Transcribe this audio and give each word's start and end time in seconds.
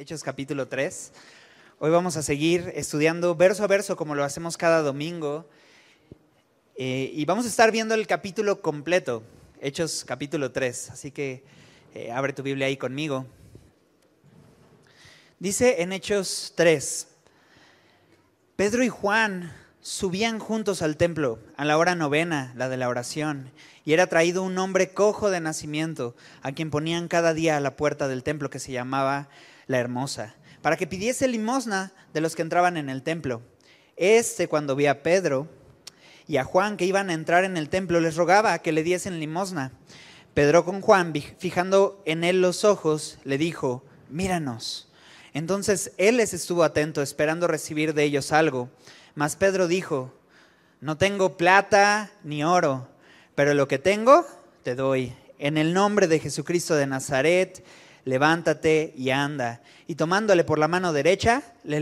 Hechos 0.00 0.22
capítulo 0.22 0.68
3. 0.68 1.10
Hoy 1.80 1.90
vamos 1.90 2.16
a 2.16 2.22
seguir 2.22 2.70
estudiando 2.76 3.34
verso 3.34 3.64
a 3.64 3.66
verso 3.66 3.96
como 3.96 4.14
lo 4.14 4.22
hacemos 4.22 4.56
cada 4.56 4.80
domingo. 4.80 5.44
Eh, 6.76 7.10
y 7.12 7.24
vamos 7.24 7.46
a 7.46 7.48
estar 7.48 7.72
viendo 7.72 7.96
el 7.96 8.06
capítulo 8.06 8.62
completo, 8.62 9.24
Hechos 9.60 10.04
capítulo 10.06 10.52
3. 10.52 10.90
Así 10.90 11.10
que 11.10 11.42
eh, 11.96 12.12
abre 12.12 12.32
tu 12.32 12.44
Biblia 12.44 12.68
ahí 12.68 12.76
conmigo. 12.76 13.26
Dice 15.40 15.82
en 15.82 15.92
Hechos 15.92 16.52
3, 16.54 17.08
Pedro 18.54 18.84
y 18.84 18.88
Juan 18.88 19.52
subían 19.80 20.38
juntos 20.38 20.80
al 20.80 20.96
templo 20.96 21.40
a 21.56 21.64
la 21.64 21.76
hora 21.76 21.96
novena, 21.96 22.52
la 22.54 22.68
de 22.68 22.76
la 22.76 22.88
oración, 22.88 23.50
y 23.84 23.94
era 23.94 24.06
traído 24.06 24.44
un 24.44 24.58
hombre 24.58 24.90
cojo 24.90 25.28
de 25.28 25.40
nacimiento, 25.40 26.14
a 26.42 26.52
quien 26.52 26.70
ponían 26.70 27.08
cada 27.08 27.34
día 27.34 27.56
a 27.56 27.60
la 27.60 27.76
puerta 27.76 28.06
del 28.06 28.22
templo 28.22 28.48
que 28.48 28.60
se 28.60 28.70
llamaba 28.70 29.28
la 29.68 29.78
hermosa, 29.78 30.34
para 30.60 30.76
que 30.76 30.88
pidiese 30.88 31.28
limosna 31.28 31.92
de 32.12 32.20
los 32.20 32.34
que 32.34 32.42
entraban 32.42 32.76
en 32.76 32.90
el 32.90 33.04
templo. 33.04 33.42
Este, 33.96 34.48
cuando 34.48 34.74
vi 34.74 34.86
a 34.86 35.04
Pedro 35.04 35.48
y 36.26 36.38
a 36.38 36.44
Juan 36.44 36.76
que 36.76 36.84
iban 36.84 37.10
a 37.10 37.14
entrar 37.14 37.44
en 37.44 37.56
el 37.56 37.68
templo, 37.68 38.00
les 38.00 38.16
rogaba 38.16 38.58
que 38.58 38.72
le 38.72 38.82
diesen 38.82 39.20
limosna. 39.20 39.70
Pedro 40.34 40.64
con 40.64 40.80
Juan, 40.80 41.12
fijando 41.38 42.02
en 42.04 42.24
él 42.24 42.42
los 42.42 42.64
ojos, 42.64 43.20
le 43.22 43.38
dijo, 43.38 43.84
míranos. 44.08 44.90
Entonces 45.34 45.92
él 45.96 46.16
les 46.16 46.34
estuvo 46.34 46.64
atento, 46.64 47.02
esperando 47.02 47.46
recibir 47.46 47.94
de 47.94 48.02
ellos 48.02 48.32
algo. 48.32 48.68
Mas 49.14 49.36
Pedro 49.36 49.68
dijo, 49.68 50.12
no 50.80 50.96
tengo 50.96 51.36
plata 51.36 52.10
ni 52.24 52.42
oro 52.42 52.88
pero 53.38 53.54
lo 53.54 53.68
que 53.68 53.78
tengo, 53.78 54.26
te 54.64 54.74
doy. 54.74 55.14
En 55.38 55.58
el 55.58 55.72
nombre 55.72 56.08
de 56.08 56.18
Jesucristo 56.18 56.74
de 56.74 56.88
Nazaret, 56.88 57.64
levántate 58.08 58.94
y 58.96 59.10
anda. 59.10 59.60
Y 59.86 59.94
tomándole 59.94 60.42
por 60.42 60.58
la 60.58 60.66
mano 60.66 60.92
derecha, 60.92 61.42
le, 61.62 61.80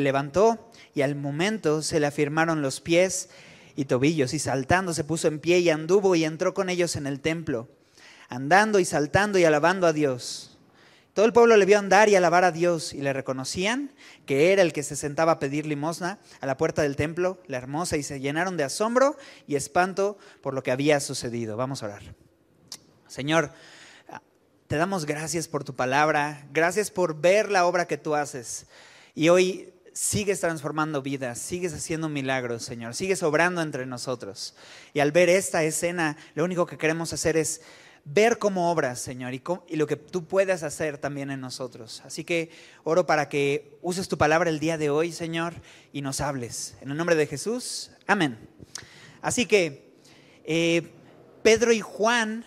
levantó 0.00 0.70
y 0.94 1.02
al 1.02 1.14
momento 1.14 1.82
se 1.82 2.00
le 2.00 2.06
afirmaron 2.06 2.62
los 2.62 2.80
pies 2.80 3.28
y 3.76 3.84
tobillos 3.84 4.32
y 4.32 4.38
saltando 4.38 4.94
se 4.94 5.04
puso 5.04 5.28
en 5.28 5.38
pie 5.38 5.58
y 5.58 5.68
anduvo 5.68 6.14
y 6.14 6.24
entró 6.24 6.54
con 6.54 6.70
ellos 6.70 6.96
en 6.96 7.06
el 7.06 7.20
templo, 7.20 7.68
andando 8.30 8.80
y 8.80 8.86
saltando 8.86 9.38
y 9.38 9.44
alabando 9.44 9.86
a 9.86 9.92
Dios. 9.92 10.58
Todo 11.12 11.26
el 11.26 11.32
pueblo 11.32 11.56
le 11.56 11.66
vio 11.66 11.78
andar 11.78 12.08
y 12.08 12.14
alabar 12.14 12.44
a 12.44 12.52
Dios 12.52 12.94
y 12.94 13.00
le 13.00 13.12
reconocían 13.12 13.92
que 14.24 14.52
era 14.52 14.62
el 14.62 14.72
que 14.72 14.82
se 14.82 14.96
sentaba 14.96 15.32
a 15.32 15.38
pedir 15.38 15.66
limosna 15.66 16.18
a 16.40 16.46
la 16.46 16.56
puerta 16.56 16.82
del 16.82 16.96
templo, 16.96 17.38
la 17.46 17.56
hermosa, 17.56 17.96
y 17.96 18.02
se 18.02 18.20
llenaron 18.20 18.56
de 18.56 18.64
asombro 18.64 19.16
y 19.46 19.56
espanto 19.56 20.18
por 20.42 20.52
lo 20.52 20.62
que 20.62 20.72
había 20.72 21.00
sucedido. 21.00 21.56
Vamos 21.56 21.82
a 21.82 21.86
orar. 21.86 22.02
Señor, 23.08 23.52
te 24.68 24.76
damos 24.76 25.06
gracias 25.06 25.46
por 25.46 25.62
tu 25.62 25.74
palabra, 25.74 26.46
gracias 26.52 26.90
por 26.90 27.20
ver 27.20 27.50
la 27.50 27.66
obra 27.66 27.86
que 27.86 27.98
tú 27.98 28.14
haces. 28.14 28.66
Y 29.14 29.28
hoy 29.28 29.72
sigues 29.92 30.40
transformando 30.40 31.02
vidas, 31.02 31.38
sigues 31.38 31.72
haciendo 31.72 32.08
milagros, 32.08 32.64
Señor, 32.64 32.94
sigues 32.94 33.22
obrando 33.22 33.62
entre 33.62 33.86
nosotros. 33.86 34.54
Y 34.92 35.00
al 35.00 35.12
ver 35.12 35.28
esta 35.28 35.62
escena, 35.62 36.16
lo 36.34 36.44
único 36.44 36.66
que 36.66 36.78
queremos 36.78 37.12
hacer 37.12 37.36
es 37.36 37.60
ver 38.04 38.38
cómo 38.38 38.70
obras, 38.70 39.00
Señor, 39.00 39.34
y, 39.34 39.76
lo 39.76 39.86
que 39.86 39.96
tú 39.96 40.24
puedes 40.24 40.64
hacer 40.64 40.98
también 40.98 41.30
en 41.30 41.40
nosotros. 41.40 42.02
Así 42.04 42.24
que 42.24 42.50
oro 42.82 43.06
para 43.06 43.28
que 43.28 43.78
uses 43.82 44.08
tu 44.08 44.18
palabra 44.18 44.50
el 44.50 44.58
día 44.58 44.78
de 44.78 44.90
hoy, 44.90 45.12
Señor, 45.12 45.54
y 45.92 46.02
nos 46.02 46.20
hables. 46.20 46.76
En 46.80 46.90
el 46.90 46.96
nombre 46.96 47.14
de 47.14 47.26
Jesús, 47.26 47.92
amén. 48.06 48.36
Así 49.22 49.46
que 49.46 49.94
eh, 50.44 50.90
Pedro 51.42 51.72
y 51.72 51.80
Juan 51.80 52.44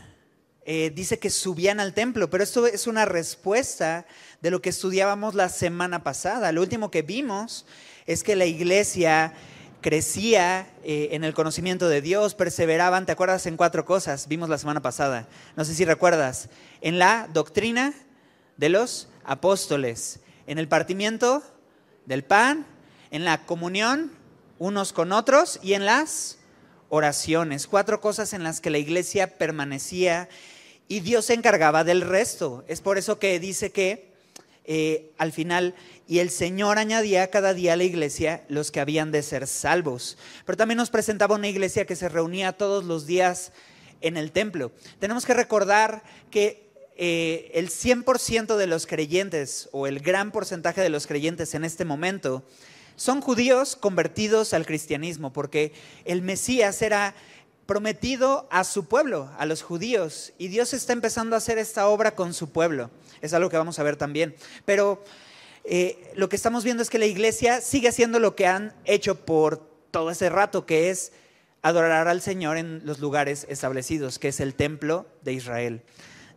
eh, 0.71 0.91
dice 0.91 1.17
que 1.17 1.31
subían 1.31 1.79
al 1.79 1.95
templo, 1.95 2.29
pero 2.29 2.43
esto 2.43 2.67
es 2.67 2.85
una 2.85 3.03
respuesta 3.03 4.05
de 4.39 4.51
lo 4.51 4.61
que 4.61 4.69
estudiábamos 4.69 5.33
la 5.33 5.49
semana 5.49 6.03
pasada. 6.03 6.51
Lo 6.51 6.61
último 6.61 6.91
que 6.91 7.01
vimos 7.01 7.65
es 8.05 8.21
que 8.21 8.35
la 8.35 8.45
iglesia 8.45 9.33
crecía 9.81 10.71
eh, 10.83 11.09
en 11.13 11.23
el 11.23 11.33
conocimiento 11.33 11.89
de 11.89 12.03
Dios, 12.03 12.35
perseveraban, 12.35 13.07
¿te 13.07 13.11
acuerdas? 13.11 13.47
En 13.47 13.57
cuatro 13.57 13.83
cosas, 13.83 14.27
vimos 14.27 14.47
la 14.47 14.59
semana 14.59 14.79
pasada. 14.79 15.27
No 15.55 15.65
sé 15.65 15.73
si 15.73 15.85
recuerdas. 15.85 16.49
En 16.81 16.99
la 16.99 17.27
doctrina 17.33 17.95
de 18.57 18.69
los 18.69 19.09
apóstoles, 19.23 20.19
en 20.45 20.59
el 20.59 20.67
partimiento 20.67 21.41
del 22.05 22.23
pan, 22.23 22.67
en 23.09 23.25
la 23.25 23.43
comunión 23.47 24.11
unos 24.59 24.93
con 24.93 25.13
otros 25.13 25.59
y 25.63 25.73
en 25.73 25.85
las 25.85 26.37
oraciones. 26.89 27.65
Cuatro 27.65 28.01
cosas 28.01 28.33
en 28.33 28.43
las 28.43 28.61
que 28.61 28.69
la 28.69 28.77
iglesia 28.77 29.39
permanecía 29.39 30.29
y 30.89 30.99
Dios 31.01 31.25
se 31.25 31.35
encargaba 31.35 31.85
del 31.85 32.01
resto. 32.01 32.65
Es 32.67 32.81
por 32.81 32.97
eso 32.97 33.19
que 33.19 33.39
dice 33.39 33.71
que 33.71 34.09
eh, 34.65 35.11
al 35.17 35.31
final 35.31 35.75
y 36.07 36.19
el 36.19 36.31
Señor 36.31 36.79
añadía 36.79 37.29
cada 37.29 37.53
día 37.53 37.73
a 37.73 37.75
la 37.75 37.83
iglesia 37.83 38.43
los 38.49 38.71
que 38.71 38.79
habían 38.79 39.11
de 39.11 39.21
ser 39.21 39.45
salvos. 39.45 40.17
Pero 40.45 40.57
también 40.57 40.77
nos 40.77 40.89
presentaba 40.89 41.35
una 41.35 41.47
iglesia 41.47 41.85
que 41.85 41.95
se 41.95 42.09
reunía 42.09 42.53
todos 42.53 42.83
los 42.83 43.05
días 43.05 43.51
en 44.01 44.17
el 44.17 44.31
templo. 44.31 44.71
Tenemos 44.99 45.27
que 45.27 45.35
recordar 45.35 46.01
que 46.31 46.67
eh, 46.97 47.51
el 47.53 47.69
100% 47.69 48.57
de 48.57 48.67
los 48.67 48.87
creyentes 48.87 49.69
o 49.71 49.85
el 49.85 49.99
gran 49.99 50.31
porcentaje 50.31 50.81
de 50.81 50.89
los 50.89 51.05
creyentes 51.05 51.53
en 51.53 51.63
este 51.63 51.85
momento 51.85 52.43
son 52.95 53.21
judíos 53.21 53.75
convertidos 53.75 54.53
al 54.53 54.65
cristianismo, 54.65 55.31
porque 55.31 55.71
el 56.03 56.21
Mesías 56.21 56.81
era 56.81 57.15
prometido 57.69 58.47
a 58.49 58.63
su 58.63 58.85
pueblo, 58.85 59.29
a 59.37 59.45
los 59.45 59.61
judíos, 59.61 60.33
y 60.39 60.47
Dios 60.47 60.73
está 60.73 60.91
empezando 60.91 61.35
a 61.35 61.37
hacer 61.37 61.59
esta 61.59 61.87
obra 61.87 62.15
con 62.15 62.33
su 62.33 62.49
pueblo. 62.49 62.89
Es 63.21 63.31
algo 63.35 63.51
que 63.51 63.57
vamos 63.57 63.77
a 63.77 63.83
ver 63.83 63.95
también. 63.95 64.35
Pero 64.65 65.03
eh, 65.65 66.11
lo 66.15 66.29
que 66.29 66.35
estamos 66.35 66.63
viendo 66.63 66.81
es 66.81 66.89
que 66.89 66.97
la 66.97 67.05
iglesia 67.05 67.61
sigue 67.61 67.89
haciendo 67.89 68.19
lo 68.19 68.35
que 68.35 68.47
han 68.47 68.73
hecho 68.85 69.23
por 69.23 69.69
todo 69.91 70.09
ese 70.09 70.29
rato, 70.29 70.65
que 70.65 70.89
es 70.89 71.11
adorar 71.61 72.07
al 72.07 72.23
Señor 72.23 72.57
en 72.57 72.81
los 72.85 72.97
lugares 72.97 73.45
establecidos, 73.49 74.17
que 74.17 74.29
es 74.29 74.39
el 74.39 74.55
templo 74.55 75.05
de 75.21 75.33
Israel. 75.33 75.83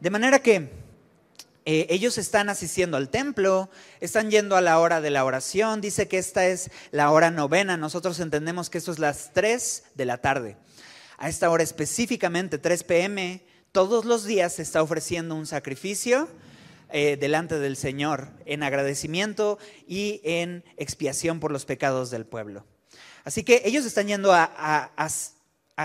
De 0.00 0.10
manera 0.10 0.40
que 0.40 0.68
eh, 1.64 1.86
ellos 1.88 2.18
están 2.18 2.50
asistiendo 2.50 2.98
al 2.98 3.08
templo, 3.08 3.70
están 4.00 4.30
yendo 4.30 4.54
a 4.54 4.60
la 4.60 4.78
hora 4.78 5.00
de 5.00 5.08
la 5.08 5.24
oración, 5.24 5.80
dice 5.80 6.08
que 6.08 6.18
esta 6.18 6.44
es 6.44 6.70
la 6.90 7.10
hora 7.10 7.30
novena, 7.30 7.78
nosotros 7.78 8.20
entendemos 8.20 8.68
que 8.68 8.76
esto 8.76 8.92
es 8.92 8.98
las 8.98 9.32
3 9.32 9.84
de 9.94 10.04
la 10.04 10.18
tarde. 10.18 10.58
A 11.22 11.28
esta 11.28 11.48
hora 11.50 11.62
específicamente, 11.62 12.58
3 12.58 12.82
pm, 12.82 13.44
todos 13.70 14.04
los 14.04 14.24
días 14.24 14.54
se 14.54 14.62
está 14.62 14.82
ofreciendo 14.82 15.36
un 15.36 15.46
sacrificio 15.46 16.28
eh, 16.90 17.16
delante 17.16 17.60
del 17.60 17.76
Señor 17.76 18.30
en 18.44 18.64
agradecimiento 18.64 19.56
y 19.86 20.20
en 20.24 20.64
expiación 20.76 21.38
por 21.38 21.52
los 21.52 21.64
pecados 21.64 22.10
del 22.10 22.26
pueblo. 22.26 22.66
Así 23.22 23.44
que 23.44 23.62
ellos 23.64 23.86
están 23.86 24.08
yendo 24.08 24.32
a, 24.34 24.90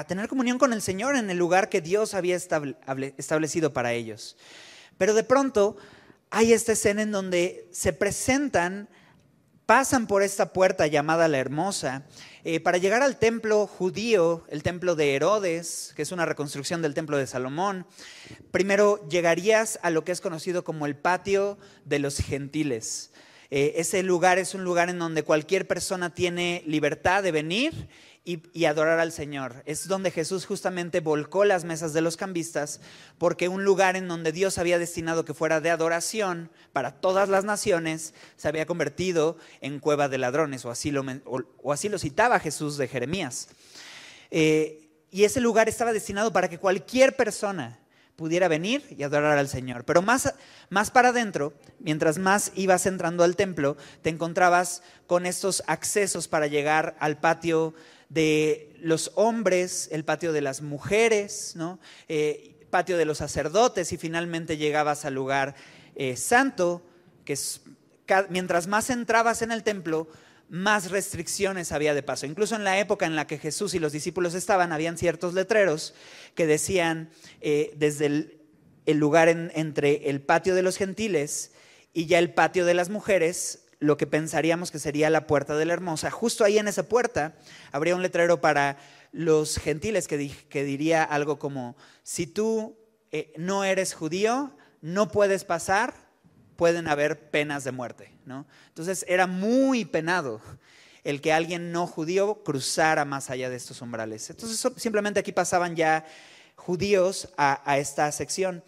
tener 0.07 0.27
comunión 0.27 0.57
con 0.57 0.73
el 0.73 0.81
Señor 0.81 1.15
en 1.15 1.29
el 1.29 1.37
lugar 1.37 1.69
que 1.69 1.81
Dios 1.81 2.15
había 2.15 2.35
establecido 2.35 3.71
para 3.73 3.93
ellos. 3.93 4.37
Pero 4.97 5.13
de 5.13 5.23
pronto 5.23 5.77
hay 6.31 6.51
esta 6.51 6.71
escena 6.71 7.03
en 7.03 7.11
donde 7.11 7.69
se 7.71 7.93
presentan, 7.93 8.89
pasan 9.67 10.07
por 10.07 10.23
esta 10.23 10.51
puerta 10.51 10.87
llamada 10.87 11.27
la 11.27 11.37
hermosa, 11.37 12.07
eh, 12.49 12.61
para 12.61 12.77
llegar 12.77 13.01
al 13.01 13.19
templo 13.19 13.67
judío, 13.67 14.45
el 14.47 14.63
templo 14.63 14.95
de 14.95 15.15
Herodes, 15.15 15.91
que 15.97 16.01
es 16.01 16.13
una 16.13 16.25
reconstrucción 16.25 16.81
del 16.81 16.93
templo 16.93 17.17
de 17.17 17.27
Salomón, 17.27 17.85
primero 18.51 19.05
llegarías 19.09 19.77
a 19.83 19.89
lo 19.89 20.05
que 20.05 20.13
es 20.13 20.21
conocido 20.21 20.63
como 20.63 20.85
el 20.85 20.95
patio 20.95 21.57
de 21.83 21.99
los 21.99 22.19
gentiles. 22.19 23.11
Eh, 23.51 23.73
ese 23.75 24.01
lugar 24.01 24.37
es 24.37 24.53
un 24.53 24.63
lugar 24.63 24.89
en 24.89 24.97
donde 24.97 25.23
cualquier 25.23 25.67
persona 25.67 26.13
tiene 26.13 26.63
libertad 26.65 27.21
de 27.21 27.33
venir 27.33 27.89
y, 28.27 28.65
adorar 28.65 28.99
al 28.99 29.13
Señor. 29.13 29.63
Es 29.65 29.87
donde 29.87 30.11
Jesús 30.11 30.45
justamente 30.45 30.99
volcó 30.99 31.45
las 31.45 31.63
mesas 31.63 31.93
de 31.93 32.01
los 32.01 32.17
cambistas, 32.17 32.81
porque 33.17 33.47
un 33.47 33.63
lugar 33.63 33.95
en 33.95 34.09
donde 34.09 34.33
Dios 34.33 34.57
había 34.57 34.77
destinado 34.77 35.23
que 35.23 35.33
fuera 35.33 35.61
de 35.61 35.69
adoración 35.69 36.51
para 36.73 36.91
todas 36.91 37.29
las 37.29 37.45
naciones, 37.45 38.13
se 38.35 38.49
había 38.49 38.65
convertido 38.65 39.37
en 39.61 39.79
cueva 39.79 40.09
de 40.09 40.17
ladrones, 40.17 40.65
o 40.65 40.71
así 40.71 40.91
lo, 40.91 41.05
o, 41.23 41.71
así 41.71 41.87
lo 41.87 41.97
citaba 41.97 42.41
Jesús 42.41 42.75
de 42.75 42.89
Jeremías. 42.89 43.47
Eh, 44.29 44.89
y 45.09 45.23
ese 45.23 45.39
lugar 45.39 45.69
estaba 45.69 45.93
destinado 45.93 46.33
para 46.33 46.49
que 46.49 46.59
cualquier 46.59 47.15
persona 47.15 47.79
pudiera 48.17 48.49
venir 48.49 48.83
y 48.89 49.03
adorar 49.03 49.37
al 49.37 49.47
Señor. 49.47 49.85
Pero 49.85 50.01
más, 50.01 50.33
más 50.69 50.91
para 50.91 51.09
adentro, 51.09 51.53
mientras 51.79 52.17
más 52.17 52.51
ibas 52.55 52.87
entrando 52.87 53.23
al 53.23 53.37
templo, 53.37 53.77
te 54.01 54.09
encontrabas 54.09 54.81
con 55.05 55.25
estos 55.25 55.63
accesos 55.67 56.27
para 56.27 56.47
llegar 56.47 56.97
al 56.99 57.19
patio 57.19 57.73
de 58.09 58.73
los 58.79 59.11
hombres, 59.15 59.89
el 59.91 60.05
patio 60.05 60.33
de 60.33 60.41
las 60.41 60.61
mujeres, 60.61 61.53
¿no? 61.55 61.79
Eh, 62.07 62.57
patio 62.69 62.97
de 62.97 63.05
los 63.05 63.19
sacerdotes 63.19 63.91
y 63.93 63.97
finalmente 63.97 64.57
llegabas 64.57 65.05
al 65.05 65.13
lugar 65.13 65.55
eh, 65.95 66.15
santo, 66.15 66.85
que 67.25 67.33
es, 67.33 67.61
mientras 68.29 68.67
más 68.67 68.89
entrabas 68.89 69.41
en 69.41 69.51
el 69.51 69.63
templo, 69.63 70.07
más 70.49 70.91
restricciones 70.91 71.71
había 71.71 71.93
de 71.93 72.03
paso. 72.03 72.25
Incluso 72.25 72.55
en 72.55 72.63
la 72.63 72.79
época 72.79 73.05
en 73.05 73.15
la 73.15 73.27
que 73.27 73.37
Jesús 73.37 73.73
y 73.73 73.79
los 73.79 73.91
discípulos 73.91 74.33
estaban, 74.33 74.71
habían 74.71 74.97
ciertos 74.97 75.33
letreros 75.33 75.93
que 76.35 76.47
decían 76.47 77.09
eh, 77.41 77.73
desde 77.75 78.05
el, 78.05 78.33
lugar 78.85 79.27
entre 79.27 80.09
el 80.09 80.21
patio 80.21 80.55
de 80.55 80.61
los 80.61 80.77
gentiles 80.77 81.51
y 81.93 82.05
ya 82.05 82.19
el 82.19 82.33
patio 82.33 82.65
de 82.65 82.73
las 82.73 82.89
mujeres, 82.89 83.66
lo 83.79 83.97
que 83.97 84.07
pensaríamos 84.07 84.71
que 84.71 84.79
sería 84.79 85.09
la 85.09 85.27
puerta 85.27 85.55
de 85.55 85.65
la 85.65 85.73
hermosa. 85.73 86.09
Justo 86.11 86.43
ahí 86.43 86.57
en 86.57 86.67
esa 86.67 86.83
puerta 86.83 87.35
habría 87.71 87.95
un 87.95 88.01
letrero 88.01 88.41
para 88.41 88.77
los 89.11 89.57
gentiles 89.57 90.07
que, 90.07 90.31
que 90.49 90.63
diría 90.63 91.03
algo 91.03 91.39
como, 91.39 91.75
si 92.03 92.27
tú 92.27 92.77
eh, 93.11 93.33
no 93.37 93.63
eres 93.63 93.93
judío, 93.93 94.51
no 94.81 95.09
puedes 95.09 95.43
pasar, 95.43 95.93
pueden 96.55 96.87
haber 96.87 97.29
penas 97.29 97.63
de 97.63 97.71
muerte. 97.71 98.11
¿no? 98.25 98.45
Entonces 98.69 99.05
era 99.07 99.27
muy 99.27 99.85
penado 99.85 100.41
el 101.03 101.21
que 101.21 101.31
alguien 101.31 101.71
no 101.71 101.87
judío 101.87 102.43
cruzara 102.43 103.05
más 103.05 103.29
allá 103.29 103.49
de 103.49 103.55
estos 103.55 103.81
umbrales. 103.81 104.29
Entonces 104.29 104.73
simplemente 104.75 105.19
aquí 105.19 105.31
pasaban 105.31 105.75
ya 105.75 106.05
judíos 106.55 107.29
a, 107.37 107.77
esta 107.77 108.11
sección. 108.11 108.63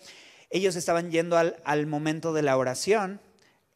Ellos 0.49 0.75
estaban 0.75 1.11
yendo 1.11 1.37
al, 1.37 1.57
al 1.65 1.85
momento 1.85 2.31
de 2.31 2.43
la 2.43 2.55
oración. 2.55 3.19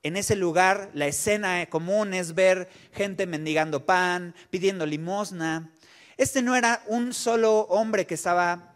En 0.03 0.17
ese 0.17 0.35
lugar 0.35 0.91
la 0.93 1.07
escena 1.07 1.65
común 1.67 2.13
es 2.13 2.35
ver 2.35 2.69
gente 2.91 3.25
mendigando 3.25 3.85
pan, 3.85 4.35
pidiendo 4.49 4.85
limosna. 4.85 5.71
Este 6.17 6.41
no 6.41 6.57
era 6.57 6.83
un 6.87 7.13
solo 7.13 7.61
hombre 7.61 8.05
que 8.05 8.15
estaba 8.15 8.73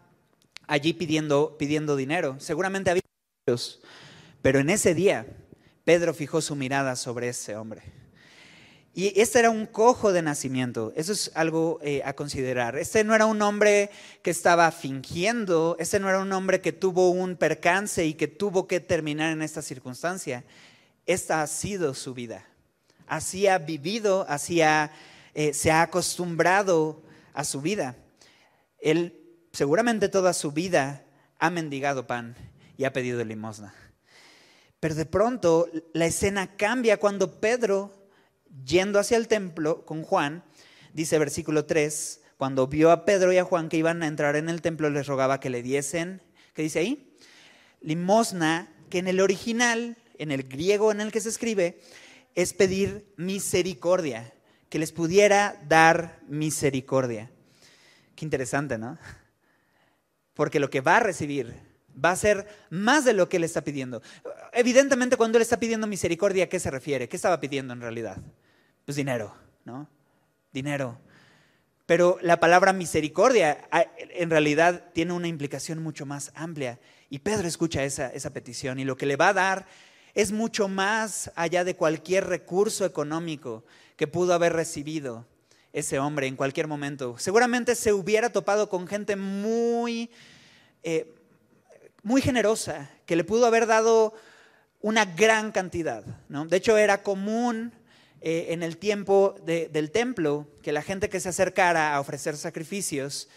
allí 0.66 0.94
pidiendo, 0.94 1.56
pidiendo 1.58 1.96
dinero. 1.96 2.36
Seguramente 2.40 2.90
había 2.90 3.02
muchos. 3.46 3.80
Pero 4.40 4.58
en 4.60 4.70
ese 4.70 4.94
día, 4.94 5.26
Pedro 5.84 6.14
fijó 6.14 6.40
su 6.40 6.56
mirada 6.56 6.96
sobre 6.96 7.28
ese 7.28 7.56
hombre. 7.56 7.82
Y 8.94 9.20
este 9.20 9.38
era 9.38 9.50
un 9.50 9.66
cojo 9.66 10.12
de 10.12 10.22
nacimiento. 10.22 10.92
Eso 10.96 11.12
es 11.12 11.30
algo 11.34 11.78
eh, 11.82 12.02
a 12.04 12.14
considerar. 12.14 12.76
Este 12.76 13.04
no 13.04 13.14
era 13.14 13.26
un 13.26 13.40
hombre 13.42 13.90
que 14.22 14.30
estaba 14.30 14.72
fingiendo. 14.72 15.76
Este 15.78 16.00
no 16.00 16.08
era 16.08 16.20
un 16.20 16.32
hombre 16.32 16.60
que 16.60 16.72
tuvo 16.72 17.10
un 17.10 17.36
percance 17.36 18.04
y 18.06 18.14
que 18.14 18.28
tuvo 18.28 18.66
que 18.66 18.80
terminar 18.80 19.32
en 19.32 19.42
esta 19.42 19.62
circunstancia. 19.62 20.42
Esta 21.08 21.40
ha 21.40 21.46
sido 21.46 21.94
su 21.94 22.12
vida. 22.12 22.44
Así 23.06 23.46
ha 23.46 23.56
vivido, 23.56 24.26
así 24.28 24.60
eh, 24.60 25.54
se 25.54 25.70
ha 25.70 25.80
acostumbrado 25.80 27.02
a 27.32 27.44
su 27.44 27.62
vida. 27.62 27.96
Él 28.78 29.18
seguramente 29.50 30.10
toda 30.10 30.34
su 30.34 30.52
vida 30.52 31.06
ha 31.38 31.48
mendigado 31.48 32.06
pan 32.06 32.36
y 32.76 32.84
ha 32.84 32.92
pedido 32.92 33.24
limosna. 33.24 33.72
Pero 34.80 34.94
de 34.94 35.06
pronto 35.06 35.70
la 35.94 36.04
escena 36.04 36.56
cambia 36.56 36.98
cuando 36.98 37.40
Pedro 37.40 38.06
yendo 38.66 38.98
hacia 38.98 39.16
el 39.16 39.28
templo 39.28 39.86
con 39.86 40.02
Juan, 40.02 40.44
dice 40.92 41.18
versículo 41.18 41.64
3, 41.64 42.20
cuando 42.36 42.66
vio 42.66 42.90
a 42.90 43.06
Pedro 43.06 43.32
y 43.32 43.38
a 43.38 43.44
Juan 43.44 43.70
que 43.70 43.78
iban 43.78 44.02
a 44.02 44.08
entrar 44.08 44.36
en 44.36 44.50
el 44.50 44.60
templo, 44.60 44.90
les 44.90 45.06
rogaba 45.06 45.40
que 45.40 45.48
le 45.48 45.62
diesen, 45.62 46.20
¿qué 46.52 46.60
dice 46.60 46.80
ahí? 46.80 47.16
Limosna, 47.80 48.70
que 48.90 48.98
en 48.98 49.08
el 49.08 49.20
original, 49.20 49.96
en 50.18 50.30
el 50.30 50.42
griego 50.42 50.92
en 50.92 51.00
el 51.00 51.12
que 51.12 51.20
se 51.20 51.28
escribe, 51.28 51.80
es 52.34 52.52
pedir 52.52 53.12
misericordia, 53.16 54.32
que 54.68 54.78
les 54.78 54.92
pudiera 54.92 55.60
dar 55.68 56.20
misericordia. 56.28 57.30
Qué 58.14 58.24
interesante, 58.24 58.78
¿no? 58.78 58.98
Porque 60.34 60.60
lo 60.60 60.70
que 60.70 60.80
va 60.80 60.98
a 60.98 61.00
recibir 61.00 61.54
va 62.04 62.12
a 62.12 62.16
ser 62.16 62.46
más 62.70 63.04
de 63.04 63.12
lo 63.12 63.28
que 63.28 63.38
él 63.38 63.44
está 63.44 63.62
pidiendo. 63.62 64.02
Evidentemente, 64.52 65.16
cuando 65.16 65.38
él 65.38 65.42
está 65.42 65.58
pidiendo 65.58 65.86
misericordia, 65.86 66.44
¿a 66.44 66.48
qué 66.48 66.60
se 66.60 66.70
refiere? 66.70 67.08
¿Qué 67.08 67.16
estaba 67.16 67.40
pidiendo 67.40 67.72
en 67.72 67.80
realidad? 67.80 68.18
Pues 68.84 68.96
dinero, 68.96 69.34
¿no? 69.64 69.88
Dinero. 70.52 71.00
Pero 71.86 72.18
la 72.20 72.38
palabra 72.38 72.72
misericordia 72.72 73.66
en 73.98 74.30
realidad 74.30 74.90
tiene 74.92 75.12
una 75.12 75.26
implicación 75.26 75.82
mucho 75.82 76.06
más 76.06 76.32
amplia. 76.34 76.78
Y 77.08 77.20
Pedro 77.20 77.48
escucha 77.48 77.82
esa, 77.84 78.08
esa 78.08 78.32
petición 78.32 78.78
y 78.78 78.84
lo 78.84 78.96
que 78.96 79.06
le 79.06 79.16
va 79.16 79.28
a 79.28 79.32
dar 79.32 79.66
es 80.18 80.32
mucho 80.32 80.66
más 80.66 81.30
allá 81.36 81.62
de 81.62 81.76
cualquier 81.76 82.26
recurso 82.26 82.84
económico 82.84 83.62
que 83.94 84.08
pudo 84.08 84.34
haber 84.34 84.52
recibido 84.52 85.24
ese 85.72 86.00
hombre 86.00 86.26
en 86.26 86.34
cualquier 86.34 86.66
momento. 86.66 87.16
Seguramente 87.18 87.76
se 87.76 87.92
hubiera 87.92 88.30
topado 88.30 88.68
con 88.68 88.88
gente 88.88 89.14
muy, 89.14 90.10
eh, 90.82 91.14
muy 92.02 92.20
generosa, 92.20 92.90
que 93.06 93.14
le 93.14 93.22
pudo 93.22 93.46
haber 93.46 93.68
dado 93.68 94.12
una 94.80 95.04
gran 95.04 95.52
cantidad. 95.52 96.02
De 96.28 96.56
hecho, 96.56 96.76
era 96.76 97.04
común 97.04 97.72
eh, 98.20 98.46
en 98.48 98.64
el 98.64 98.76
tiempo 98.76 99.36
del 99.44 99.92
templo 99.92 100.48
que 100.64 100.72
la 100.72 100.82
gente 100.82 101.08
que 101.08 101.20
se 101.20 101.28
acercara 101.28 101.94
a 101.94 102.00
ofrecer 102.00 102.36
sacrificios, 102.36 103.28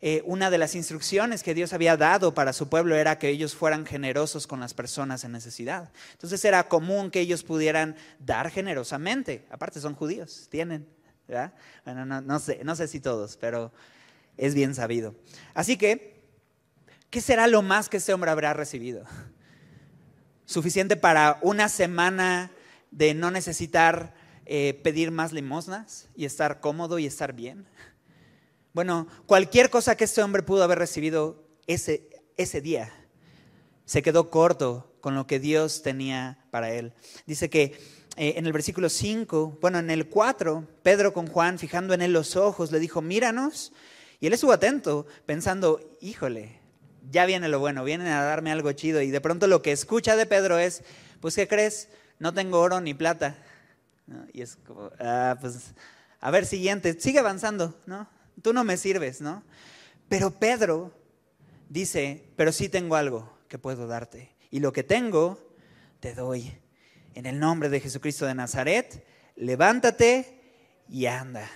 eh, 0.00 0.22
una 0.24 0.50
de 0.50 0.58
las 0.58 0.76
instrucciones 0.76 1.42
que 1.42 1.54
Dios 1.54 1.72
había 1.72 1.96
dado 1.96 2.32
para 2.32 2.52
su 2.52 2.68
pueblo 2.68 2.94
era 2.94 3.18
que 3.18 3.28
ellos 3.28 3.56
fueran 3.56 3.84
generosos 3.84 4.46
con 4.46 4.60
las 4.60 4.72
personas 4.72 5.24
en 5.24 5.32
necesidad. 5.32 5.90
Entonces 6.12 6.44
era 6.44 6.68
común 6.68 7.10
que 7.10 7.20
ellos 7.20 7.42
pudieran 7.42 7.96
dar 8.20 8.50
generosamente. 8.50 9.44
Aparte 9.50 9.80
son 9.80 9.94
judíos, 9.94 10.46
tienen. 10.50 10.86
Bueno, 11.84 12.06
no, 12.06 12.38
sé, 12.38 12.60
no 12.64 12.74
sé 12.74 12.88
si 12.88 13.00
todos, 13.00 13.36
pero 13.36 13.72
es 14.36 14.54
bien 14.54 14.74
sabido. 14.74 15.14
Así 15.52 15.76
que, 15.76 16.22
¿qué 17.10 17.20
será 17.20 17.46
lo 17.48 17.60
más 17.62 17.88
que 17.88 17.98
ese 17.98 18.14
hombre 18.14 18.30
habrá 18.30 18.54
recibido? 18.54 19.04
¿Suficiente 20.46 20.96
para 20.96 21.38
una 21.42 21.68
semana 21.68 22.50
de 22.90 23.12
no 23.12 23.30
necesitar 23.30 24.14
eh, 24.46 24.80
pedir 24.82 25.10
más 25.10 25.32
limosnas 25.32 26.08
y 26.16 26.24
estar 26.24 26.60
cómodo 26.60 26.98
y 26.98 27.04
estar 27.04 27.34
bien? 27.34 27.66
Bueno, 28.72 29.08
cualquier 29.26 29.70
cosa 29.70 29.96
que 29.96 30.04
este 30.04 30.22
hombre 30.22 30.42
pudo 30.42 30.62
haber 30.62 30.78
recibido 30.78 31.44
ese, 31.66 32.08
ese 32.36 32.60
día 32.60 32.92
se 33.88 34.02
quedó 34.02 34.28
corto 34.28 34.94
con 35.00 35.14
lo 35.14 35.26
que 35.26 35.40
Dios 35.40 35.80
tenía 35.82 36.44
para 36.50 36.70
él. 36.70 36.92
Dice 37.26 37.48
que 37.48 37.78
eh, 38.16 38.34
en 38.36 38.46
el 38.46 38.52
versículo 38.52 38.90
5, 38.90 39.56
bueno, 39.62 39.78
en 39.78 39.88
el 39.88 40.10
4, 40.10 40.68
Pedro 40.82 41.14
con 41.14 41.26
Juan, 41.26 41.58
fijando 41.58 41.94
en 41.94 42.02
él 42.02 42.12
los 42.12 42.36
ojos, 42.36 42.70
le 42.70 42.80
dijo, 42.80 43.00
míranos. 43.00 43.72
Y 44.20 44.26
él 44.26 44.34
estuvo 44.34 44.52
atento, 44.52 45.06
pensando, 45.24 45.80
híjole, 46.02 46.60
ya 47.10 47.24
viene 47.24 47.48
lo 47.48 47.60
bueno, 47.60 47.82
vienen 47.82 48.08
a 48.08 48.22
darme 48.22 48.52
algo 48.52 48.72
chido. 48.72 49.00
Y 49.00 49.10
de 49.10 49.22
pronto 49.22 49.46
lo 49.46 49.62
que 49.62 49.72
escucha 49.72 50.16
de 50.16 50.26
Pedro 50.26 50.58
es, 50.58 50.82
pues, 51.22 51.34
¿qué 51.34 51.48
crees? 51.48 51.88
No 52.18 52.34
tengo 52.34 52.60
oro 52.60 52.82
ni 52.82 52.92
plata. 52.92 53.38
Y 54.34 54.42
es 54.42 54.56
como, 54.66 54.90
ah, 55.00 55.38
pues, 55.40 55.72
a 56.20 56.30
ver, 56.30 56.44
siguiente, 56.44 57.00
sigue 57.00 57.20
avanzando, 57.20 57.74
¿no? 57.86 58.06
Tú 58.42 58.52
no 58.52 58.64
me 58.64 58.76
sirves, 58.76 59.20
¿no? 59.20 59.42
Pero 60.08 60.30
Pedro 60.30 60.92
dice, 61.68 62.24
pero 62.36 62.52
sí 62.52 62.68
tengo 62.68 62.96
algo 62.96 63.38
que 63.48 63.58
puedo 63.58 63.86
darte. 63.86 64.34
Y 64.50 64.60
lo 64.60 64.72
que 64.72 64.82
tengo, 64.82 65.54
te 66.00 66.14
doy. 66.14 66.52
En 67.14 67.26
el 67.26 67.38
nombre 67.38 67.68
de 67.68 67.80
Jesucristo 67.80 68.26
de 68.26 68.34
Nazaret, 68.34 69.04
levántate 69.36 70.40
y 70.88 71.06
anda. 71.06 71.50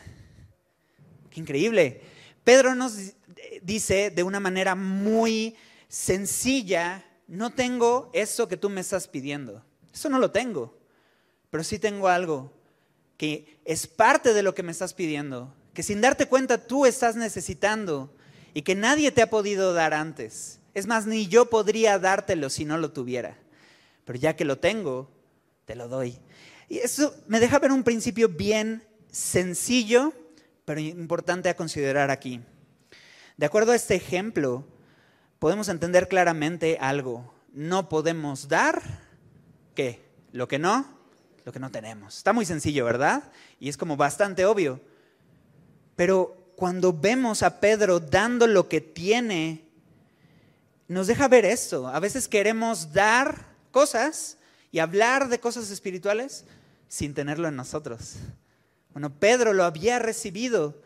Qué 1.30 1.40
increíble. 1.40 2.02
Pedro 2.44 2.74
nos 2.74 3.14
dice 3.62 4.10
de 4.10 4.22
una 4.22 4.40
manera 4.40 4.74
muy 4.74 5.56
sencilla, 5.88 7.04
no 7.28 7.54
tengo 7.54 8.10
eso 8.12 8.48
que 8.48 8.56
tú 8.56 8.68
me 8.68 8.80
estás 8.80 9.06
pidiendo. 9.08 9.64
Eso 9.92 10.08
no 10.08 10.18
lo 10.18 10.30
tengo 10.30 10.82
pero 11.52 11.62
sí 11.64 11.78
tengo 11.78 12.08
algo 12.08 12.50
que 13.18 13.60
es 13.66 13.86
parte 13.86 14.32
de 14.32 14.42
lo 14.42 14.54
que 14.54 14.62
me 14.62 14.72
estás 14.72 14.94
pidiendo, 14.94 15.54
que 15.74 15.82
sin 15.82 16.00
darte 16.00 16.26
cuenta 16.26 16.66
tú 16.66 16.86
estás 16.86 17.16
necesitando 17.16 18.14
y 18.54 18.62
que 18.62 18.74
nadie 18.74 19.10
te 19.12 19.22
ha 19.22 19.30
podido 19.30 19.72
dar 19.72 19.94
antes. 19.94 20.60
Es 20.74 20.86
más, 20.86 21.06
ni 21.06 21.26
yo 21.26 21.50
podría 21.50 21.98
dártelo 21.98 22.50
si 22.50 22.64
no 22.64 22.78
lo 22.78 22.92
tuviera. 22.92 23.38
Pero 24.04 24.18
ya 24.18 24.36
que 24.36 24.44
lo 24.44 24.58
tengo, 24.58 25.10
te 25.64 25.74
lo 25.74 25.88
doy. 25.88 26.18
Y 26.68 26.78
eso 26.78 27.14
me 27.26 27.40
deja 27.40 27.58
ver 27.58 27.72
un 27.72 27.84
principio 27.84 28.28
bien 28.28 28.82
sencillo, 29.10 30.12
pero 30.64 30.80
importante 30.80 31.48
a 31.48 31.56
considerar 31.56 32.10
aquí. 32.10 32.40
De 33.36 33.46
acuerdo 33.46 33.72
a 33.72 33.76
este 33.76 33.94
ejemplo, 33.94 34.66
podemos 35.38 35.68
entender 35.68 36.08
claramente 36.08 36.78
algo. 36.80 37.34
No 37.52 37.88
podemos 37.88 38.48
dar, 38.48 38.82
¿qué? 39.74 40.02
Lo 40.32 40.48
que 40.48 40.58
no 40.58 41.02
lo 41.44 41.52
que 41.52 41.60
no 41.60 41.70
tenemos. 41.70 42.16
Está 42.16 42.32
muy 42.32 42.46
sencillo, 42.46 42.84
¿verdad? 42.84 43.24
Y 43.58 43.68
es 43.68 43.76
como 43.76 43.96
bastante 43.96 44.44
obvio. 44.44 44.80
Pero 45.96 46.36
cuando 46.56 46.92
vemos 46.92 47.42
a 47.42 47.60
Pedro 47.60 48.00
dando 48.00 48.46
lo 48.46 48.68
que 48.68 48.80
tiene, 48.80 49.64
nos 50.88 51.06
deja 51.06 51.28
ver 51.28 51.44
esto. 51.44 51.88
A 51.88 52.00
veces 52.00 52.28
queremos 52.28 52.92
dar 52.92 53.46
cosas 53.70 54.38
y 54.70 54.78
hablar 54.78 55.28
de 55.28 55.40
cosas 55.40 55.70
espirituales 55.70 56.44
sin 56.88 57.14
tenerlo 57.14 57.48
en 57.48 57.56
nosotros. 57.56 58.16
Bueno, 58.92 59.18
Pedro 59.18 59.54
lo 59.54 59.64
había 59.64 59.98
recibido 59.98 60.82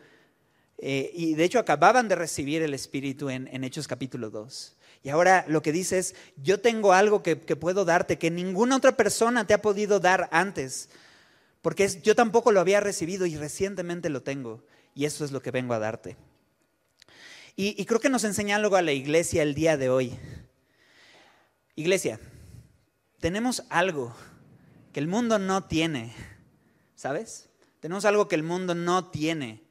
eh, 0.77 1.11
y 1.13 1.33
de 1.33 1.43
hecho 1.43 1.59
acababan 1.59 2.07
de 2.07 2.15
recibir 2.15 2.61
el 2.61 2.73
Espíritu 2.73 3.29
en, 3.29 3.63
Hechos 3.63 3.87
capítulo 3.87 4.29
2. 4.29 4.75
Y 5.03 5.09
ahora 5.09 5.45
lo 5.47 5.61
que 5.61 5.71
dice 5.71 5.99
es, 5.99 6.15
yo 6.37 6.59
tengo 6.59 6.93
algo 6.93 7.23
que, 7.23 7.35
puedo 7.35 7.85
darte 7.85 8.17
que 8.17 8.31
ninguna 8.31 8.77
otra 8.77 8.95
persona 8.95 9.45
te 9.45 9.53
ha 9.53 9.61
podido 9.61 9.99
dar 9.99 10.29
antes, 10.31 10.89
porque 11.61 11.87
yo 12.01 12.15
tampoco 12.15 12.51
lo 12.51 12.59
había 12.59 12.79
recibido 12.79 13.25
y 13.25 13.35
recientemente 13.35 14.09
lo 14.09 14.23
tengo, 14.23 14.63
y 14.97 15.05
eso 15.05 15.23
es 15.23 15.31
lo 15.31 15.43
que 15.43 15.51
vengo 15.51 15.75
a 15.75 15.79
darte. 15.79 16.17
Y, 17.55 17.85
creo 17.85 17.99
que 17.99 18.09
nos 18.09 18.23
enseña 18.23 18.55
algo 18.55 18.75
a 18.75 18.81
la 18.81 18.93
iglesia 18.93 19.43
el 19.43 19.53
día 19.53 19.77
de 19.77 19.89
hoy. 19.89 20.17
Iglesia, 21.75 22.19
tenemos 23.19 23.63
algo 23.69 24.15
que 24.93 24.99
el 24.99 25.07
mundo 25.07 25.37
no 25.37 25.65
tiene, 25.65 26.15
¿sabes? 26.95 27.47
Tenemos 27.79 28.05
algo 28.05 28.27
que 28.27 28.33
el 28.33 28.41
mundo 28.41 28.73
no 28.73 29.11
tiene. 29.11 29.63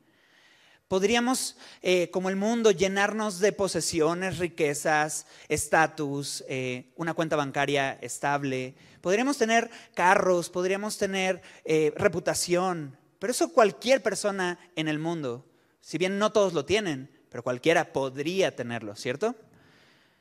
Podríamos, 0.87 1.56
eh, 1.83 2.09
como 2.11 2.28
el 2.28 2.37
mundo, 2.37 2.71
llenarnos 2.71 3.40
de 3.40 3.50
posesiones, 3.50 4.38
riquezas, 4.38 5.26
estatus, 5.49 6.45
eh, 6.49 6.92
una 6.95 7.14
cuenta 7.14 7.35
bancaria 7.35 7.99
estable. 8.00 8.76
Podríamos 9.00 9.38
tener 9.38 9.71
carros, 9.95 10.50
podríamos 10.50 10.99
tener 10.99 11.42
eh, 11.64 11.92
reputación, 11.97 12.97
pero 13.18 13.30
eso 13.30 13.52
cualquier 13.52 14.02
persona 14.02 14.58
en 14.76 14.88
el 14.88 14.99
mundo, 14.99 15.46
si 15.80 15.99
bien 15.99 16.18
no 16.18 16.32
todos 16.32 16.52
lo 16.52 16.64
tienen, 16.64 17.11
pero 17.28 17.42
cualquiera 17.42 17.92
podría 17.92 18.54
tenerlo, 18.54 18.96
¿cierto? 18.96 19.35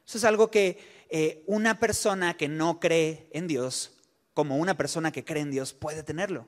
Eso 0.05 0.17
es 0.17 0.23
algo 0.23 0.51
que 0.51 1.43
una 1.47 1.79
persona 1.79 2.35
que 2.35 2.47
no 2.47 2.79
cree 2.79 3.29
en 3.31 3.47
Dios, 3.47 3.93
como 4.33 4.57
una 4.57 4.75
persona 4.75 5.11
que 5.11 5.23
cree 5.23 5.41
en 5.43 5.51
Dios, 5.51 5.73
puede 5.73 6.03
tenerlo. 6.03 6.47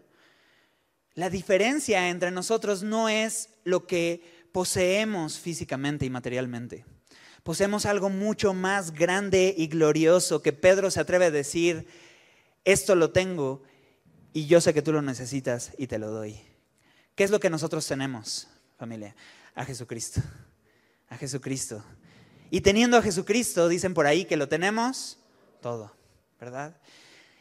La 1.14 1.30
diferencia 1.30 2.10
entre 2.10 2.32
nosotros 2.32 2.84
no 2.84 3.10
es 3.10 3.50
lo 3.64 3.88
que 3.88 4.22
poseemos 4.52 5.40
físicamente 5.40 6.06
y 6.06 6.10
materialmente. 6.10 6.86
Poseemos 7.44 7.86
algo 7.86 8.10
mucho 8.10 8.54
más 8.54 8.92
grande 8.92 9.56
y 9.58 9.68
glorioso 9.68 10.42
que 10.42 10.54
Pedro 10.54 10.92
se 10.92 11.00
atreve 11.00 11.26
a 11.26 11.32
decir, 11.32 11.88
esto 12.66 12.94
lo 12.94 13.12
tengo 13.12 13.64
y 14.34 14.46
yo 14.46 14.62
sé 14.62 14.74
que 14.74 14.82
tú 14.82 14.94
lo 14.94 15.02
necesitas 15.02 15.72
y 15.78 15.88
te 15.88 16.00
lo 16.00 16.12
doy. 16.12 16.40
¿Qué 17.16 17.24
es 17.24 17.32
lo 17.32 17.40
que 17.40 17.50
nosotros 17.50 17.88
tenemos, 17.88 18.48
familia? 18.78 19.16
A 19.56 19.66
Jesucristo. 19.66 20.22
A 21.10 21.18
Jesucristo. 21.18 21.84
Y 22.52 22.62
teniendo 22.62 22.98
a 22.98 23.02
Jesucristo, 23.02 23.68
dicen 23.68 23.94
por 23.94 24.06
ahí 24.06 24.26
que 24.26 24.38
lo 24.38 24.48
tenemos 24.48 25.18
todo, 25.62 25.92
¿verdad? 26.40 26.78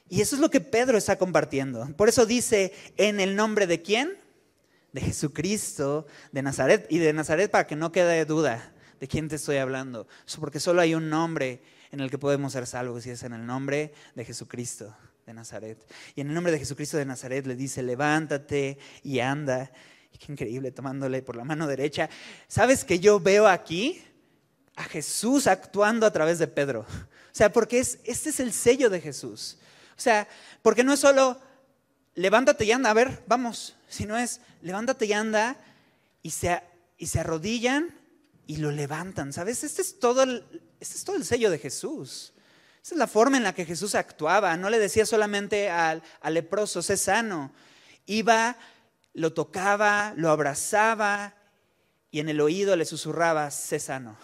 Y 0.09 0.21
eso 0.21 0.37
es 0.37 0.41
lo 0.41 0.51
que 0.51 0.61
Pedro 0.61 0.97
está 0.97 1.19
compartiendo. 1.19 1.87
Por 1.97 2.09
eso 2.09 2.27
dice, 2.27 2.73
¿en 2.97 3.21
el 3.21 3.37
nombre 3.37 3.67
de 3.67 3.83
quién? 3.83 4.17
De 4.93 5.01
Jesucristo, 5.01 6.07
de 6.33 6.43
Nazaret. 6.43 6.87
Y 6.89 6.99
de 6.99 7.13
Nazaret 7.13 7.51
para 7.51 7.67
que 7.67 7.77
no 7.77 7.93
quede 7.93 8.25
duda 8.25 8.73
de 8.99 9.09
quién 9.09 9.29
te 9.29 9.37
estoy 9.37 9.59
hablando. 9.59 10.07
Porque 10.41 10.61
solo 10.61 10.81
hay 10.81 10.95
un 10.95 11.11
nombre 11.11 11.61
en 11.91 12.01
el 12.01 12.11
que 12.11 12.19
podemos 12.19 12.53
ser 12.53 12.67
salvos 12.67 13.05
y 13.07 13.11
es 13.11 13.23
en 13.25 13.33
el 13.33 13.45
nombre 13.45 13.93
de 14.15 14.25
Jesucristo 14.25 14.97
de 15.27 15.35
Nazaret. 15.35 15.85
Y 16.15 16.21
en 16.21 16.29
el 16.29 16.35
nombre 16.35 16.53
de 16.53 16.61
Jesucristo 16.61 16.97
de 16.97 17.05
Nazaret 17.05 17.45
le 17.47 17.57
dice, 17.57 17.83
levántate 17.83 18.79
y 19.03 19.19
anda. 19.19 19.73
Qué 20.19 20.33
increíble, 20.33 20.71
tomándole 20.71 21.21
por 21.21 21.35
la 21.35 21.45
mano 21.45 21.67
derecha. 21.67 22.09
¿Sabes 22.47 22.85
que 22.85 23.01
yo 23.01 23.19
veo 23.19 23.49
aquí? 23.49 24.01
A 24.77 24.85
Jesús 24.85 25.49
actuando 25.49 26.07
a 26.07 26.13
través 26.13 26.39
de 26.39 26.47
Pedro. 26.47 26.81
O 26.81 27.39
sea, 27.39 27.53
porque 27.53 27.81
es, 27.81 27.99
este 28.05 28.31
es 28.31 28.39
el 28.39 28.53
sello 28.53 28.89
de 28.89 29.01
Jesús. 29.01 29.59
O 29.97 30.01
sea, 30.01 30.29
porque 30.63 30.85
no 30.85 30.93
es 30.93 31.01
solo 31.01 31.41
levántate 32.15 32.65
y 32.65 32.73
anda, 32.73 32.91
a 32.91 32.95
ver, 32.95 33.25
vamos, 33.27 33.77
sino 33.89 34.17
es 34.17 34.41
levántate 34.63 35.07
y 35.07 35.13
anda 35.13 35.57
y 36.23 36.31
se, 36.31 36.63
y 36.99 37.09
se 37.09 37.21
arrodillan 37.21 37.99
y 38.47 38.59
lo 38.59 38.71
levantan, 38.71 39.33
¿sabes? 39.33 39.65
Este 39.65 39.83
es, 39.83 39.99
todo 39.99 40.23
este 40.23 40.97
es 40.97 41.05
todo 41.05 41.17
el 41.17 41.25
sello 41.25 41.51
de 41.51 41.59
Jesús. 41.59 42.33
Esa 42.87 42.95
es 42.95 42.99
la 43.01 43.09
forma 43.09 43.37
en 43.37 43.43
la 43.43 43.53
que 43.53 43.65
Jesús 43.65 43.97
actuaba. 43.97 44.57
No 44.57 44.71
le 44.71 44.79
decía 44.79 45.05
solamente 45.05 45.69
al, 45.71 46.05
leproso, 46.31 46.83
sé 46.83 46.97
sano. 46.97 47.51
Iba, 48.07 48.57
lo 49.13 49.33
tocaba, 49.33 50.15
lo 50.17 50.31
abrazaba 50.31 51.35
y 52.13 52.21
en 52.21 52.29
el 52.29 52.41
oído 52.41 52.77
le 52.77 52.85
susurraba, 52.85 53.51
sé 53.51 53.81
sano, 53.81 54.17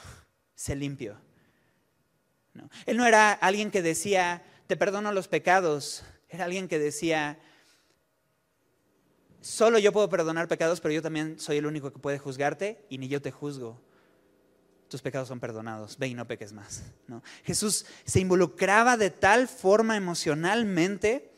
sé 0.55 0.77
limpio. 0.77 1.17
Él 2.87 2.99
no 2.99 3.05
era 3.05 3.33
alguien 3.33 3.73
que 3.73 3.83
decía, 3.83 4.45
te 4.69 4.77
perdono 4.77 5.11
los 5.11 5.27
pecados. 5.27 6.05
Era 6.29 6.45
alguien 6.45 6.69
que 6.69 6.79
decía, 6.79 7.41
solo 9.41 9.81
yo 9.81 9.91
puedo 9.91 10.09
perdonar 10.09 10.47
pecados, 10.47 10.81
pero 10.81 10.95
yo 10.95 11.03
también 11.03 11.41
soy 11.41 11.57
el 11.57 11.67
único 11.67 11.93
que 11.93 11.99
puede 11.99 12.21
juzgarte 12.21 12.87
y 12.89 12.99
ni 12.99 13.09
yo 13.09 13.21
te 13.21 13.33
juzgo. 13.33 13.83
Tus 14.93 15.01
pecados 15.01 15.29
son 15.29 15.41
perdonados, 15.41 15.97
ve 15.97 16.09
y 16.09 16.15
no 16.15 16.27
peques 16.27 16.53
más. 16.53 16.83
Jesús 17.45 17.87
se 18.05 18.21
involucraba 18.21 18.99
de 18.99 19.09
tal 19.09 19.49
forma 19.49 19.97
emocionalmente 19.97 21.33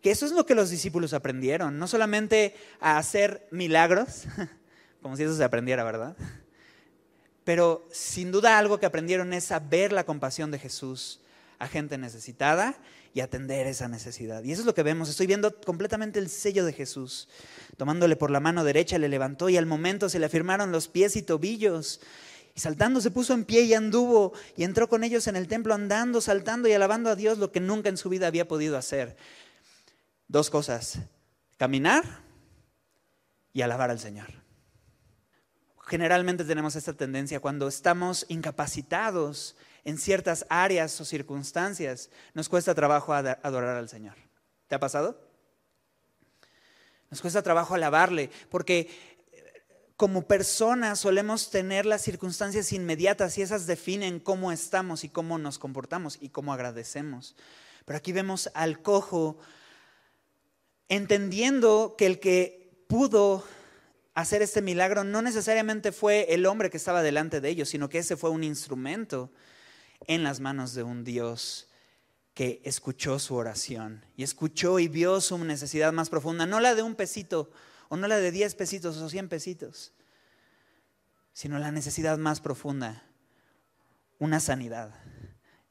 que 0.00 0.12
eso 0.12 0.24
es 0.24 0.30
lo 0.30 0.46
que 0.46 0.54
los 0.54 0.70
discípulos 0.70 1.12
aprendieron, 1.12 1.76
no 1.76 1.88
solamente 1.88 2.54
a 2.78 2.96
hacer 2.96 3.48
milagros, 3.50 4.26
como 5.02 5.16
si 5.16 5.24
eso 5.24 5.36
se 5.36 5.42
aprendiera, 5.42 5.82
¿verdad? 5.82 6.16
Pero 7.42 7.84
sin 7.90 8.30
duda 8.30 8.58
algo 8.58 8.78
que 8.78 8.86
aprendieron 8.86 9.32
es 9.32 9.50
a 9.50 9.58
ver 9.58 9.92
la 9.92 10.04
compasión 10.04 10.52
de 10.52 10.60
Jesús 10.60 11.18
a 11.58 11.66
gente 11.66 11.98
necesitada 11.98 12.76
y 13.12 13.20
atender 13.22 13.66
esa 13.66 13.88
necesidad. 13.88 14.44
Y 14.44 14.52
eso 14.52 14.62
es 14.62 14.66
lo 14.66 14.74
que 14.74 14.84
vemos. 14.84 15.08
Estoy 15.08 15.26
viendo 15.26 15.60
completamente 15.62 16.20
el 16.20 16.28
sello 16.28 16.64
de 16.64 16.72
Jesús. 16.72 17.28
Tomándole 17.76 18.14
por 18.14 18.30
la 18.30 18.38
mano 18.38 18.62
derecha, 18.62 18.98
le 18.98 19.08
levantó 19.08 19.48
y 19.48 19.56
al 19.56 19.66
momento 19.66 20.08
se 20.08 20.20
le 20.20 20.26
afirmaron 20.26 20.70
los 20.70 20.86
pies 20.86 21.16
y 21.16 21.22
tobillos. 21.22 22.00
Y 22.54 22.60
saltando 22.60 23.00
se 23.00 23.10
puso 23.10 23.34
en 23.34 23.44
pie 23.44 23.62
y 23.62 23.74
anduvo 23.74 24.32
y 24.56 24.62
entró 24.62 24.88
con 24.88 25.02
ellos 25.02 25.26
en 25.26 25.34
el 25.34 25.48
templo 25.48 25.74
andando, 25.74 26.20
saltando 26.20 26.68
y 26.68 26.72
alabando 26.72 27.10
a 27.10 27.16
Dios 27.16 27.38
lo 27.38 27.50
que 27.50 27.60
nunca 27.60 27.88
en 27.88 27.96
su 27.96 28.08
vida 28.08 28.28
había 28.28 28.46
podido 28.46 28.78
hacer. 28.78 29.16
Dos 30.28 30.50
cosas, 30.50 31.00
caminar 31.56 32.04
y 33.52 33.62
alabar 33.62 33.90
al 33.90 33.98
Señor. 33.98 34.28
Generalmente 35.86 36.44
tenemos 36.44 36.76
esta 36.76 36.94
tendencia 36.94 37.40
cuando 37.40 37.68
estamos 37.68 38.24
incapacitados 38.28 39.56
en 39.84 39.98
ciertas 39.98 40.46
áreas 40.48 40.98
o 41.00 41.04
circunstancias 41.04 42.10
nos 42.32 42.48
cuesta 42.48 42.74
trabajo 42.74 43.12
adorar 43.12 43.76
al 43.76 43.88
Señor. 43.88 44.14
¿Te 44.66 44.76
ha 44.76 44.80
pasado? 44.80 45.20
Nos 47.10 47.20
cuesta 47.20 47.42
trabajo 47.42 47.74
alabarle, 47.74 48.30
porque 48.50 49.13
como 49.96 50.26
personas 50.26 51.00
solemos 51.00 51.50
tener 51.50 51.86
las 51.86 52.02
circunstancias 52.02 52.72
inmediatas 52.72 53.38
y 53.38 53.42
esas 53.42 53.66
definen 53.66 54.18
cómo 54.18 54.50
estamos 54.50 55.04
y 55.04 55.08
cómo 55.08 55.38
nos 55.38 55.58
comportamos 55.58 56.18
y 56.20 56.30
cómo 56.30 56.52
agradecemos. 56.52 57.36
Pero 57.84 57.96
aquí 57.96 58.12
vemos 58.12 58.50
al 58.54 58.82
cojo 58.82 59.38
entendiendo 60.88 61.94
que 61.96 62.06
el 62.06 62.18
que 62.18 62.84
pudo 62.88 63.44
hacer 64.14 64.42
este 64.42 64.62
milagro 64.62 65.04
no 65.04 65.22
necesariamente 65.22 65.92
fue 65.92 66.26
el 66.34 66.46
hombre 66.46 66.70
que 66.70 66.76
estaba 66.76 67.02
delante 67.02 67.40
de 67.40 67.48
ellos, 67.48 67.68
sino 67.68 67.88
que 67.88 67.98
ese 67.98 68.16
fue 68.16 68.30
un 68.30 68.44
instrumento 68.44 69.30
en 70.06 70.22
las 70.22 70.40
manos 70.40 70.74
de 70.74 70.82
un 70.82 71.04
Dios 71.04 71.68
que 72.32 72.60
escuchó 72.64 73.20
su 73.20 73.36
oración 73.36 74.04
y 74.16 74.24
escuchó 74.24 74.80
y 74.80 74.88
vio 74.88 75.20
su 75.20 75.38
necesidad 75.38 75.92
más 75.92 76.10
profunda, 76.10 76.46
no 76.46 76.58
la 76.58 76.74
de 76.74 76.82
un 76.82 76.96
pesito 76.96 77.50
o 77.88 77.96
no 77.96 78.08
la 78.08 78.16
de 78.16 78.30
diez 78.30 78.54
pesitos 78.54 78.96
o 78.96 79.08
cien 79.08 79.28
pesitos, 79.28 79.92
sino 81.32 81.58
la 81.58 81.72
necesidad 81.72 82.18
más 82.18 82.40
profunda, 82.40 83.02
una 84.18 84.40
sanidad 84.40 84.94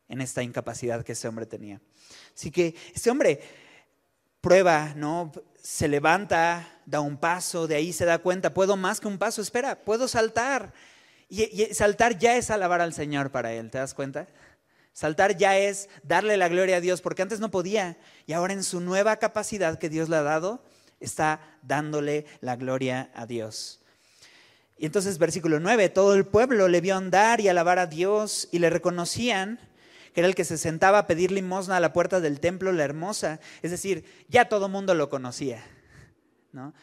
en 0.07 0.21
esta 0.21 0.43
incapacidad 0.43 1.03
que 1.03 1.13
ese 1.13 1.27
hombre 1.27 1.45
tenía. 1.45 1.81
Así 2.35 2.51
que 2.51 2.75
este 2.93 3.09
hombre 3.09 3.41
prueba, 4.41 4.93
¿no? 4.95 5.31
Se 5.61 5.87
levanta, 5.87 6.81
da 6.85 6.99
un 6.99 7.17
paso, 7.17 7.65
de 7.65 7.75
ahí 7.75 7.93
se 7.93 8.05
da 8.05 8.19
cuenta, 8.19 8.53
puedo 8.53 8.75
más 8.75 8.99
que 8.99 9.07
un 9.07 9.17
paso, 9.17 9.41
espera, 9.41 9.83
puedo 9.83 10.07
saltar. 10.07 10.73
Y, 11.29 11.73
saltar 11.73 12.19
ya 12.19 12.35
es 12.35 12.51
alabar 12.51 12.81
al 12.81 12.93
Señor 12.93 13.31
para 13.31 13.53
él, 13.53 13.71
¿te 13.71 13.77
das 13.77 13.93
cuenta? 13.93 14.27
Saltar 14.91 15.37
ya 15.37 15.57
es 15.57 15.89
darle 16.03 16.37
la 16.37 16.49
gloria 16.49 16.75
a 16.75 16.81
Dios, 16.81 17.01
porque 17.01 17.21
antes 17.21 17.39
no 17.39 17.49
podía. 17.49 17.97
Y 18.27 18.33
ahora 18.33 18.53
en 18.53 18.63
su 18.63 18.81
nueva 18.81 19.15
capacidad 19.15 19.79
que 19.79 19.89
Dios 19.89 20.09
le 20.09 20.17
ha 20.17 20.23
dado, 20.23 20.63
está 21.05 21.57
dándole 21.61 22.25
la 22.41 22.55
gloria 22.55 23.11
a 23.13 23.25
Dios. 23.25 23.81
Y 24.77 24.85
entonces 24.85 25.17
versículo 25.17 25.59
9, 25.59 25.89
todo 25.89 26.13
el 26.13 26.25
pueblo 26.25 26.67
le 26.67 26.81
vio 26.81 26.95
andar 26.95 27.39
y 27.39 27.47
alabar 27.47 27.79
a 27.79 27.87
Dios 27.87 28.49
y 28.51 28.59
le 28.59 28.69
reconocían 28.69 29.59
que 30.13 30.21
era 30.21 30.27
el 30.27 30.35
que 30.35 30.45
se 30.45 30.57
sentaba 30.57 30.99
a 30.99 31.07
pedir 31.07 31.31
limosna 31.31 31.77
a 31.77 31.79
la 31.79 31.91
puerta 31.91 32.19
del 32.19 32.39
templo, 32.39 32.71
la 32.71 32.83
hermosa. 32.83 33.39
Es 33.63 33.71
decir, 33.71 34.05
ya 34.29 34.47
todo 34.47 34.69
mundo 34.69 34.93
lo 34.93 35.09
conocía. 35.09 35.63
¿no? 36.51 36.73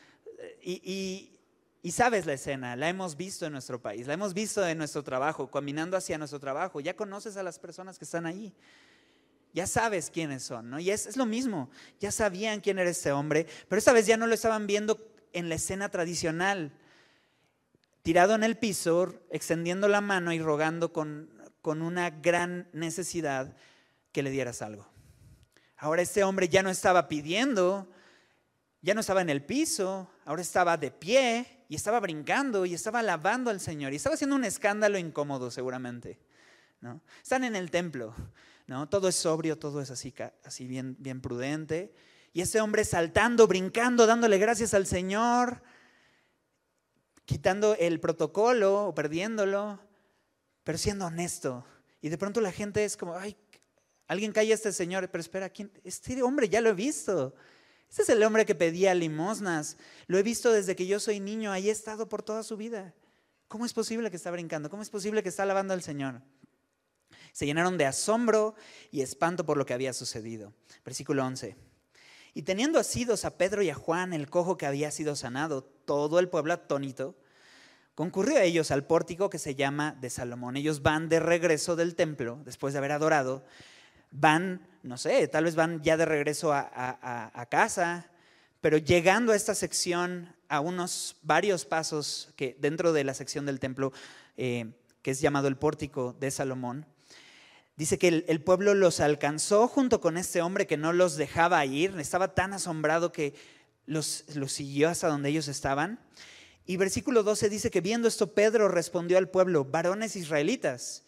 y, 0.62 1.30
y 1.82 1.92
sabes 1.92 2.26
la 2.26 2.34
escena, 2.34 2.76
la 2.76 2.88
hemos 2.88 3.16
visto 3.16 3.46
en 3.46 3.52
nuestro 3.52 3.80
país, 3.80 4.06
la 4.06 4.12
hemos 4.12 4.34
visto 4.34 4.66
en 4.66 4.76
nuestro 4.76 5.02
trabajo, 5.02 5.50
caminando 5.50 5.96
hacia 5.96 6.18
nuestro 6.18 6.38
trabajo. 6.38 6.80
Ya 6.80 6.94
conoces 6.94 7.36
a 7.36 7.42
las 7.42 7.58
personas 7.58 7.98
que 7.98 8.04
están 8.04 8.26
ahí. 8.26 8.52
Ya 9.52 9.66
sabes 9.66 10.10
quiénes 10.10 10.42
son, 10.42 10.70
¿no? 10.70 10.78
Y 10.78 10.90
es, 10.90 11.06
es 11.06 11.16
lo 11.16 11.26
mismo. 11.26 11.70
Ya 11.98 12.12
sabían 12.12 12.60
quién 12.60 12.78
era 12.78 12.90
este 12.90 13.12
hombre, 13.12 13.46
pero 13.68 13.78
esta 13.78 13.92
vez 13.92 14.06
ya 14.06 14.16
no 14.16 14.26
lo 14.26 14.34
estaban 14.34 14.66
viendo 14.66 15.12
en 15.32 15.48
la 15.48 15.56
escena 15.56 15.88
tradicional. 15.88 16.72
Tirado 18.02 18.34
en 18.34 18.44
el 18.44 18.56
piso, 18.56 19.14
extendiendo 19.30 19.88
la 19.88 20.00
mano 20.00 20.32
y 20.32 20.38
rogando 20.38 20.92
con, 20.92 21.30
con 21.62 21.82
una 21.82 22.10
gran 22.10 22.68
necesidad 22.72 23.56
que 24.12 24.22
le 24.22 24.30
dieras 24.30 24.62
algo. 24.62 24.88
Ahora 25.76 26.02
este 26.02 26.24
hombre 26.24 26.48
ya 26.48 26.62
no 26.62 26.70
estaba 26.70 27.08
pidiendo, 27.08 27.90
ya 28.82 28.94
no 28.94 29.00
estaba 29.00 29.22
en 29.22 29.30
el 29.30 29.42
piso, 29.44 30.10
ahora 30.24 30.42
estaba 30.42 30.76
de 30.76 30.90
pie 30.90 31.64
y 31.68 31.74
estaba 31.74 32.00
brincando 32.00 32.66
y 32.66 32.74
estaba 32.74 32.98
alabando 32.98 33.50
al 33.50 33.60
Señor 33.60 33.92
y 33.92 33.96
estaba 33.96 34.14
haciendo 34.14 34.36
un 34.36 34.44
escándalo 34.44 34.98
incómodo 34.98 35.50
seguramente. 35.50 36.18
¿no? 36.80 37.00
Están 37.22 37.44
en 37.44 37.56
el 37.56 37.70
templo, 37.70 38.14
¿no? 38.70 38.88
todo 38.88 39.08
es 39.08 39.16
sobrio, 39.16 39.58
todo 39.58 39.82
es 39.82 39.90
así, 39.90 40.14
así 40.44 40.68
bien, 40.68 40.94
bien 41.00 41.20
prudente 41.20 41.92
Y 42.32 42.40
ese 42.40 42.60
hombre 42.60 42.84
saltando, 42.84 43.48
brincando, 43.48 44.06
dándole 44.06 44.38
gracias 44.38 44.74
al 44.74 44.86
Señor, 44.86 45.60
quitando 47.24 47.74
el 47.74 47.98
protocolo 47.98 48.86
o 48.86 48.94
perdiéndolo, 48.94 49.80
pero 50.62 50.78
siendo 50.78 51.06
honesto. 51.06 51.64
Y 52.00 52.10
de 52.10 52.16
pronto 52.16 52.40
la 52.40 52.52
gente 52.52 52.84
es 52.84 52.96
como, 52.96 53.16
ay, 53.16 53.36
alguien 54.06 54.30
cae 54.30 54.52
a 54.52 54.54
este 54.54 54.72
señor, 54.72 55.10
pero 55.10 55.20
espera, 55.20 55.50
¿quién? 55.50 55.72
este 55.82 56.22
hombre 56.22 56.48
ya 56.48 56.60
lo 56.60 56.70
he 56.70 56.74
visto. 56.74 57.34
Este 57.88 58.02
es 58.02 58.08
el 58.08 58.22
hombre 58.22 58.46
que 58.46 58.54
pedía 58.54 58.94
limosnas. 58.94 59.78
Lo 60.06 60.16
he 60.16 60.22
visto 60.22 60.52
desde 60.52 60.76
que 60.76 60.86
yo 60.86 61.00
soy 61.00 61.18
niño, 61.18 61.50
ahí 61.50 61.68
he 61.68 61.72
estado 61.72 62.08
por 62.08 62.22
toda 62.22 62.44
su 62.44 62.56
vida. 62.56 62.94
¿Cómo 63.48 63.66
es 63.66 63.72
posible 63.72 64.10
que 64.10 64.16
está 64.16 64.30
brincando? 64.30 64.70
¿Cómo 64.70 64.82
es 64.82 64.90
posible 64.90 65.24
que 65.24 65.28
está 65.28 65.42
alabando 65.42 65.74
al 65.74 65.82
Señor? 65.82 66.22
Se 67.32 67.46
llenaron 67.46 67.78
de 67.78 67.86
asombro 67.86 68.54
y 68.90 69.02
espanto 69.02 69.44
por 69.44 69.56
lo 69.56 69.66
que 69.66 69.74
había 69.74 69.92
sucedido. 69.92 70.52
Versículo 70.84 71.24
11. 71.24 71.56
Y 72.34 72.42
teniendo 72.42 72.78
asidos 72.78 73.24
a 73.24 73.36
Pedro 73.36 73.62
y 73.62 73.70
a 73.70 73.74
Juan, 73.74 74.12
el 74.12 74.30
cojo 74.30 74.56
que 74.56 74.66
había 74.66 74.90
sido 74.90 75.16
sanado, 75.16 75.64
todo 75.64 76.20
el 76.20 76.28
pueblo 76.28 76.52
atónito, 76.52 77.16
concurrió 77.94 78.38
a 78.38 78.44
ellos 78.44 78.70
al 78.70 78.86
pórtico 78.86 79.30
que 79.30 79.38
se 79.38 79.54
llama 79.54 79.96
de 80.00 80.10
Salomón. 80.10 80.56
Ellos 80.56 80.82
van 80.82 81.08
de 81.08 81.20
regreso 81.20 81.76
del 81.76 81.96
templo, 81.96 82.40
después 82.44 82.72
de 82.72 82.78
haber 82.78 82.92
adorado, 82.92 83.44
van, 84.10 84.66
no 84.82 84.96
sé, 84.96 85.26
tal 85.28 85.44
vez 85.44 85.54
van 85.54 85.82
ya 85.82 85.96
de 85.96 86.04
regreso 86.04 86.52
a, 86.52 87.46
casa, 87.50 88.10
pero 88.60 88.78
llegando 88.78 89.32
a 89.32 89.36
esta 89.36 89.54
sección, 89.54 90.34
a 90.48 90.60
unos 90.60 91.16
varios 91.22 91.64
pasos 91.64 92.32
que 92.36 92.56
dentro 92.60 92.92
de 92.92 93.04
la 93.04 93.14
sección 93.14 93.44
del 93.44 93.60
templo, 93.60 93.92
eh, 94.36 94.72
que 95.02 95.10
es 95.10 95.20
llamado 95.20 95.48
el 95.48 95.56
pórtico 95.56 96.14
de 96.18 96.30
Salomón, 96.30 96.86
dice 97.80 97.98
que 97.98 98.08
el, 98.26 98.42
pueblo 98.42 98.74
los 98.74 99.00
alcanzó 99.00 99.66
junto 99.66 100.02
con 100.02 100.18
este 100.18 100.42
hombre 100.42 100.66
que 100.66 100.76
no 100.76 100.92
los 100.92 101.16
dejaba 101.16 101.64
ir, 101.64 101.98
estaba 101.98 102.34
tan 102.34 102.52
asombrado 102.52 103.10
que 103.10 103.32
los, 103.86 104.24
los 104.34 104.52
siguió 104.52 104.90
hasta 104.90 105.08
donde 105.08 105.30
ellos 105.30 105.48
estaban. 105.48 105.98
Y 106.66 106.76
versículo 106.76 107.22
12 107.22 107.48
dice 107.48 107.70
que 107.70 107.80
viendo 107.80 108.06
esto, 108.06 108.34
Pedro 108.34 108.68
respondió 108.68 109.16
al 109.16 109.30
pueblo, 109.30 109.64
varones 109.64 110.14
israelitas, 110.14 111.04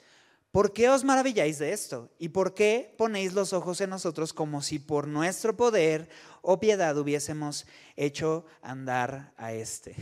¿Por 0.50 0.72
qué 0.72 0.88
os 0.88 1.04
maravilláis 1.04 1.58
de 1.58 1.74
esto? 1.74 2.10
¿Y 2.18 2.30
por 2.30 2.54
qué 2.54 2.94
ponéis 2.96 3.34
los 3.34 3.52
ojos 3.52 3.82
en 3.82 3.90
nosotros 3.90 4.32
como 4.32 4.62
si 4.62 4.78
por 4.78 5.08
nuestro 5.08 5.56
poder 5.56 6.08
o 6.40 6.58
piedad 6.58 6.96
hubiésemos 6.96 7.66
hecho 7.96 8.46
andar 8.62 9.34
a 9.36 9.52
este? 9.52 9.94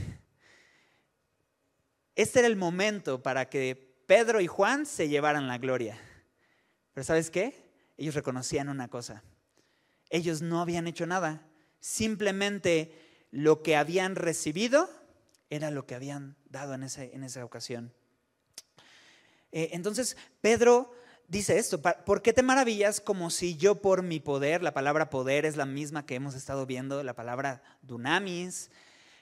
Este 2.14 2.38
era 2.38 2.48
el 2.48 2.56
momento 2.56 3.22
para 3.24 3.48
que 3.48 4.04
Pedro 4.06 4.40
y 4.40 4.46
Juan 4.46 4.86
se 4.86 5.08
llevaran 5.08 5.48
la 5.48 5.58
gloria. 5.58 5.98
Pero 6.92 7.04
¿sabes 7.04 7.30
qué? 7.30 7.54
Ellos 7.96 8.14
reconocían 8.14 8.68
una 8.68 8.88
cosa. 8.88 9.22
Ellos 10.08 10.42
no 10.42 10.60
habían 10.60 10.86
hecho 10.86 11.06
nada. 11.06 11.46
Simplemente 11.80 12.92
lo 13.30 13.62
que 13.62 13.76
habían 13.76 14.16
recibido 14.16 14.90
era 15.50 15.70
lo 15.70 15.86
que 15.86 15.94
habían 15.94 16.36
dado 16.48 16.74
en, 16.74 16.82
en 16.82 17.24
esa 17.24 17.44
ocasión. 17.44 17.92
Eh, 19.52 19.70
entonces, 19.72 20.16
Pedro 20.40 20.94
dice 21.28 21.58
esto, 21.58 21.80
¿por 21.80 22.22
qué 22.22 22.32
te 22.32 22.42
maravillas 22.42 23.00
como 23.00 23.30
si 23.30 23.56
yo 23.56 23.76
por 23.76 24.02
mi 24.02 24.20
poder, 24.20 24.62
la 24.62 24.74
palabra 24.74 25.10
poder 25.10 25.44
es 25.44 25.56
la 25.56 25.66
misma 25.66 26.06
que 26.06 26.16
hemos 26.16 26.34
estado 26.34 26.66
viendo, 26.66 27.02
la 27.02 27.14
palabra 27.14 27.62
dunamis, 27.82 28.70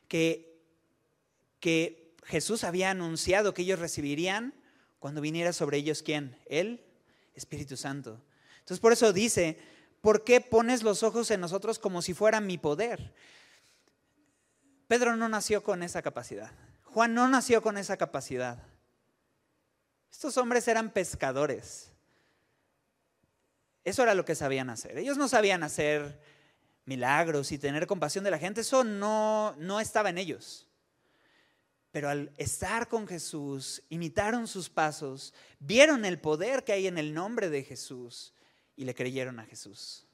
que, 0.08 0.58
que 1.60 2.14
Jesús 2.24 2.64
había 2.64 2.90
anunciado 2.90 3.52
que 3.54 3.62
ellos 3.62 3.78
recibirían 3.78 4.54
cuando 4.98 5.20
viniera 5.20 5.52
sobre 5.52 5.78
ellos 5.78 6.02
quién? 6.02 6.38
El 6.46 6.82
Espíritu 7.38 7.76
Santo. 7.76 8.22
Entonces 8.58 8.80
por 8.80 8.92
eso 8.92 9.12
dice, 9.12 9.58
¿por 10.02 10.24
qué 10.24 10.40
pones 10.40 10.82
los 10.82 11.02
ojos 11.02 11.30
en 11.30 11.40
nosotros 11.40 11.78
como 11.78 12.02
si 12.02 12.12
fuera 12.12 12.40
mi 12.40 12.58
poder? 12.58 13.14
Pedro 14.86 15.16
no 15.16 15.28
nació 15.28 15.62
con 15.62 15.82
esa 15.82 16.02
capacidad. 16.02 16.52
Juan 16.84 17.14
no 17.14 17.28
nació 17.28 17.62
con 17.62 17.78
esa 17.78 17.96
capacidad. 17.96 18.62
Estos 20.10 20.36
hombres 20.36 20.68
eran 20.68 20.90
pescadores. 20.90 21.92
Eso 23.84 24.02
era 24.02 24.14
lo 24.14 24.24
que 24.24 24.34
sabían 24.34 24.70
hacer. 24.70 24.98
Ellos 24.98 25.16
no 25.16 25.28
sabían 25.28 25.62
hacer 25.62 26.20
milagros 26.84 27.52
y 27.52 27.58
tener 27.58 27.86
compasión 27.86 28.24
de 28.24 28.30
la 28.30 28.38
gente. 28.38 28.60
Eso 28.60 28.84
no, 28.84 29.54
no 29.58 29.80
estaba 29.80 30.10
en 30.10 30.18
ellos. 30.18 30.67
Pero 31.98 32.10
al 32.10 32.30
estar 32.36 32.86
con 32.86 33.08
Jesús, 33.08 33.82
imitaron 33.88 34.46
sus 34.46 34.70
pasos, 34.70 35.34
vieron 35.58 36.04
el 36.04 36.20
poder 36.20 36.62
que 36.62 36.70
hay 36.70 36.86
en 36.86 36.96
el 36.96 37.12
nombre 37.12 37.50
de 37.50 37.64
Jesús 37.64 38.32
y 38.76 38.84
le 38.84 38.94
creyeron 38.94 39.40
a 39.40 39.44
Jesús. 39.44 40.06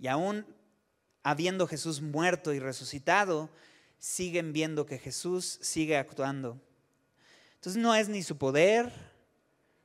Y 0.00 0.08
aún 0.08 0.44
habiendo 1.22 1.68
Jesús 1.68 2.02
muerto 2.02 2.52
y 2.52 2.58
resucitado, 2.58 3.50
siguen 4.00 4.52
viendo 4.52 4.84
que 4.84 4.98
Jesús 4.98 5.60
sigue 5.62 5.96
actuando. 5.96 6.60
Entonces 7.54 7.80
no 7.80 7.94
es 7.94 8.08
ni 8.08 8.24
su 8.24 8.36
poder, 8.36 8.92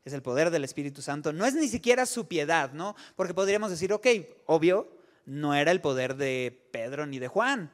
es 0.03 0.13
el 0.13 0.23
poder 0.23 0.49
del 0.49 0.63
Espíritu 0.63 1.03
Santo, 1.03 1.33
no 1.33 1.45
es 1.45 1.53
ni 1.53 1.67
siquiera 1.67 2.07
su 2.07 2.27
piedad, 2.27 2.73
¿no? 2.73 2.95
Porque 3.15 3.35
podríamos 3.35 3.69
decir, 3.69 3.93
ok, 3.93 4.07
obvio, 4.47 4.91
no 5.27 5.53
era 5.53 5.69
el 5.69 5.81
poder 5.81 6.15
de 6.15 6.67
Pedro 6.71 7.05
ni 7.05 7.19
de 7.19 7.27
Juan, 7.27 7.71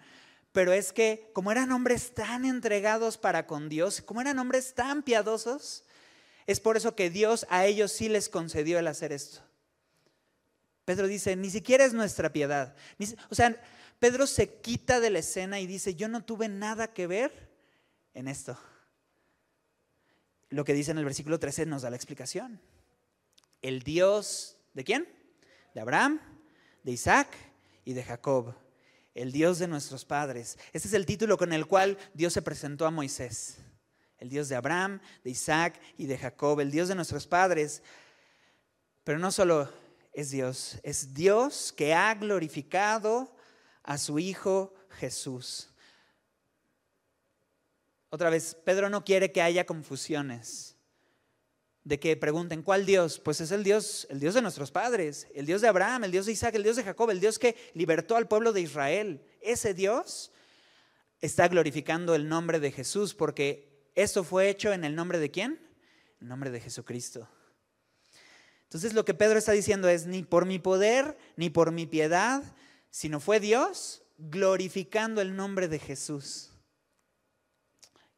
pero 0.58 0.74
es 0.74 0.92
que 0.92 1.30
como 1.34 1.52
eran 1.52 1.72
hombres 1.72 2.16
tan 2.16 2.44
entregados 2.44 3.20
para 3.20 3.46
con 3.46 3.70
Dios, 3.70 4.02
como 4.02 4.22
eran 4.22 4.40
hombres 4.40 4.74
tan 4.74 5.04
piadosos, 5.04 5.84
es 6.48 6.60
por 6.60 6.78
eso 6.78 6.96
que 6.96 7.12
Dios 7.12 7.46
a 7.52 7.68
ellos 7.68 7.92
sí 7.92 8.10
les 8.10 8.28
concedió 8.28 8.80
el 8.80 8.88
hacer 8.88 9.12
esto. 9.12 9.42
Pedro 10.84 11.06
dice, 11.06 11.36
ni 11.36 11.52
siquiera 11.52 11.86
es 11.86 11.94
nuestra 11.94 12.34
piedad. 12.34 12.76
O 13.30 13.36
sea, 13.36 13.62
Pedro 14.00 14.26
se 14.26 14.56
quita 14.56 15.00
de 15.00 15.12
la 15.12 15.20
escena 15.20 15.60
y 15.60 15.68
dice, 15.68 15.94
yo 15.94 16.08
no 16.08 16.26
tuve 16.26 16.50
nada 16.50 16.92
que 16.92 17.06
ver 17.06 17.52
en 18.16 18.28
esto 18.28 18.58
lo 20.50 20.64
que 20.64 20.74
dice 20.74 20.90
en 20.90 20.98
el 20.98 21.06
versículo 21.06 21.40
13 21.40 21.68
nos 21.68 21.84
da 21.84 21.92
la 21.92 21.98
explicación. 21.98 22.60
El 23.62 23.84
Dios 23.84 24.58
de 24.74 24.84
quién? 24.84 25.08
De 25.76 25.82
Abraham, 25.82 26.20
de 26.82 26.92
Isaac 26.94 27.28
y 27.86 27.94
de 27.94 28.04
Jacob. 28.04 28.56
El 29.18 29.32
Dios 29.32 29.60
de 29.60 29.68
nuestros 29.68 30.06
padres. 30.06 30.58
Este 30.74 30.88
es 30.88 30.94
el 30.94 31.06
título 31.06 31.38
con 31.38 31.52
el 31.52 31.66
cual 31.66 31.98
Dios 32.14 32.34
se 32.34 32.42
presentó 32.42 32.86
a 32.86 32.92
Moisés. 32.92 33.58
El 34.20 34.30
Dios 34.30 34.48
de 34.48 34.56
Abraham, 34.56 35.02
de 35.24 35.32
Isaac 35.32 35.80
y 35.98 36.06
de 36.06 36.18
Jacob. 36.18 36.60
El 36.60 36.72
Dios 36.72 36.88
de 36.88 36.96
nuestros 36.96 37.28
padres. 37.28 37.82
Pero 39.04 39.20
no 39.20 39.32
solo 39.32 39.70
es 40.14 40.32
Dios, 40.32 40.80
es 40.84 41.14
Dios 41.14 41.74
que 41.76 41.94
ha 41.94 42.14
glorificado 42.16 43.36
a 43.84 43.98
su 43.98 44.20
Hijo 44.20 44.74
Jesús. 44.90 45.70
Otra 48.10 48.30
vez, 48.30 48.56
Pedro 48.66 48.90
no 48.90 49.04
quiere 49.04 49.32
que 49.32 49.42
haya 49.42 49.66
confusiones. 49.66 50.77
De 51.88 52.02
que 52.02 52.18
pregunten, 52.18 52.64
¿cuál 52.64 52.86
Dios? 52.86 53.18
Pues 53.18 53.40
es 53.40 53.52
el 53.52 53.64
Dios, 53.64 54.08
el 54.10 54.20
Dios 54.20 54.34
de 54.34 54.42
nuestros 54.42 54.72
padres, 54.72 55.26
el 55.34 55.46
Dios 55.46 55.62
de 55.62 55.70
Abraham, 55.70 56.04
el 56.04 56.12
Dios 56.12 56.26
de 56.26 56.34
Isaac, 56.34 56.54
el 56.56 56.64
Dios 56.64 56.76
de 56.76 56.84
Jacob, 56.84 57.10
el 57.12 57.22
Dios 57.22 57.40
que 57.40 57.56
libertó 57.76 58.18
al 58.18 58.28
pueblo 58.28 58.52
de 58.52 58.60
Israel. 58.60 59.24
Ese 59.40 59.74
Dios 59.74 60.34
está 61.22 61.48
glorificando 61.48 62.14
el 62.14 62.28
nombre 62.28 62.60
de 62.60 62.74
Jesús 62.74 63.14
porque 63.14 63.90
esto 63.96 64.26
fue 64.26 64.50
hecho 64.50 64.74
en 64.74 64.84
el 64.84 64.96
nombre 64.96 65.18
de 65.18 65.32
quién? 65.32 65.62
En 66.20 66.24
el 66.24 66.28
nombre 66.28 66.52
de 66.52 66.60
Jesucristo. 66.60 67.30
Entonces 68.64 68.94
lo 68.94 69.06
que 69.06 69.14
Pedro 69.14 69.40
está 69.40 69.54
diciendo 69.54 69.88
es, 69.88 70.08
ni 70.08 70.24
por 70.24 70.46
mi 70.46 70.60
poder, 70.60 71.18
ni 71.38 71.50
por 71.50 71.72
mi 71.72 71.86
piedad, 71.86 72.44
sino 72.90 73.22
fue 73.22 73.40
Dios 73.40 74.04
glorificando 74.18 75.22
el 75.22 75.38
nombre 75.38 75.70
de 75.70 75.80
Jesús. 75.80 76.52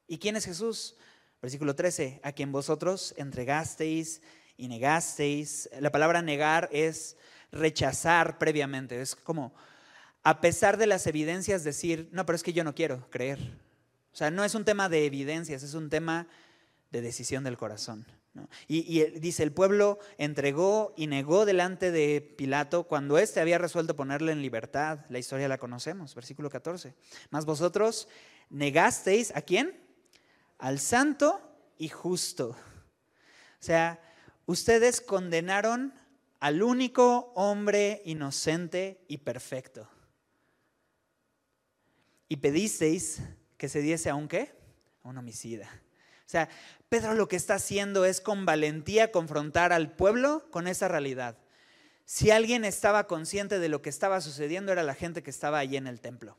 ¿Y 0.08 0.18
quién 0.18 0.36
es 0.38 0.46
Jesús? 0.46 0.96
Versículo 1.42 1.76
13, 1.76 2.20
a 2.24 2.32
quien 2.34 2.52
vosotros 2.52 3.14
entregasteis 3.18 4.22
y 4.58 4.68
negasteis. 4.68 5.70
La 5.80 5.92
palabra 5.92 6.22
negar 6.22 6.70
es 6.72 7.16
rechazar 7.52 8.38
previamente, 8.38 9.02
es 9.02 9.16
como 9.16 9.54
a 10.24 10.42
pesar 10.42 10.78
de 10.78 10.88
las 10.88 11.08
evidencias 11.08 11.64
decir, 11.64 12.10
no, 12.12 12.26
pero 12.26 12.36
es 12.36 12.44
que 12.44 12.54
yo 12.54 12.64
no 12.64 12.76
quiero 12.76 13.10
creer. 13.10 13.40
O 14.12 14.16
sea, 14.16 14.32
no 14.32 14.44
es 14.44 14.54
un 14.54 14.66
tema 14.66 14.90
de 14.90 15.06
evidencias, 15.06 15.64
es 15.64 15.74
un 15.74 15.90
tema 15.90 16.28
de 16.92 17.02
decisión 17.02 17.44
del 17.44 17.58
corazón. 17.58 18.06
Y, 18.68 19.02
y, 19.02 19.20
dice, 19.20 19.44
el 19.44 19.52
pueblo 19.52 20.00
entregó 20.18 20.94
y 20.96 21.08
negó 21.08 21.46
delante 21.46 21.92
de 21.92 22.22
Pilato 22.22 22.84
cuando 22.84 23.18
éste 23.18 23.40
había 23.40 23.58
resuelto 23.58 23.96
ponerle 23.96 24.32
en 24.32 24.42
libertad. 24.42 25.00
La 25.10 25.20
historia 25.20 25.48
la 25.48 25.58
conocemos, 25.58 26.16
versículo 26.16 26.50
14. 26.50 26.94
Mas 27.32 27.46
vosotros 27.46 28.08
negasteis 28.50 29.36
a 29.36 29.42
quién? 29.42 29.89
Al 30.60 30.80
santo 30.80 31.42
y 31.78 31.90
justo. 31.90 32.50
O 32.50 33.64
sea, 33.64 34.00
ustedes 34.46 35.02
condenaron 35.02 35.94
al 36.40 36.62
único 36.62 37.34
hombre 37.36 38.02
inocente 38.06 39.04
y 39.08 39.20
perfecto. 39.20 39.90
Y 42.28 42.38
pedisteis 42.38 43.22
que 43.58 43.68
se 43.68 43.82
diese 43.82 44.10
a 44.10 44.16
un 44.16 44.28
qué? 44.28 44.54
A 45.04 45.10
un 45.10 45.18
homicida. 45.18 45.68
O 46.26 46.30
sea, 46.30 46.48
Pedro 46.90 47.16
lo 47.16 47.28
que 47.28 47.36
está 47.36 47.56
haciendo 47.56 48.06
es 48.06 48.22
con 48.22 48.46
valentía 48.46 49.12
confrontar 49.12 49.74
al 49.74 49.92
pueblo 49.92 50.50
con 50.52 50.68
esa 50.68 50.88
realidad. 50.88 51.38
si 52.06 52.32
alguien 52.32 52.66
estaba 52.66 53.06
consciente 53.06 53.60
de 53.60 53.70
lo 53.70 53.84
que 53.84 53.90
estaba 53.90 54.20
sucediendo, 54.20 54.72
era 54.72 54.82
la 54.82 54.96
gente 54.96 55.22
que 55.22 55.30
estaba 55.30 55.60
allí 55.60 55.78
en 55.78 55.86
el 55.86 56.02
templo. 56.02 56.38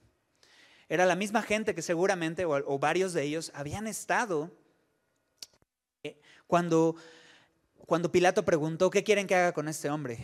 Era 0.91 1.07
la 1.07 1.15
misma 1.15 1.41
gente 1.41 1.73
que 1.73 1.83
seguramente, 1.83 2.45
o, 2.45 2.79
varios 2.81 3.13
de 3.13 3.23
ellos, 3.23 3.53
habían 3.55 3.87
estado 3.87 4.51
eh, 6.03 6.21
cuando, 6.49 6.97
cuando 7.87 8.11
Pilato 8.11 8.45
preguntó, 8.45 8.91
¿qué 8.91 9.05
quieren 9.05 9.29
que 9.29 9.37
haga 9.37 9.53
con 9.53 9.69
este 9.69 9.89
hombre? 9.89 10.19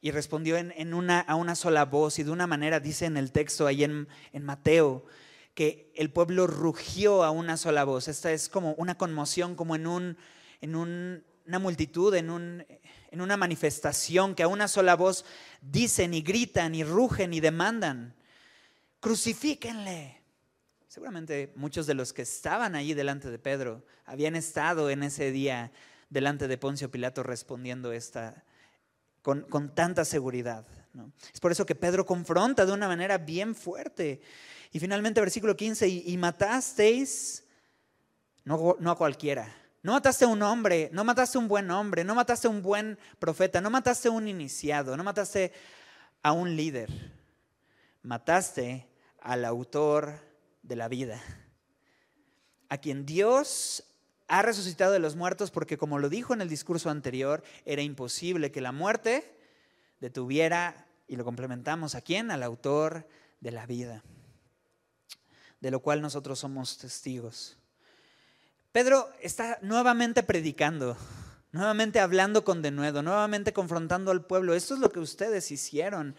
Y 0.00 0.12
respondió 0.12 0.56
en, 0.56 0.94
una, 0.94 1.20
a 1.20 1.34
una 1.34 1.54
sola 1.54 1.84
voz 1.84 2.18
y 2.18 2.22
de 2.22 2.30
una 2.30 2.46
manera, 2.46 2.80
dice 2.80 3.04
en 3.04 3.18
el 3.18 3.32
texto 3.32 3.66
ahí 3.66 3.84
en, 3.84 4.08
en 4.32 4.46
Mateo, 4.46 5.04
que 5.52 5.92
el 5.94 6.10
pueblo 6.10 6.46
rugió 6.46 7.22
a 7.22 7.30
una 7.30 7.58
sola 7.58 7.84
voz. 7.84 8.08
Esta 8.08 8.32
es 8.32 8.48
como 8.48 8.72
una 8.78 8.96
conmoción, 8.96 9.56
como 9.56 9.76
en, 9.76 9.86
un, 9.86 10.16
en 10.62 10.74
una 10.74 11.58
multitud, 11.58 12.14
en, 12.14 12.30
un, 12.30 12.64
en 13.10 13.20
una 13.20 13.36
manifestación, 13.36 14.34
que 14.34 14.42
a 14.42 14.48
una 14.48 14.68
sola 14.68 14.96
voz 14.96 15.26
dicen 15.60 16.14
y 16.14 16.22
gritan 16.22 16.74
y 16.74 16.82
rugen 16.82 17.34
y 17.34 17.40
demandan, 17.40 18.14
crucifíquenle. 19.00 20.20
Seguramente 20.86 21.52
muchos 21.56 21.86
de 21.86 21.94
los 21.94 22.12
que 22.12 22.22
estaban 22.22 22.74
allí 22.74 22.94
delante 22.94 23.30
de 23.30 23.38
Pedro 23.38 23.84
habían 24.04 24.36
estado 24.36 24.90
en 24.90 25.02
ese 25.02 25.30
día 25.30 25.72
delante 26.08 26.48
de 26.48 26.58
Poncio 26.58 26.90
Pilato 26.90 27.22
respondiendo 27.22 27.92
esta 27.92 28.44
con, 29.22 29.74
tanta 29.74 30.04
seguridad. 30.04 30.66
Es 31.32 31.40
por 31.40 31.52
eso 31.52 31.66
que 31.66 31.74
Pedro 31.74 32.04
confronta 32.04 32.66
de 32.66 32.72
una 32.72 32.88
manera 32.88 33.18
bien 33.18 33.54
fuerte. 33.54 34.20
Y 34.72 34.80
finalmente, 34.80 35.20
versículo 35.20 35.56
15, 35.56 35.88
y, 35.88 36.16
matasteis, 36.16 37.44
no, 38.44 38.76
no 38.80 38.90
a 38.90 38.96
cualquiera, 38.96 39.54
no 39.82 39.92
mataste 39.92 40.24
a 40.24 40.28
un 40.28 40.42
hombre, 40.42 40.90
no 40.92 41.04
mataste 41.04 41.38
a 41.38 41.40
un 41.40 41.48
buen 41.48 41.70
hombre, 41.70 42.04
no 42.04 42.14
mataste 42.14 42.46
a 42.46 42.50
un 42.50 42.62
buen 42.62 42.98
profeta, 43.18 43.60
no 43.60 43.70
mataste 43.70 44.08
a 44.08 44.10
un 44.10 44.28
iniciado, 44.28 44.96
no 44.96 45.04
mataste 45.04 45.52
a 46.22 46.32
un 46.32 46.56
líder, 46.56 46.90
mataste 48.02 48.89
al 49.20 49.44
autor 49.44 50.20
de 50.62 50.76
la 50.76 50.88
vida, 50.88 51.22
a 52.68 52.78
quien 52.78 53.06
Dios 53.06 53.84
ha 54.28 54.42
resucitado 54.42 54.92
de 54.92 54.98
los 54.98 55.16
muertos 55.16 55.50
porque 55.50 55.76
como 55.76 55.98
lo 55.98 56.08
dijo 56.08 56.34
en 56.34 56.40
el 56.40 56.48
discurso 56.48 56.90
anterior, 56.90 57.42
era 57.64 57.82
imposible 57.82 58.52
que 58.52 58.60
la 58.60 58.72
muerte 58.72 59.36
detuviera, 60.00 60.86
y 61.08 61.16
lo 61.16 61.24
complementamos 61.24 61.94
a 61.94 62.00
quién, 62.00 62.30
al 62.30 62.42
autor 62.42 63.08
de 63.40 63.50
la 63.50 63.66
vida 63.66 64.02
de 65.60 65.70
lo 65.70 65.80
cual 65.80 66.00
nosotros 66.00 66.38
somos 66.38 66.78
testigos. 66.78 67.56
Pedro 68.72 69.08
está 69.20 69.58
nuevamente 69.62 70.22
predicando, 70.22 70.96
nuevamente 71.52 72.00
hablando 72.00 72.44
con 72.44 72.62
denuedo, 72.62 73.02
nuevamente 73.02 73.52
confrontando 73.52 74.10
al 74.10 74.24
pueblo. 74.24 74.54
Esto 74.54 74.74
es 74.74 74.80
lo 74.80 74.90
que 74.90 75.00
ustedes 75.00 75.50
hicieron. 75.50 76.16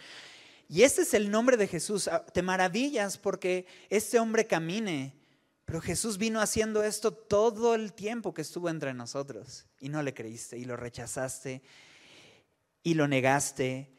Y 0.71 0.84
este 0.84 1.01
es 1.01 1.13
el 1.13 1.29
nombre 1.29 1.57
de 1.57 1.67
Jesús. 1.67 2.07
Ah, 2.07 2.25
te 2.25 2.41
maravillas 2.41 3.17
porque 3.17 3.65
este 3.89 4.19
hombre 4.19 4.47
camine. 4.47 5.13
Pero 5.65 5.81
Jesús 5.81 6.17
vino 6.17 6.39
haciendo 6.39 6.81
esto 6.81 7.12
todo 7.12 7.75
el 7.75 7.91
tiempo 7.91 8.34
que 8.34 8.41
estuvo 8.41 8.69
entre 8.69 8.93
nosotros. 8.93 9.65
Y 9.81 9.89
no 9.89 10.01
le 10.01 10.13
creíste 10.13 10.57
y 10.57 10.63
lo 10.63 10.77
rechazaste 10.77 11.62
y 12.84 12.93
lo 12.93 13.10
negaste 13.10 13.91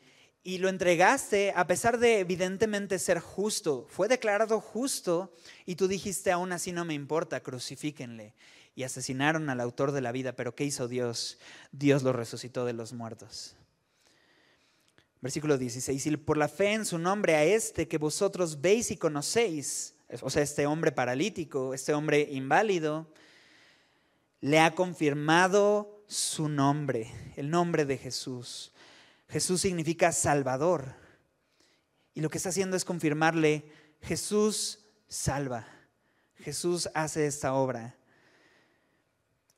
y 0.42 0.58
lo 0.58 0.70
entregaste 0.70 1.52
a 1.54 1.66
pesar 1.66 1.98
de 1.98 2.20
evidentemente 2.20 2.98
ser 2.98 3.20
justo. 3.20 3.86
Fue 3.90 4.08
declarado 4.08 4.58
justo 4.58 5.34
y 5.66 5.74
tú 5.74 5.88
dijiste, 5.88 6.32
aún 6.32 6.52
así 6.52 6.72
no 6.72 6.86
me 6.86 6.94
importa, 6.94 7.40
crucifíquenle. 7.40 8.34
Y 8.74 8.84
asesinaron 8.84 9.50
al 9.50 9.60
autor 9.60 9.92
de 9.92 10.00
la 10.00 10.10
vida, 10.10 10.32
pero 10.32 10.54
¿qué 10.54 10.64
hizo 10.64 10.88
Dios? 10.88 11.38
Dios 11.70 12.02
lo 12.02 12.14
resucitó 12.14 12.64
de 12.64 12.72
los 12.72 12.94
muertos. 12.94 13.56
Versículo 15.22 15.56
16, 15.56 16.06
y 16.06 16.16
por 16.18 16.36
la 16.36 16.48
fe 16.48 16.74
en 16.74 16.84
su 16.84 16.98
nombre 16.98 17.34
a 17.34 17.44
este 17.44 17.88
que 17.88 17.96
vosotros 17.96 18.60
veis 18.60 18.90
y 18.90 18.98
conocéis, 18.98 19.94
o 20.20 20.28
sea, 20.28 20.42
este 20.42 20.66
hombre 20.66 20.92
paralítico, 20.92 21.72
este 21.72 21.94
hombre 21.94 22.28
inválido, 22.30 23.06
le 24.42 24.60
ha 24.60 24.74
confirmado 24.74 26.04
su 26.06 26.50
nombre, 26.50 27.10
el 27.36 27.48
nombre 27.48 27.86
de 27.86 27.96
Jesús 27.96 28.72
Jesús 29.32 29.62
significa 29.62 30.12
Salvador. 30.12 30.94
Y 32.12 32.20
lo 32.20 32.28
que 32.28 32.36
está 32.36 32.50
haciendo 32.50 32.76
es 32.76 32.84
confirmarle, 32.84 33.64
Jesús 34.02 34.80
salva. 35.08 35.66
Jesús 36.36 36.90
hace 36.92 37.26
esta 37.26 37.54
obra. 37.54 37.96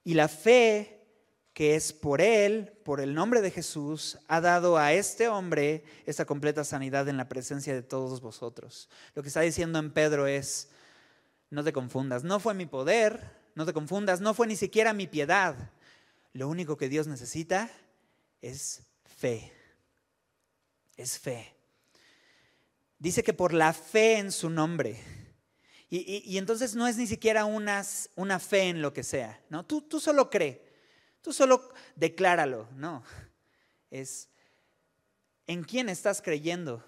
Y 0.04 0.14
la 0.14 0.28
fe 0.28 1.03
que 1.54 1.76
es 1.76 1.92
por 1.92 2.20
Él, 2.20 2.72
por 2.84 3.00
el 3.00 3.14
nombre 3.14 3.40
de 3.40 3.50
Jesús, 3.50 4.18
ha 4.28 4.42
dado 4.42 4.76
a 4.76 4.92
este 4.92 5.28
hombre 5.28 5.84
esta 6.04 6.26
completa 6.26 6.64
sanidad 6.64 7.08
en 7.08 7.16
la 7.16 7.28
presencia 7.28 7.72
de 7.72 7.82
todos 7.82 8.20
vosotros. 8.20 8.90
Lo 9.14 9.22
que 9.22 9.28
está 9.28 9.40
diciendo 9.40 9.78
en 9.78 9.92
Pedro 9.92 10.26
es, 10.26 10.68
no 11.48 11.64
te 11.64 11.72
confundas, 11.72 12.24
no 12.24 12.40
fue 12.40 12.52
mi 12.52 12.66
poder, 12.66 13.30
no 13.54 13.64
te 13.64 13.72
confundas, 13.72 14.20
no 14.20 14.34
fue 14.34 14.46
ni 14.46 14.56
siquiera 14.56 14.92
mi 14.92 15.06
piedad. 15.06 15.54
Lo 16.34 16.48
único 16.48 16.76
que 16.76 16.90
Dios 16.90 17.06
necesita 17.06 17.70
es 18.42 18.82
fe 19.04 19.52
es 20.96 21.18
fe. 21.18 21.54
Dice 22.98 23.22
que 23.22 23.34
por 23.34 23.52
la 23.52 23.72
fe 23.72 24.18
en 24.18 24.32
su 24.32 24.50
nombre. 24.50 25.00
Y, 25.90 26.38
entonces 26.38 26.74
no 26.74 26.88
es 26.88 26.96
ni 26.96 27.06
siquiera 27.06 27.44
una, 27.44 27.84
una 28.16 28.40
fe 28.40 28.62
en 28.62 28.82
lo 28.82 28.92
que 28.92 29.04
sea, 29.04 29.40
¿no? 29.48 29.64
Tú, 29.64 29.82
tú 29.82 30.00
solo 30.00 30.28
cree, 30.28 30.63
tú 31.24 31.32
solo 31.32 31.72
decláralo, 31.96 32.68
no. 32.76 33.02
Es 33.90 34.28
en 35.46 35.64
quién 35.64 35.88
estás 35.88 36.20
creyendo 36.20 36.84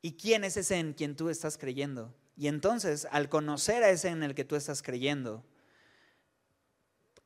y 0.00 0.16
quién 0.16 0.44
es 0.44 0.56
ese 0.56 0.78
en 0.78 0.92
quien 0.92 1.16
tú 1.16 1.28
estás 1.28 1.58
creyendo. 1.58 2.14
Y 2.36 2.46
entonces, 2.46 3.08
al 3.10 3.28
conocer 3.28 3.82
a 3.82 3.90
ese 3.90 4.08
en 4.08 4.22
el 4.22 4.34
que 4.36 4.44
tú 4.44 4.54
estás 4.54 4.82
creyendo, 4.82 5.44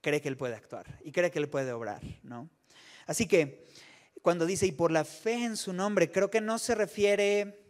cree 0.00 0.22
que 0.22 0.28
Él 0.28 0.36
puede 0.38 0.54
actuar 0.54 0.98
y 1.04 1.12
cree 1.12 1.30
que 1.30 1.38
Él 1.38 1.48
puede 1.48 1.72
obrar, 1.72 2.02
¿no? 2.22 2.48
Así 3.06 3.28
que 3.28 3.68
cuando 4.22 4.46
dice, 4.46 4.66
y 4.66 4.72
por 4.72 4.90
la 4.90 5.04
fe 5.04 5.44
en 5.44 5.56
su 5.58 5.74
nombre, 5.74 6.10
creo 6.10 6.30
que 6.30 6.40
no 6.40 6.58
se 6.58 6.74
refiere 6.74 7.60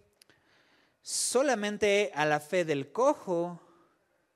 solamente 1.02 2.12
a 2.14 2.24
la 2.24 2.38
fe 2.38 2.64
del 2.64 2.92
cojo. 2.92 3.60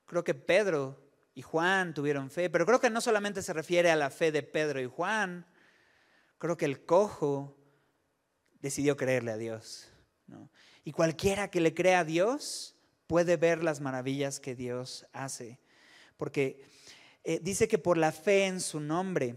Creo 0.07 0.25
que 0.25 0.35
Pedro 0.35 1.10
y 1.35 1.43
Juan 1.43 1.95
tuvieron 1.95 2.31
fe, 2.31 2.51
pero 2.51 2.66
creo 2.66 2.81
que 2.81 2.90
no 2.90 3.01
solamente 3.01 3.43
se 3.43 3.53
refiere 3.53 3.90
a 3.90 3.97
la 3.97 4.11
fe 4.11 4.33
de 4.33 4.43
Pedro 4.43 4.81
y 4.81 4.87
Juan. 4.87 5.47
Creo 6.38 6.57
que 6.57 6.64
el 6.64 6.85
cojo 6.85 7.57
decidió 8.61 8.97
creerle 8.97 9.33
a 9.33 9.37
Dios. 9.37 9.90
Y 10.85 10.93
cualquiera 10.93 11.51
que 11.51 11.61
le 11.61 11.75
crea 11.75 12.01
a 12.01 12.05
Dios 12.05 12.77
puede 13.07 13.37
ver 13.37 13.62
las 13.62 13.81
maravillas 13.81 14.40
que 14.40 14.55
Dios 14.55 15.07
hace. 15.12 15.61
Porque 16.16 16.64
eh, 17.25 17.40
dice 17.43 17.69
que 17.69 17.79
por 17.79 17.97
la 17.97 18.12
fe 18.12 18.47
en 18.47 18.61
su 18.61 18.81
nombre, 18.81 19.37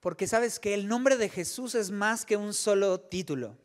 porque 0.00 0.26
sabes 0.26 0.60
que 0.60 0.74
el 0.74 0.86
nombre 0.86 1.16
de 1.16 1.28
Jesús 1.28 1.74
es 1.74 1.90
más 1.90 2.24
que 2.24 2.36
un 2.36 2.52
solo 2.52 3.00
título, 3.00 3.56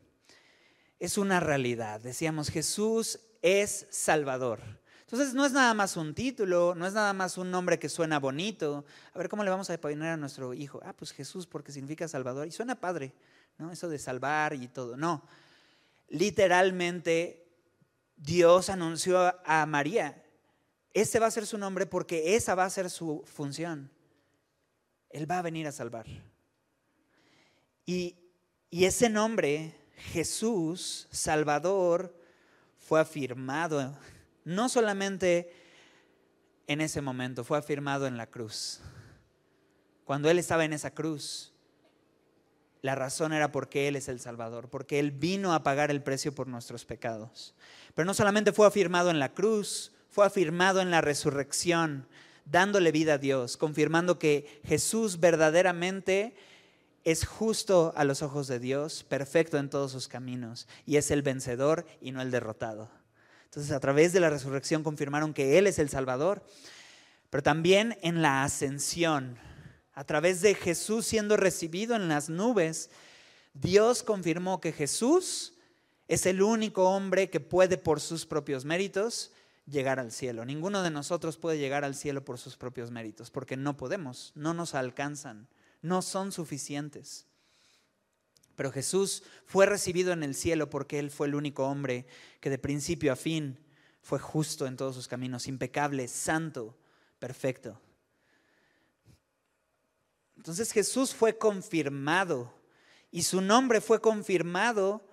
es 0.98 1.18
una 1.18 1.40
realidad. 1.40 2.00
Decíamos, 2.00 2.50
Jesús 2.50 3.20
es 3.42 3.86
Salvador. 3.90 4.79
Entonces 5.10 5.34
no 5.34 5.44
es 5.44 5.52
nada 5.52 5.74
más 5.74 5.96
un 5.96 6.14
título, 6.14 6.74
no 6.76 6.86
es 6.86 6.92
nada 6.92 7.12
más 7.12 7.36
un 7.36 7.50
nombre 7.50 7.78
que 7.78 7.88
suena 7.88 8.20
bonito. 8.20 8.84
A 9.12 9.18
ver, 9.18 9.28
¿cómo 9.28 9.42
le 9.42 9.50
vamos 9.50 9.68
a 9.68 9.80
poner 9.80 10.10
a 10.10 10.16
nuestro 10.16 10.54
hijo? 10.54 10.80
Ah, 10.84 10.92
pues 10.92 11.10
Jesús 11.10 11.46
porque 11.46 11.72
significa 11.72 12.06
Salvador. 12.06 12.46
Y 12.46 12.52
suena 12.52 12.78
padre, 12.78 13.12
¿no? 13.58 13.72
Eso 13.72 13.88
de 13.88 13.98
salvar 13.98 14.54
y 14.54 14.68
todo. 14.68 14.96
No, 14.96 15.24
literalmente 16.08 17.44
Dios 18.16 18.70
anunció 18.70 19.34
a 19.44 19.66
María, 19.66 20.22
ese 20.92 21.18
va 21.18 21.26
a 21.26 21.30
ser 21.30 21.46
su 21.46 21.56
nombre 21.56 21.86
porque 21.86 22.36
esa 22.36 22.54
va 22.54 22.64
a 22.64 22.70
ser 22.70 22.90
su 22.90 23.24
función. 23.26 23.90
Él 25.08 25.28
va 25.30 25.38
a 25.38 25.42
venir 25.42 25.66
a 25.66 25.72
salvar. 25.72 26.06
Y, 27.86 28.16
ese 28.70 29.08
nombre, 29.08 29.74
Jesús, 30.12 31.08
Salvador, 31.10 32.14
fue 32.78 33.00
afirmado 33.00 33.96
no 34.44 34.68
solamente 34.68 35.52
en 36.66 36.80
ese 36.80 37.00
momento, 37.00 37.42
fue 37.42 37.58
afirmado 37.58 38.06
en 38.06 38.16
la 38.16 38.28
cruz. 38.28 38.80
Cuando 40.04 40.30
Él 40.30 40.38
estaba 40.38 40.64
en 40.64 40.72
esa 40.72 40.92
cruz, 40.92 41.52
la 42.82 42.94
razón 42.94 43.32
era 43.32 43.50
porque 43.50 43.88
Él 43.88 43.96
es 43.96 44.08
el 44.08 44.20
Salvador, 44.20 44.68
porque 44.68 45.00
Él 45.00 45.10
vino 45.10 45.52
a 45.52 45.64
pagar 45.64 45.90
el 45.90 46.02
precio 46.02 46.32
por 46.34 46.46
nuestros 46.46 46.84
pecados. 46.84 47.54
Pero 47.94 48.06
no 48.06 48.14
solamente 48.14 48.52
fue 48.52 48.68
afirmado 48.68 49.10
en 49.10 49.18
la 49.18 49.32
cruz, 49.34 49.92
fue 50.10 50.24
afirmado 50.24 50.80
en 50.80 50.92
la 50.92 51.00
resurrección, 51.00 52.06
dándole 52.44 52.92
vida 52.92 53.14
a 53.14 53.18
Dios, 53.18 53.56
confirmando 53.56 54.18
que 54.18 54.60
Jesús 54.64 55.18
verdaderamente 55.20 56.34
es 57.02 57.26
justo 57.26 57.92
a 57.96 58.04
los 58.04 58.22
ojos 58.22 58.46
de 58.46 58.58
Dios, 58.58 59.04
perfecto 59.04 59.58
en 59.58 59.70
todos 59.70 59.90
sus 59.90 60.06
caminos, 60.06 60.68
y 60.86 60.96
es 60.96 61.10
el 61.10 61.22
vencedor 61.22 61.86
y 62.00 62.12
no 62.12 62.22
el 62.22 62.30
derrotado. 62.30 62.99
Entonces, 63.50 63.72
a 63.72 63.80
través 63.80 64.12
de 64.12 64.20
la 64.20 64.30
resurrección 64.30 64.84
confirmaron 64.84 65.34
que 65.34 65.58
Él 65.58 65.66
es 65.66 65.80
el 65.80 65.88
Salvador, 65.88 66.44
pero 67.30 67.42
también 67.42 67.98
en 68.00 68.22
la 68.22 68.44
ascensión, 68.44 69.38
a 69.92 70.04
través 70.04 70.40
de 70.40 70.54
Jesús 70.54 71.04
siendo 71.04 71.36
recibido 71.36 71.96
en 71.96 72.06
las 72.06 72.28
nubes, 72.28 72.90
Dios 73.52 74.04
confirmó 74.04 74.60
que 74.60 74.70
Jesús 74.70 75.54
es 76.06 76.26
el 76.26 76.42
único 76.42 76.90
hombre 76.90 77.28
que 77.28 77.40
puede 77.40 77.76
por 77.76 78.00
sus 78.00 78.24
propios 78.24 78.64
méritos 78.64 79.32
llegar 79.66 79.98
al 79.98 80.12
cielo. 80.12 80.44
Ninguno 80.44 80.84
de 80.84 80.92
nosotros 80.92 81.36
puede 81.36 81.58
llegar 81.58 81.84
al 81.84 81.96
cielo 81.96 82.24
por 82.24 82.38
sus 82.38 82.56
propios 82.56 82.92
méritos, 82.92 83.32
porque 83.32 83.56
no 83.56 83.76
podemos, 83.76 84.30
no 84.36 84.54
nos 84.54 84.76
alcanzan, 84.76 85.48
no 85.82 86.02
son 86.02 86.30
suficientes. 86.30 87.26
Pero 88.60 88.72
Jesús 88.72 89.22
fue 89.46 89.64
recibido 89.64 90.12
en 90.12 90.22
el 90.22 90.34
cielo 90.34 90.68
porque 90.68 90.98
Él 90.98 91.10
fue 91.10 91.28
el 91.28 91.34
único 91.34 91.64
hombre 91.64 92.04
que 92.40 92.50
de 92.50 92.58
principio 92.58 93.10
a 93.10 93.16
fin 93.16 93.58
fue 94.02 94.18
justo 94.18 94.66
en 94.66 94.76
todos 94.76 94.94
sus 94.94 95.08
caminos, 95.08 95.48
impecable, 95.48 96.06
santo, 96.08 96.76
perfecto. 97.18 97.80
Entonces 100.36 100.72
Jesús 100.72 101.14
fue 101.14 101.38
confirmado 101.38 102.52
y 103.10 103.22
su 103.22 103.40
nombre 103.40 103.80
fue 103.80 104.02
confirmado 104.02 105.08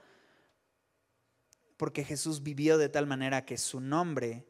porque 1.78 2.04
Jesús 2.04 2.44
vivió 2.44 2.78
de 2.78 2.90
tal 2.90 3.08
manera 3.08 3.46
que 3.46 3.58
su 3.58 3.80
nombre 3.80 4.46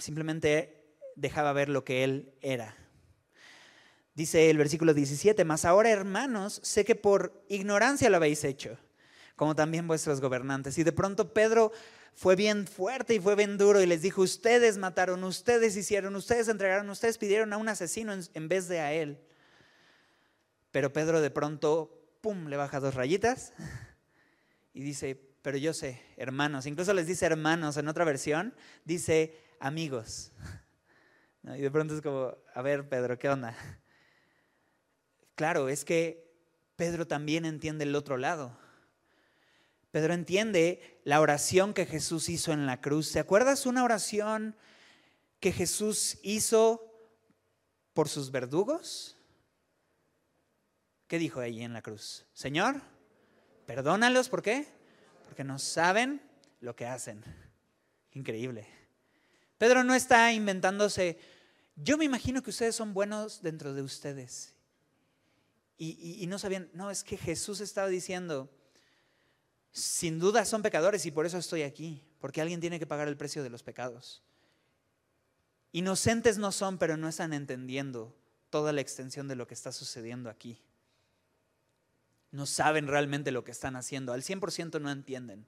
simplemente 0.00 0.96
dejaba 1.14 1.52
ver 1.52 1.68
lo 1.68 1.84
que 1.84 2.02
él 2.02 2.34
era. 2.40 2.76
Dice 4.14 4.50
el 4.50 4.58
versículo 4.58 4.92
17, 4.92 5.44
mas 5.44 5.64
ahora 5.64 5.90
hermanos, 5.90 6.60
sé 6.62 6.84
que 6.84 6.94
por 6.94 7.44
ignorancia 7.48 8.10
lo 8.10 8.16
habéis 8.16 8.44
hecho, 8.44 8.76
como 9.36 9.54
también 9.54 9.88
vuestros 9.88 10.20
gobernantes. 10.20 10.76
Y 10.76 10.84
de 10.84 10.92
pronto 10.92 11.32
Pedro 11.32 11.72
fue 12.14 12.36
bien 12.36 12.66
fuerte 12.66 13.14
y 13.14 13.20
fue 13.20 13.34
bien 13.36 13.56
duro 13.56 13.80
y 13.80 13.86
les 13.86 14.02
dijo, 14.02 14.20
ustedes 14.20 14.76
mataron, 14.76 15.24
ustedes 15.24 15.76
hicieron, 15.76 16.14
ustedes 16.14 16.48
entregaron, 16.48 16.90
ustedes 16.90 17.16
pidieron 17.16 17.54
a 17.54 17.56
un 17.56 17.68
asesino 17.68 18.12
en, 18.12 18.48
vez 18.48 18.68
de 18.68 18.80
a 18.80 18.92
él. 18.92 19.18
Pero 20.70 20.92
Pedro 20.92 21.22
de 21.22 21.30
pronto, 21.30 21.98
¡pum!, 22.20 22.48
le 22.48 22.56
baja 22.56 22.80
dos 22.80 22.94
rayitas 22.94 23.54
y 24.74 24.82
dice, 24.82 25.18
pero 25.40 25.56
yo 25.56 25.72
sé, 25.72 26.02
hermanos, 26.18 26.66
incluso 26.66 26.92
les 26.92 27.06
dice 27.06 27.24
hermanos 27.24 27.78
en 27.78 27.88
otra 27.88 28.04
versión, 28.04 28.54
dice 28.84 29.38
amigos. 29.58 30.32
Y 31.44 31.60
de 31.60 31.72
pronto 31.72 31.96
es 31.96 32.00
como, 32.00 32.36
a 32.54 32.62
ver, 32.62 32.88
Pedro, 32.88 33.18
¿qué 33.18 33.28
onda? 33.28 33.56
Claro, 35.34 35.68
es 35.68 35.84
que 35.84 36.30
Pedro 36.76 37.06
también 37.06 37.44
entiende 37.44 37.84
el 37.84 37.94
otro 37.94 38.16
lado. 38.16 38.56
Pedro 39.90 40.14
entiende 40.14 41.00
la 41.04 41.20
oración 41.20 41.74
que 41.74 41.86
Jesús 41.86 42.28
hizo 42.28 42.52
en 42.52 42.66
la 42.66 42.80
cruz. 42.80 43.12
¿Te 43.12 43.18
acuerdas 43.18 43.66
una 43.66 43.84
oración 43.84 44.56
que 45.40 45.52
Jesús 45.52 46.18
hizo 46.22 46.82
por 47.92 48.08
sus 48.08 48.30
verdugos? 48.30 49.16
¿Qué 51.08 51.18
dijo 51.18 51.40
ahí 51.40 51.62
en 51.62 51.74
la 51.74 51.82
cruz? 51.82 52.24
Señor, 52.32 52.80
perdónalos, 53.66 54.28
¿por 54.28 54.42
qué? 54.42 54.66
porque 55.32 55.44
no 55.44 55.58
saben 55.58 56.20
lo 56.60 56.76
que 56.76 56.84
hacen. 56.84 57.24
Increíble. 58.10 58.66
Pedro 59.56 59.82
no 59.82 59.94
está 59.94 60.30
inventándose, 60.30 61.18
yo 61.74 61.96
me 61.96 62.04
imagino 62.04 62.42
que 62.42 62.50
ustedes 62.50 62.76
son 62.76 62.92
buenos 62.92 63.40
dentro 63.40 63.72
de 63.72 63.80
ustedes. 63.80 64.54
Y, 65.84 66.26
no 66.28 66.38
sabían, 66.38 66.70
no, 66.74 66.92
es 66.92 67.02
que 67.02 67.16
Jesús 67.16 67.60
estaba 67.60 67.88
diciendo, 67.88 68.48
sin 69.72 70.20
duda 70.20 70.44
son 70.44 70.62
pecadores 70.62 71.06
y 71.06 71.10
por 71.10 71.26
eso 71.26 71.38
estoy 71.38 71.62
aquí, 71.62 72.04
porque 72.20 72.40
alguien 72.40 72.60
tiene 72.60 72.78
que 72.78 72.86
pagar 72.86 73.08
el 73.08 73.16
precio 73.16 73.42
de 73.42 73.50
los 73.50 73.64
pecados. 73.64 74.22
Inocentes 75.72 76.38
no 76.38 76.52
son, 76.52 76.78
pero 76.78 76.96
no 76.96 77.08
están 77.08 77.32
entendiendo 77.32 78.14
toda 78.50 78.72
la 78.72 78.80
extensión 78.80 79.26
de 79.26 79.34
lo 79.34 79.48
que 79.48 79.54
está 79.54 79.72
sucediendo 79.72 80.30
aquí 80.30 80.62
no 82.32 82.46
saben 82.46 82.88
realmente 82.88 83.30
lo 83.30 83.44
que 83.44 83.52
están 83.52 83.76
haciendo, 83.76 84.12
al 84.12 84.22
100% 84.22 84.80
no 84.80 84.90
entienden. 84.90 85.46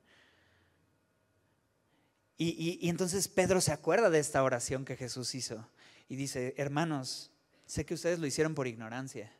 Y, 2.37 2.89
entonces 2.89 3.29
Pedro 3.29 3.61
se 3.61 3.73
acuerda 3.73 4.11
de 4.11 4.19
esta 4.19 4.43
oración 4.43 4.85
que 4.85 4.97
Jesús 4.97 5.35
hizo 5.35 5.67
y 6.09 6.17
dice, 6.17 6.53
hermanos, 6.59 7.31
sé 7.65 7.87
que 7.87 7.95
ustedes 7.95 8.19
lo 8.19 8.27
hicieron 8.27 8.55
por 8.55 8.67
ignorancia. 8.67 9.33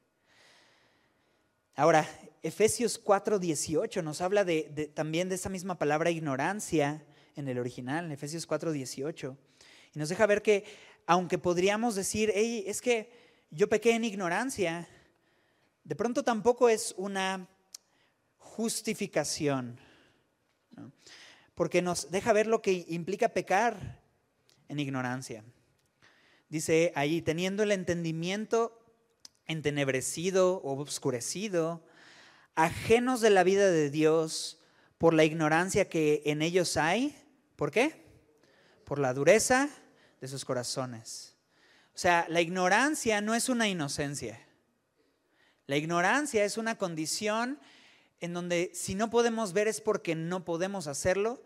Ahora, 1.77 2.09
Efesios 2.45 3.03
4:18 3.03 4.03
nos 4.05 4.21
habla 4.21 4.45
de, 4.45 4.93
también 4.95 5.29
de 5.29 5.35
esa 5.35 5.49
misma 5.49 5.77
palabra 5.77 6.11
ignorancia 6.11 7.05
en 7.35 7.49
el 7.49 7.59
original, 7.59 8.13
Efesios 8.13 8.47
4:18. 8.47 9.37
Y 9.93 9.99
nos 9.99 10.09
deja 10.09 10.25
ver 10.27 10.41
que, 10.41 10.65
aunque 11.07 11.37
podríamos 11.37 11.97
decir, 11.97 12.31
hey, 12.33 12.63
es 12.69 12.81
que 12.81 13.11
yo 13.51 13.69
pequé 13.69 13.93
en 13.93 14.05
ignorancia, 14.05 14.89
de 15.83 15.97
pronto 15.97 16.23
tampoco 16.23 16.69
es 16.69 16.95
una 16.97 17.49
justificación, 18.39 19.81
porque 21.57 21.83
nos 21.83 22.09
deja 22.13 22.33
ver 22.33 22.47
lo 22.47 22.63
que 22.63 22.85
implica 22.89 23.31
pecar 23.31 24.01
en 24.69 24.79
ignorancia. 24.79 25.45
Dice 26.49 26.93
ahí, 26.95 27.21
teniendo 27.21 27.65
el 27.65 27.73
entendimiento 27.73 28.84
entenebrecido 29.47 30.57
o 30.59 30.81
obscurecido, 30.81 31.85
ajenos 32.55 33.21
de 33.21 33.31
la 33.31 33.45
vida 33.45 33.71
de 33.71 33.91
Dios 33.91 34.61
por 34.99 35.15
la 35.15 35.25
ignorancia 35.25 35.89
que 35.89 36.23
en 36.27 36.43
ellos 36.43 36.77
hay. 36.77 37.17
¿Por 37.57 37.71
qué? 37.71 38.05
Por 38.85 38.99
la 38.99 39.13
dureza 39.15 39.69
de 40.21 40.29
sus 40.29 40.45
corazones. 40.45 41.35
O 41.95 41.99
sea, 41.99 42.27
la 42.29 42.41
ignorancia 42.41 43.21
no 43.21 43.35
es 43.35 43.49
una 43.49 43.69
inocencia. 43.69 44.41
La 45.67 45.77
ignorancia 45.77 46.45
es 46.45 46.59
una 46.59 46.77
condición 46.77 47.59
en 48.21 48.33
donde 48.33 48.71
si 48.75 48.95
no 48.95 49.11
podemos 49.11 49.53
ver 49.53 49.69
es 49.69 49.81
porque 49.81 50.15
no 50.15 50.45
podemos 50.45 50.87
hacerlo, 50.87 51.43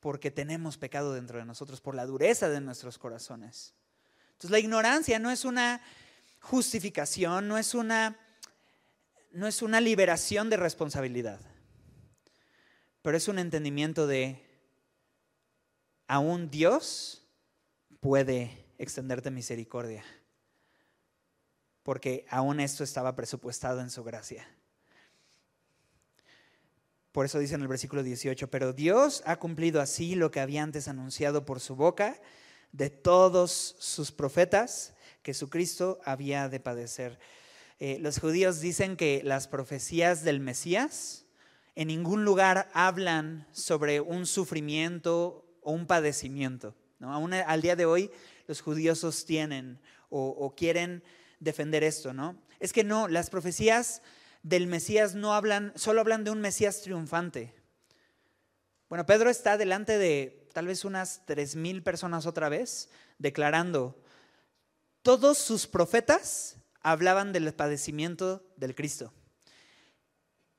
porque 0.00 0.30
tenemos 0.30 0.78
pecado 0.78 1.12
dentro 1.12 1.38
de 1.38 1.44
nosotros, 1.44 1.80
por 1.80 1.94
la 1.94 2.06
dureza 2.06 2.48
de 2.48 2.60
nuestros 2.60 2.98
corazones. 2.98 3.74
Entonces 4.32 4.50
la 4.50 4.58
ignorancia 4.58 5.18
no 5.18 5.30
es 5.30 5.44
una 5.44 5.80
justificación, 6.42 7.48
no 7.48 7.56
es 7.56 7.74
una, 7.74 8.18
no 9.32 9.46
es 9.46 9.62
una 9.62 9.80
liberación 9.80 10.50
de 10.50 10.58
responsabilidad, 10.58 11.40
pero 13.00 13.16
es 13.16 13.26
un 13.26 13.38
entendimiento 13.38 14.06
de 14.06 14.44
aún 16.06 16.50
Dios 16.50 17.24
puede 18.00 18.66
extenderte 18.78 19.30
misericordia 19.30 20.04
porque 21.82 22.26
aún 22.30 22.60
esto 22.60 22.84
estaba 22.84 23.16
presupuestado 23.16 23.80
en 23.80 23.90
su 23.90 24.04
gracia. 24.04 24.46
Por 27.10 27.26
eso 27.26 27.38
dice 27.38 27.54
en 27.56 27.62
el 27.62 27.68
versículo 27.68 28.02
18, 28.02 28.48
pero 28.50 28.72
Dios 28.72 29.22
ha 29.26 29.38
cumplido 29.38 29.80
así 29.80 30.14
lo 30.14 30.30
que 30.30 30.40
había 30.40 30.62
antes 30.62 30.88
anunciado 30.88 31.44
por 31.44 31.60
su 31.60 31.76
boca 31.76 32.20
de 32.70 32.88
todos 32.88 33.76
sus 33.78 34.12
profetas, 34.12 34.94
que 35.22 35.34
su 35.34 35.48
Cristo 35.48 36.00
había 36.04 36.48
de 36.48 36.60
padecer. 36.60 37.18
Eh, 37.78 37.98
los 38.00 38.18
judíos 38.18 38.60
dicen 38.60 38.96
que 38.96 39.22
las 39.24 39.48
profecías 39.48 40.24
del 40.24 40.40
Mesías 40.40 41.26
en 41.74 41.88
ningún 41.88 42.24
lugar 42.24 42.68
hablan 42.74 43.46
sobre 43.52 44.00
un 44.00 44.26
sufrimiento 44.26 45.44
o 45.62 45.72
un 45.72 45.86
padecimiento. 45.86 46.74
Aún 47.00 47.32
al 47.34 47.62
día 47.62 47.74
de 47.74 47.86
hoy 47.86 48.10
los 48.46 48.60
judíos 48.60 49.00
sostienen 49.00 49.80
o, 50.10 50.28
o 50.28 50.54
quieren 50.54 51.02
defender 51.40 51.82
esto, 51.82 52.12
¿no? 52.12 52.36
Es 52.60 52.72
que 52.72 52.84
no, 52.84 53.08
las 53.08 53.30
profecías 53.30 54.02
del 54.42 54.66
Mesías 54.66 55.14
no 55.14 55.34
hablan, 55.34 55.72
solo 55.74 56.00
hablan 56.00 56.24
de 56.24 56.30
un 56.30 56.40
Mesías 56.40 56.82
triunfante. 56.82 57.54
Bueno, 58.88 59.06
Pedro 59.06 59.30
está 59.30 59.56
delante 59.56 59.98
de 59.98 60.46
tal 60.52 60.66
vez 60.66 60.84
unas 60.84 61.22
tres 61.26 61.56
mil 61.56 61.82
personas 61.82 62.26
otra 62.26 62.48
vez, 62.48 62.90
declarando, 63.18 64.01
todos 65.02 65.38
sus 65.38 65.66
profetas 65.66 66.56
hablaban 66.80 67.32
del 67.32 67.52
padecimiento 67.54 68.44
del 68.56 68.74
Cristo. 68.74 69.12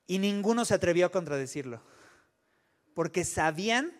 Y 0.06 0.20
ninguno 0.20 0.66
se 0.66 0.74
atrevió 0.74 1.06
a 1.06 1.12
contradecirlo, 1.12 1.82
porque 2.94 3.24
sabían 3.24 3.94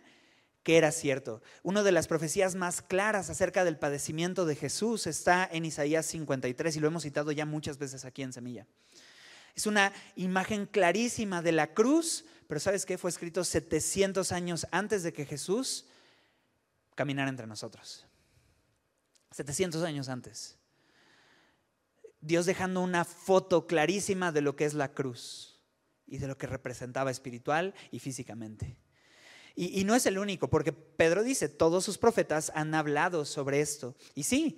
que 0.64 0.78
era 0.78 0.92
cierto. 0.92 1.42
Una 1.62 1.84
de 1.84 1.92
las 1.92 2.08
profecías 2.08 2.56
más 2.56 2.82
claras 2.82 3.30
acerca 3.30 3.66
del 3.66 3.78
padecimiento 3.78 4.46
de 4.46 4.56
Jesús 4.56 5.08
está 5.08 5.48
en 5.52 5.66
Isaías 5.66 6.06
53 6.06 6.76
y 6.76 6.80
lo 6.80 6.88
hemos 6.88 7.04
citado 7.04 7.32
ya 7.32 7.46
muchas 7.46 7.78
veces 7.78 8.06
aquí 8.06 8.22
en 8.22 8.34
Semilla. 8.34 8.68
Es 9.56 9.68
una 9.68 9.94
imagen 10.16 10.66
clarísima 10.66 11.42
de 11.42 11.52
la 11.52 11.74
cruz, 11.74 12.26
pero 12.48 12.60
¿sabes 12.60 12.86
qué? 12.86 12.98
Fue 12.98 13.10
escrito 13.10 13.44
700 13.44 14.32
años 14.32 14.68
antes 14.72 15.04
de 15.04 15.14
que 15.14 15.26
Jesús 15.26 15.86
caminara 16.96 17.30
entre 17.30 17.46
nosotros. 17.46 18.06
700 19.34 19.84
años 19.84 20.10
antes. 20.10 20.58
Dios 22.22 22.46
dejando 22.46 22.82
una 22.82 23.04
foto 23.04 23.68
clarísima 23.68 24.32
de 24.32 24.42
lo 24.42 24.56
que 24.56 24.66
es 24.66 24.74
la 24.74 24.94
cruz 24.94 25.60
y 26.08 26.20
de 26.20 26.28
lo 26.28 26.38
que 26.38 26.48
representaba 26.48 27.12
espiritual 27.12 27.74
y 27.92 28.00
físicamente. 28.00 28.78
Y, 29.56 29.84
no 29.84 29.94
es 29.94 30.06
el 30.08 30.18
único, 30.18 30.50
porque 30.50 30.74
Pedro 30.74 31.24
dice, 31.24 31.48
todos 31.48 31.84
sus 31.84 32.00
profetas 32.00 32.52
han 32.56 32.74
hablado 32.74 33.24
sobre 33.24 33.62
esto. 33.62 33.96
Y 34.16 34.24
sí, 34.24 34.58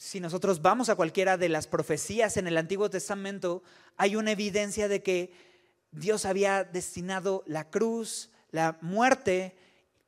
si 0.00 0.18
nosotros 0.18 0.62
vamos 0.62 0.88
a 0.88 0.96
cualquiera 0.96 1.36
de 1.36 1.48
las 1.48 1.68
profecías 1.68 2.36
en 2.38 2.48
el 2.48 2.56
Antiguo 2.56 2.90
Testamento, 2.90 3.62
hay 3.96 4.16
una 4.16 4.32
evidencia 4.32 4.88
de 4.88 5.02
que 5.02 5.32
Dios 5.92 6.24
había 6.24 6.64
destinado 6.64 7.44
la 7.46 7.70
cruz, 7.70 8.30
la 8.50 8.78
muerte 8.80 9.56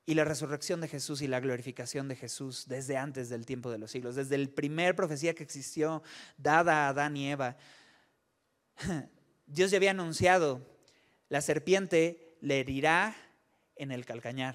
y 0.08 0.14
la 0.14 0.24
resurrección 0.24 0.80
de 0.80 0.88
Jesús 0.88 1.20
y 1.20 1.26
la 1.26 1.38
glorificación 1.38 2.08
de 2.08 2.16
Jesús 2.16 2.64
desde 2.66 2.96
antes 2.96 3.28
del 3.28 3.44
tiempo 3.44 3.70
de 3.70 3.76
los 3.76 3.90
siglos, 3.90 4.14
desde 4.14 4.36
el 4.36 4.48
primer 4.48 4.96
profecía 4.96 5.34
que 5.34 5.42
existió 5.42 6.02
dada 6.38 6.86
a 6.86 6.88
Adán 6.88 7.14
y 7.14 7.30
Eva. 7.30 7.58
Dios 9.46 9.70
ya 9.70 9.76
había 9.76 9.90
anunciado, 9.90 10.66
la 11.28 11.42
serpiente 11.42 12.38
le 12.40 12.60
herirá 12.60 13.14
en 13.76 13.92
el 13.92 14.06
calcañar, 14.06 14.54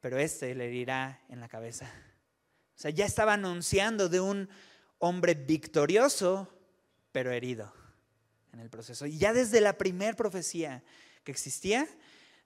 pero 0.00 0.18
este 0.18 0.54
le 0.54 0.66
herirá 0.66 1.20
en 1.28 1.40
la 1.40 1.48
cabeza. 1.48 1.86
O 2.76 2.78
sea, 2.78 2.92
ya 2.92 3.06
estaba 3.06 3.32
anunciando 3.32 4.08
de 4.08 4.20
un 4.20 4.48
hombre 4.98 5.34
victorioso, 5.34 6.48
pero 7.10 7.32
herido 7.32 7.74
en 8.52 8.60
el 8.60 8.70
proceso. 8.70 9.04
Y 9.06 9.18
ya 9.18 9.32
desde 9.32 9.60
la 9.60 9.76
primera 9.76 10.14
profecía 10.14 10.84
que 11.24 11.32
existía, 11.32 11.88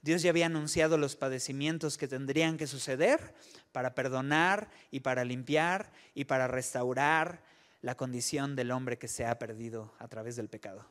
Dios 0.01 0.23
ya 0.23 0.31
había 0.31 0.47
anunciado 0.47 0.97
los 0.97 1.17
padecimientos 1.17 1.99
que 1.99 2.09
tendrían 2.09 2.57
que 2.57 2.67
suceder 2.67 3.35
para 3.73 3.95
perdonar 3.95 4.71
y 4.91 5.01
para 5.01 5.25
limpiar 5.25 5.93
y 6.15 6.25
para 6.25 6.47
restaurar 6.47 7.43
la 7.81 7.97
condición 7.97 8.57
del 8.57 8.71
hombre 8.71 8.99
que 8.99 9.09
se 9.09 9.27
ha 9.27 9.39
perdido 9.39 9.93
a 9.99 10.09
través 10.09 10.37
del 10.37 10.49
pecado. 10.49 10.87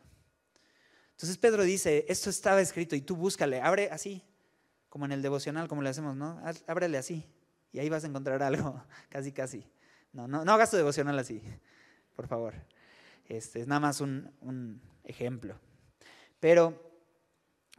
Entonces 1.12 1.38
Pedro 1.38 1.64
dice, 1.64 2.06
esto 2.10 2.30
estaba 2.30 2.62
escrito 2.62 2.96
y 2.96 3.02
tú 3.02 3.16
búscale, 3.16 3.62
abre 3.62 3.90
así, 3.92 4.24
como 4.90 5.06
en 5.06 5.12
el 5.12 5.22
devocional, 5.22 5.68
como 5.68 5.82
le 5.82 5.90
hacemos, 5.90 6.16
¿no? 6.16 6.42
Ábrele 6.68 6.98
así 6.98 7.26
y 7.72 7.80
ahí 7.80 7.90
vas 7.90 8.04
a 8.04 8.08
encontrar 8.08 8.42
algo, 8.44 8.84
casi, 9.10 9.32
casi. 9.32 9.66
No, 10.14 10.28
no, 10.28 10.46
no 10.46 10.52
hagas 10.54 10.72
tu 10.72 10.78
devocional 10.78 11.18
así, 11.20 11.42
por 12.16 12.28
favor. 12.28 12.56
Este, 13.28 13.62
es 13.62 13.68
nada 13.68 13.80
más 13.80 14.02
un, 14.02 14.82
ejemplo. 15.04 15.60
Pero, 16.40 16.82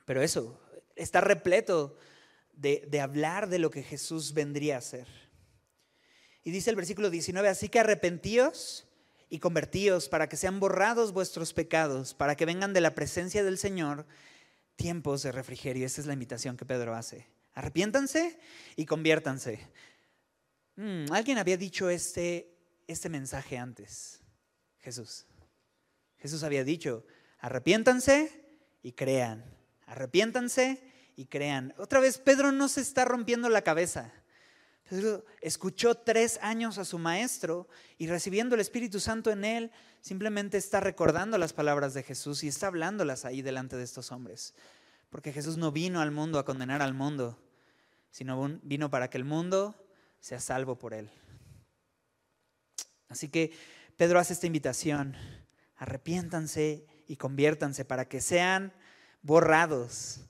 pero 0.05 0.23
eso, 0.23 0.61
está 0.99 1.21
repleto 1.21 1.97
de, 2.53 3.01
hablar 3.01 3.49
de 3.49 3.59
lo 3.59 3.71
que 3.71 3.83
Jesús 3.83 4.35
vendría 4.35 4.77
a 4.77 4.79
hacer. 4.79 5.07
Y 6.43 6.51
dice 6.51 6.71
el 6.71 6.77
versículo 6.77 7.11
19, 7.11 7.49
así 7.49 7.69
que 7.69 7.81
arrepentíos 7.81 8.87
y 9.29 9.39
convertíos 9.39 10.09
para 10.09 10.29
que 10.29 10.37
sean 10.37 10.61
borrados 10.61 11.13
vuestros 11.13 11.53
pecados, 11.53 12.15
para 12.15 12.37
que 12.37 12.47
vengan 12.47 12.73
de 12.73 12.81
la 12.81 12.95
presencia 12.95 13.45
del 13.45 13.59
Señor 13.59 14.07
tiempos 14.77 15.23
de 15.23 15.33
refrigerio. 15.33 15.87
Esa 15.87 16.01
es 16.01 16.07
la 16.07 16.15
invitación 16.15 16.57
que 16.57 16.65
Pedro 16.65 16.95
hace. 16.95 17.27
Arrepiéntanse 17.55 18.39
y 18.77 18.87
conviértanse. 18.87 19.61
Mm, 20.77 21.13
alguien 21.13 21.39
había 21.39 21.57
dicho 21.57 21.91
este, 21.91 22.57
este 22.87 23.09
mensaje 23.09 23.59
antes. 23.59 24.21
Jesús. 24.79 25.27
Jesús 26.19 26.43
había 26.43 26.65
dicho, 26.65 27.05
arrepiéntanse 27.39 28.33
y 28.83 28.93
crean. 28.93 29.45
Arrepiéntanse 29.87 30.88
y 31.19 31.27
crean. 31.27 31.75
Otra 31.79 31.99
vez, 31.99 32.17
Pedro 32.17 32.53
no 32.53 32.69
se 32.69 32.81
está 32.81 33.05
rompiendo 33.05 33.49
la 33.49 33.63
cabeza. 33.63 34.13
Pedro 34.89 35.25
escuchó 35.41 35.97
tres 35.97 36.39
años 36.43 36.79
a 36.79 36.85
su 36.85 36.97
maestro 36.97 37.69
y 37.99 38.07
recibiendo 38.07 38.55
el 38.55 38.61
Espíritu 38.61 39.01
Santo 39.01 39.33
en 39.33 39.45
él, 39.45 39.73
simplemente 40.01 40.59
está 40.59 40.79
recordando 40.79 41.37
las 41.37 41.53
palabras 41.53 41.93
de 41.93 42.05
Jesús 42.05 42.45
y 42.45 42.49
está 42.49 42.69
hablándolas 42.69 43.25
ahí 43.25 43.43
delante 43.43 43.77
de 43.77 43.83
estos 43.83 44.13
hombres. 44.13 44.55
Porque 45.11 45.33
Jesús 45.33 45.57
no 45.57 45.73
vino 45.73 46.01
al 46.01 46.13
mundo 46.13 46.39
a 46.39 46.45
condenar 46.45 46.83
al 46.83 46.95
mundo, 46.95 47.37
sino 48.13 48.61
vino 48.63 48.89
para 48.89 49.11
que 49.11 49.19
el 49.19 49.25
mundo 49.25 49.75
sea 50.21 50.39
salvo 50.39 50.79
por 50.79 50.95
él. 50.95 51.11
Así 53.09 53.29
que 53.29 53.51
Pedro 53.97 54.21
hace 54.21 54.35
esta 54.35 54.47
invitación, 54.47 55.17
arrepiéntanse 55.79 56.87
y 57.09 57.17
conviértanse 57.17 57.85
para 57.85 58.09
que 58.09 58.21
sean 58.21 58.73
borrados, 59.23 60.28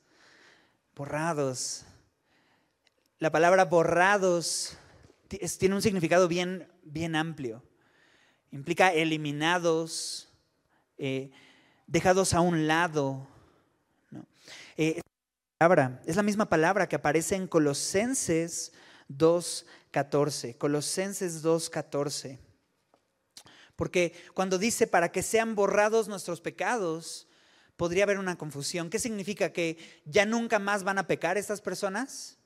borrados. 0.99 1.85
La 3.21 3.31
palabra 3.31 3.67
borrados 3.67 4.77
tiene 5.29 5.77
un 5.77 5.81
significado 5.83 6.27
bien, 6.27 6.67
bien 6.83 7.15
amplio. 7.15 7.63
Implica 8.51 8.93
eliminados, 8.93 10.29
eh, 10.99 11.31
dejados 11.87 12.35
a 12.35 12.41
un 12.41 12.67
lado. 12.67 13.29
Eh, 14.77 15.01
es 16.05 16.17
la 16.17 16.23
misma 16.25 16.49
palabra 16.49 16.89
que 16.89 16.97
aparece 16.97 17.37
en 17.37 17.47
Colosenses 17.47 18.73
2.14. 19.09 20.59
Colosenses 20.59 21.45
2.14. 21.45 22.41
Porque 23.77 24.15
cuando 24.35 24.59
dice 24.59 24.89
para 24.89 25.13
que 25.13 25.23
sean 25.23 25.55
borrados 25.55 26.09
nuestros 26.09 26.41
pecados, 26.41 27.28
podría 27.79 28.03
haber 28.03 28.19
una 28.19 28.37
confusión. 28.37 28.91
¿Qué 28.91 28.99
significa? 28.99 29.53
¿Que 29.53 29.79
ya 30.05 30.27
nunca 30.27 30.59
más 30.59 30.83
van 30.83 30.99
a 30.99 31.07
pecar 31.07 31.39
estas 31.39 31.61
personas? 31.61 32.37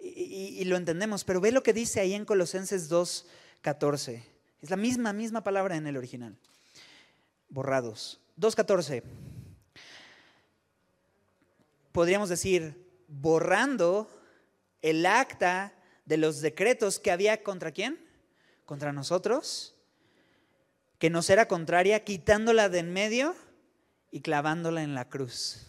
Y, 0.00 0.64
lo 0.64 0.76
entendemos, 0.76 1.22
pero 1.22 1.40
ve 1.40 1.52
lo 1.52 1.62
que 1.62 1.72
dice 1.72 2.00
ahí 2.00 2.12
en 2.12 2.24
Colosenses 2.24 2.90
2.14. 2.90 4.24
Es 4.60 4.70
la 4.70 4.76
misma, 4.76 5.12
misma 5.12 5.44
palabra 5.44 5.76
en 5.76 5.86
el 5.86 5.96
original. 5.96 6.36
Borrados. 7.48 8.20
2.14. 8.40 9.04
Podríamos 11.92 12.28
decir, 12.28 12.74
borrando 13.06 14.10
el 14.82 15.06
acta 15.06 15.72
de 16.06 16.16
los 16.16 16.40
decretos 16.40 16.98
que 16.98 17.12
había 17.12 17.44
contra 17.44 17.70
quién? 17.70 18.04
Contra 18.64 18.92
nosotros, 18.92 19.76
que 20.98 21.08
nos 21.08 21.30
era 21.30 21.46
contraria, 21.46 22.02
quitándola 22.02 22.68
de 22.68 22.80
en 22.80 22.92
medio 22.92 23.36
y 24.12 24.20
clavándola 24.20 24.84
en 24.84 24.94
la 24.94 25.08
cruz. 25.08 25.66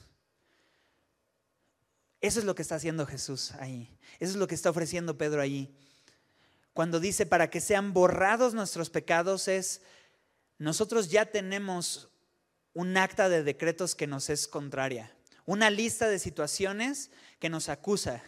Eso 2.22 2.40
es 2.40 2.46
lo 2.46 2.54
que 2.54 2.62
está 2.62 2.76
haciendo 2.76 3.08
Jesús 3.08 3.54
ahí. 3.54 3.90
Eso 4.20 4.34
es 4.34 4.38
lo 4.38 4.48
que 4.48 4.54
está 4.54 4.70
ofreciendo 4.70 5.18
Pedro 5.18 5.42
ahí. 5.42 5.76
Cuando 6.74 7.00
dice 7.00 7.26
para 7.26 7.50
que 7.50 7.62
sean 7.62 7.94
borrados 7.94 8.54
nuestros 8.54 8.90
pecados 8.90 9.48
es, 9.48 9.82
nosotros 10.58 11.10
ya 11.10 11.26
tenemos 11.26 12.10
un 12.74 12.96
acta 12.98 13.30
de 13.30 13.44
decretos 13.44 13.96
que 13.96 14.08
nos 14.08 14.30
es 14.30 14.48
contraria, 14.48 15.16
una 15.46 15.70
lista 15.70 16.08
de 16.08 16.20
situaciones 16.20 17.12
que 17.40 17.50
nos 17.50 17.70
acusa, 17.70 18.24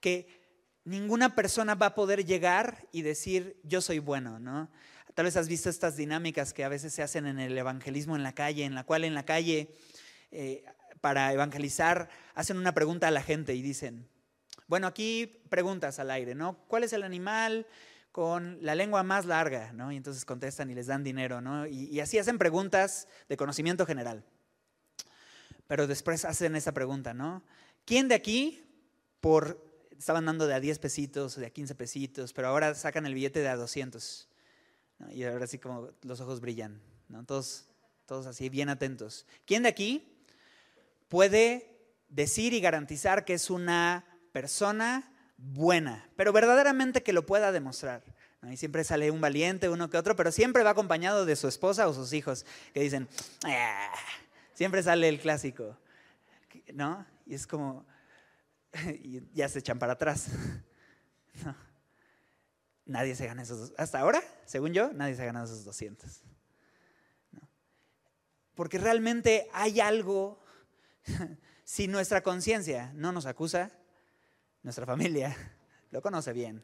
que 0.00 0.40
ninguna 0.84 1.34
persona 1.34 1.74
va 1.74 1.86
a 1.86 1.94
poder 1.94 2.24
llegar 2.24 2.88
y 2.92 3.02
decir, 3.02 3.60
yo 3.62 3.80
soy 3.80 3.98
bueno, 3.98 4.38
¿no? 4.38 4.70
Tal 5.18 5.24
vez 5.24 5.36
has 5.36 5.48
visto 5.48 5.68
estas 5.68 5.96
dinámicas 5.96 6.52
que 6.52 6.62
a 6.62 6.68
veces 6.68 6.94
se 6.94 7.02
hacen 7.02 7.26
en 7.26 7.40
el 7.40 7.58
evangelismo 7.58 8.14
en 8.14 8.22
la 8.22 8.36
calle, 8.36 8.64
en 8.64 8.76
la 8.76 8.84
cual 8.84 9.02
en 9.02 9.14
la 9.14 9.24
calle, 9.24 9.74
eh, 10.30 10.64
para 11.00 11.32
evangelizar, 11.32 12.08
hacen 12.36 12.56
una 12.56 12.72
pregunta 12.72 13.08
a 13.08 13.10
la 13.10 13.20
gente 13.20 13.52
y 13.52 13.60
dicen, 13.60 14.08
bueno, 14.68 14.86
aquí 14.86 15.42
preguntas 15.48 15.98
al 15.98 16.12
aire, 16.12 16.36
¿no? 16.36 16.58
¿Cuál 16.68 16.84
es 16.84 16.92
el 16.92 17.02
animal 17.02 17.66
con 18.12 18.58
la 18.62 18.76
lengua 18.76 19.02
más 19.02 19.26
larga, 19.26 19.72
¿no? 19.72 19.90
Y 19.90 19.96
entonces 19.96 20.24
contestan 20.24 20.70
y 20.70 20.76
les 20.76 20.86
dan 20.86 21.02
dinero, 21.02 21.40
¿no? 21.40 21.66
Y, 21.66 21.86
y 21.86 21.98
así 21.98 22.16
hacen 22.16 22.38
preguntas 22.38 23.08
de 23.28 23.36
conocimiento 23.36 23.86
general. 23.86 24.24
Pero 25.66 25.88
después 25.88 26.24
hacen 26.26 26.54
esa 26.54 26.70
pregunta, 26.70 27.12
¿no? 27.12 27.42
¿Quién 27.84 28.06
de 28.06 28.14
aquí, 28.14 28.64
por 29.20 29.66
estaban 29.98 30.26
dando 30.26 30.46
de 30.46 30.54
a 30.54 30.60
10 30.60 30.78
pesitos, 30.78 31.34
de 31.34 31.46
a 31.46 31.50
15 31.50 31.74
pesitos, 31.74 32.32
pero 32.32 32.46
ahora 32.46 32.72
sacan 32.76 33.04
el 33.04 33.14
billete 33.14 33.40
de 33.40 33.48
a 33.48 33.56
200. 33.56 34.27
Y 35.10 35.24
ahora 35.24 35.46
sí 35.46 35.58
como 35.58 35.90
los 36.02 36.20
ojos 36.20 36.40
brillan, 36.40 36.80
¿no? 37.08 37.24
todos, 37.24 37.66
todos 38.06 38.26
así 38.26 38.48
bien 38.48 38.68
atentos. 38.68 39.26
¿Quién 39.46 39.62
de 39.62 39.68
aquí 39.68 40.08
puede 41.08 41.78
decir 42.08 42.52
y 42.52 42.60
garantizar 42.60 43.24
que 43.24 43.34
es 43.34 43.50
una 43.50 44.04
persona 44.32 45.12
buena, 45.36 46.08
pero 46.16 46.32
verdaderamente 46.32 47.02
que 47.02 47.12
lo 47.12 47.26
pueda 47.26 47.52
demostrar? 47.52 48.02
Y 48.50 48.56
siempre 48.56 48.84
sale 48.84 49.10
un 49.10 49.20
valiente, 49.20 49.68
uno 49.68 49.90
que 49.90 49.96
otro, 49.96 50.14
pero 50.14 50.30
siempre 50.30 50.62
va 50.62 50.70
acompañado 50.70 51.26
de 51.26 51.34
su 51.34 51.48
esposa 51.48 51.88
o 51.88 51.94
sus 51.94 52.12
hijos, 52.12 52.46
que 52.72 52.80
dicen, 52.80 53.08
ah", 53.44 53.92
siempre 54.54 54.82
sale 54.82 55.08
el 55.08 55.20
clásico, 55.20 55.76
¿no? 56.72 57.04
Y 57.26 57.34
es 57.34 57.46
como, 57.46 57.84
y 59.02 59.22
ya 59.34 59.48
se 59.48 59.58
echan 59.58 59.78
para 59.78 59.94
atrás. 59.94 60.28
Nadie 62.88 63.14
se 63.14 63.26
gana 63.26 63.42
esos, 63.42 63.74
hasta 63.76 64.00
ahora, 64.00 64.22
según 64.46 64.72
yo, 64.72 64.90
nadie 64.94 65.14
se 65.14 65.22
ha 65.22 65.26
ganado 65.26 65.44
esos 65.44 65.62
200. 65.62 66.22
Porque 68.54 68.78
realmente 68.78 69.46
hay 69.52 69.78
algo, 69.78 70.42
si 71.64 71.86
nuestra 71.86 72.22
conciencia 72.22 72.90
no 72.94 73.12
nos 73.12 73.26
acusa, 73.26 73.70
nuestra 74.62 74.86
familia 74.86 75.36
lo 75.90 76.00
conoce 76.00 76.32
bien. 76.32 76.62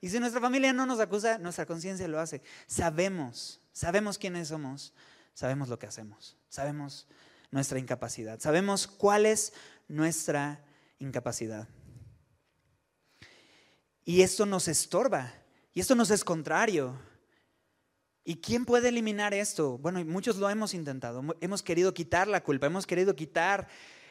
Y 0.00 0.08
si 0.08 0.20
nuestra 0.20 0.40
familia 0.40 0.72
no 0.72 0.86
nos 0.86 1.00
acusa, 1.00 1.36
nuestra 1.38 1.66
conciencia 1.66 2.06
lo 2.06 2.20
hace. 2.20 2.42
Sabemos, 2.68 3.60
sabemos 3.72 4.18
quiénes 4.18 4.48
somos, 4.48 4.94
sabemos 5.34 5.68
lo 5.68 5.80
que 5.80 5.86
hacemos, 5.86 6.38
sabemos 6.48 7.08
nuestra 7.50 7.80
incapacidad, 7.80 8.38
sabemos 8.38 8.86
cuál 8.86 9.26
es 9.26 9.52
nuestra 9.88 10.64
incapacidad. 11.00 11.68
Y 14.04 14.22
esto 14.22 14.46
nos 14.46 14.68
estorba, 14.68 15.32
y 15.76 15.80
esto 15.80 15.94
nos 15.94 16.10
es 16.10 16.24
contrario. 16.24 16.98
¿Y 18.24 18.36
quién 18.36 18.64
puede 18.64 18.88
eliminar 18.88 19.34
esto? 19.34 19.76
Bueno, 19.76 20.02
muchos 20.06 20.36
lo 20.36 20.48
hemos 20.48 20.72
intentado. 20.72 21.22
Hemos 21.42 21.62
querido 21.62 21.92
quitar 21.92 22.28
la 22.28 22.42
culpa, 22.42 22.64
hemos 22.64 22.86
querido 22.86 23.14
quitar 23.14 23.68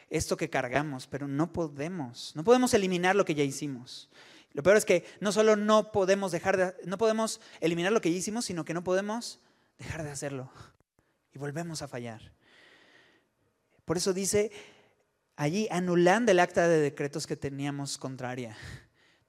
esto 0.08 0.36
que 0.36 0.48
cargamos, 0.48 1.08
pero 1.08 1.26
no 1.26 1.52
podemos. 1.52 2.36
No 2.36 2.44
podemos 2.44 2.72
eliminar 2.72 3.16
lo 3.16 3.24
que 3.24 3.34
ya 3.34 3.42
hicimos. 3.42 4.08
Lo 4.52 4.62
peor 4.62 4.76
es 4.76 4.84
que 4.84 5.04
no 5.18 5.32
solo 5.32 5.56
no 5.56 5.90
podemos 5.90 6.30
dejar 6.30 6.56
de, 6.56 6.74
no 6.84 6.98
podemos 6.98 7.40
eliminar 7.60 7.90
lo 7.90 8.00
que 8.00 8.12
ya 8.12 8.18
hicimos, 8.18 8.44
sino 8.44 8.64
que 8.64 8.72
no 8.72 8.84
podemos 8.84 9.40
dejar 9.76 10.04
de 10.04 10.12
hacerlo. 10.12 10.52
Y 11.34 11.40
volvemos 11.40 11.82
a 11.82 11.88
fallar. 11.88 12.32
Por 13.84 13.96
eso 13.96 14.12
dice 14.12 14.52
allí, 15.34 15.66
anulando 15.72 16.30
el 16.30 16.38
acta 16.38 16.68
de 16.68 16.78
decretos 16.78 17.26
que 17.26 17.34
teníamos 17.34 17.98
contraria 17.98 18.56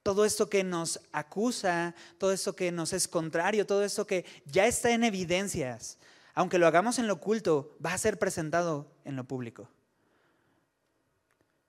todo 0.07 0.23
esto 0.23 0.49
que 0.49 0.63
nos 0.63 1.01
acusa, 1.11 1.93
todo 2.17 2.31
esto 2.31 2.55
que 2.55 2.71
nos 2.71 2.93
es 2.93 3.09
contrario, 3.09 3.67
todo 3.67 3.83
esto 3.83 4.07
que 4.07 4.23
ya 4.45 4.65
está 4.65 4.91
en 4.91 5.03
evidencias, 5.03 5.97
aunque 6.33 6.57
lo 6.57 6.65
hagamos 6.65 6.97
en 6.97 7.07
lo 7.07 7.15
oculto, 7.15 7.75
va 7.85 7.91
a 7.91 7.97
ser 7.97 8.17
presentado 8.17 8.89
en 9.03 9.17
lo 9.17 9.25
público. 9.25 9.69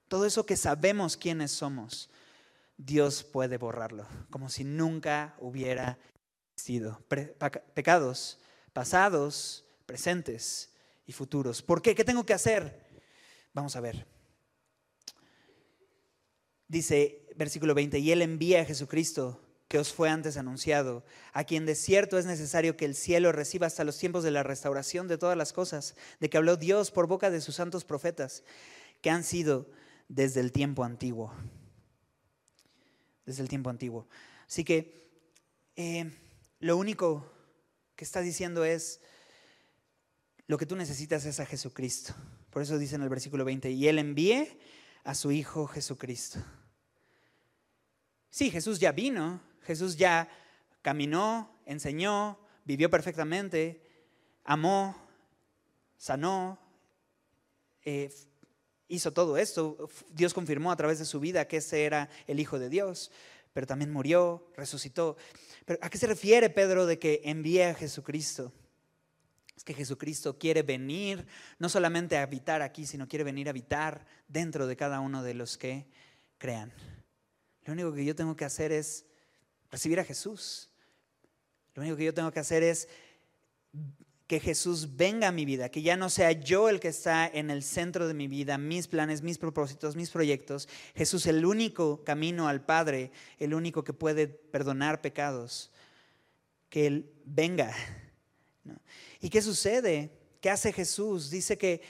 Todo 0.07 0.24
eso 0.24 0.47
que 0.47 0.57
sabemos 0.57 1.16
quiénes 1.16 1.51
somos, 1.51 2.11
Dios 2.76 3.24
puede 3.24 3.59
borrarlo, 3.59 4.07
como 4.30 4.49
si 4.51 4.62
nunca 4.62 5.34
hubiera 5.41 5.99
existido. 6.55 7.03
pecados 7.74 8.39
pasados, 8.72 9.64
presentes 9.84 10.70
y 11.07 11.12
futuros. 11.12 11.61
¿Por 11.61 11.82
qué? 11.82 11.97
¿Qué 11.97 12.05
tengo 12.05 12.24
que 12.24 12.34
hacer? 12.34 12.86
Vamos 13.53 13.74
a 13.74 13.80
ver. 13.80 14.07
Dice 16.69 17.27
versículo 17.37 17.75
20, 17.75 17.99
y 17.99 18.12
Él 18.12 18.23
envía 18.23 18.61
a 18.62 18.64
Jesucristo 18.64 19.41
que 19.69 19.79
os 19.79 19.93
fue 19.93 20.09
antes 20.09 20.39
anunciado, 20.39 21.05
a 21.33 21.45
quien 21.45 21.66
de 21.66 21.75
cierto 21.75 22.19
es 22.19 22.25
necesario 22.25 22.77
que 22.77 22.87
el 22.87 22.95
cielo 22.95 23.33
reciba 23.33 23.66
hasta 23.66 23.85
los 23.85 23.99
tiempos 23.99 24.25
de 24.25 24.31
la 24.31 24.43
restauración 24.43 25.09
de 25.09 25.19
todas 25.19 25.37
las 25.37 25.53
cosas, 25.53 25.95
de 26.21 26.31
que 26.31 26.39
habló 26.39 26.57
Dios 26.57 26.91
por 26.91 27.07
boca 27.07 27.31
de 27.31 27.43
sus 27.43 27.57
santos 27.57 27.85
profetas, 27.85 28.43
que 29.03 29.11
han 29.11 29.25
sido 29.25 29.71
desde 30.09 30.41
el 30.41 30.53
tiempo 30.53 30.85
antiguo. 30.85 31.35
Desde 33.27 33.43
el 33.43 33.49
tiempo 33.49 33.69
antiguo. 33.69 34.09
Así 34.47 34.64
que 34.64 35.07
eh, 35.77 36.11
lo 36.61 36.79
único 36.79 37.31
que 37.95 38.05
está 38.05 38.23
diciendo 38.23 38.64
es, 38.64 39.01
lo 40.47 40.57
que 40.57 40.64
tú 40.64 40.77
necesitas 40.77 41.27
es 41.27 41.41
a 41.41 41.47
Jesucristo. 41.47 42.14
Por 42.49 42.62
eso 42.62 42.79
dice 42.79 42.95
en 42.95 43.03
el 43.03 43.11
versículo 43.11 43.45
20, 43.45 43.71
y 43.71 43.87
Él 43.87 43.99
envíe 43.99 44.59
a 45.05 45.14
su 45.14 45.31
Hijo 45.31 45.66
Jesucristo. 45.66 46.41
Sí, 48.31 48.51
Jesús 48.51 48.79
ya 48.79 48.93
vino, 48.93 49.41
Jesús 49.62 49.97
ya 49.97 50.29
caminó, 50.83 51.55
enseñó, 51.66 52.39
vivió 52.64 52.91
perfectamente, 52.91 53.83
amó, 54.45 54.97
sanó, 55.97 56.59
eh, 57.85 58.12
hizo 58.89 59.12
todo 59.12 59.37
esto. 59.37 59.89
Dios 60.11 60.35
confirmó 60.35 60.72
a 60.72 60.76
través 60.76 60.99
de 60.99 61.05
su 61.05 61.20
vida 61.20 61.47
que 61.47 61.59
ese 61.59 61.85
era 61.85 62.09
el 62.26 62.41
Hijo 62.41 62.59
de 62.59 62.68
Dios, 62.68 63.11
pero 63.53 63.66
también 63.66 63.93
murió, 63.93 64.51
resucitó. 64.57 65.16
¿Pero 65.64 65.79
¿A 65.83 65.91
qué 65.91 65.99
se 65.99 66.07
refiere 66.07 66.51
Pedro 66.51 66.87
de 66.87 66.99
que 66.99 67.22
envíe 67.24 67.62
a 67.62 67.74
Jesucristo? 67.74 68.53
Es 69.57 69.64
que 69.64 69.74
Jesucristo 69.74 70.39
quiere 70.39 70.62
venir 70.62 71.26
no 71.59 71.68
solamente 71.68 72.16
a 72.16 72.22
habitar 72.22 72.62
aquí, 72.62 72.87
sino 72.87 73.09
quiere 73.09 73.24
venir 73.24 73.49
a 73.49 73.51
habitar 73.51 74.07
dentro 74.29 74.66
de 74.66 74.76
cada 74.76 75.01
uno 75.01 75.22
de 75.22 75.35
los 75.35 75.59
que 75.59 75.87
crean. 76.39 76.72
Lo 77.69 77.75
único 77.75 77.93
que 77.93 78.03
yo 78.03 78.16
tengo 78.16 78.35
que 78.35 78.47
hacer 78.47 78.73
es 78.73 79.05
recibir 79.71 80.01
a 80.01 80.05
Jesús. 80.05 80.71
Lo 81.75 81.83
único 81.83 81.99
que 81.99 82.05
yo 82.05 82.14
tengo 82.14 82.33
que 82.33 82.41
hacer 82.41 82.62
es 82.62 82.89
que 84.27 84.41
Jesús 84.41 84.97
venga 84.97 85.29
a 85.29 85.33
mi 85.33 85.45
vida, 85.45 85.69
que 85.69 85.83
ya 85.83 85.95
no 85.95 86.09
sea 86.09 86.33
yo 86.33 86.71
el 86.71 86.81
que 86.81 86.89
está 86.89 87.27
en 87.27 87.51
el 87.51 87.62
centro 87.62 88.09
de 88.09 88.14
mi 88.14 88.27
vida, 88.27 88.57
mis 88.57 88.89
planes, 88.89 89.21
mis 89.21 89.37
propósitos, 89.37 89.97
mis 89.97 90.09
proyectos. 90.09 90.66
Jesús, 90.95 91.27
el 91.27 91.45
único 91.45 92.05
camino 92.05 92.49
al 92.49 92.64
Padre, 92.64 93.12
el 93.39 93.53
único 93.53 93.85
que 93.85 93.93
puede 93.93 94.29
perdonar 94.29 95.03
pecados. 95.03 95.71
Que 96.71 96.87
Él 96.87 97.12
venga. 97.27 97.75
¿Y 99.21 99.29
qué 99.29 99.43
sucede? 99.43 100.11
¿Qué 100.41 100.49
hace 100.49 100.73
Jesús? 100.73 101.29
Dice 101.29 101.59
que 101.59 101.83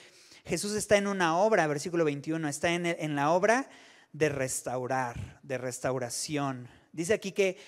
Jesús 0.45 0.73
está 0.73 0.97
en 0.97 1.07
una 1.07 1.39
obra, 1.39 1.69
versículo 1.69 2.05
21, 2.05 2.49
está 2.49 2.75
en 2.75 3.15
la 3.15 3.31
obra 3.31 3.71
de 4.13 4.29
restaurar, 4.29 5.41
de 5.43 5.59
restauración. 5.59 6.69
Dice 6.93 7.15
aquí 7.15 7.33
que 7.33 7.59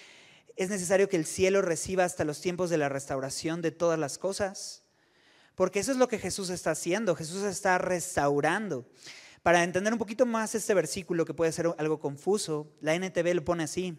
es 0.57 0.68
necesario 0.68 1.09
que 1.09 1.16
el 1.16 1.26
cielo 1.26 1.62
reciba 1.62 2.05
hasta 2.05 2.24
los 2.24 2.41
tiempos 2.41 2.70
de 2.70 2.78
la 2.78 2.88
restauración 2.88 3.62
de 3.62 3.70
todas 3.70 3.99
las 3.99 4.18
cosas. 4.18 4.84
Porque 5.55 5.80
eso 5.80 5.93
es 5.93 5.99
lo 5.99 6.09
que 6.09 6.18
Jesús 6.18 6.51
está 6.51 6.72
haciendo. 6.72 7.14
Jesús 7.14 7.43
está 7.43 7.78
restaurando. 7.78 8.86
Para 9.43 9.64
entender 9.64 9.93
un 9.93 9.99
poquito 9.99 10.26
más 10.26 10.55
este 10.55 10.74
versículo 10.74 11.24
que 11.24 11.34
puede 11.34 11.53
ser 11.53 11.74
algo 11.78 11.99
confuso, 11.99 12.72
la 12.80 12.95
NTV 12.95 13.34
lo 13.34 13.45
pone 13.45 13.64
así. 13.64 13.99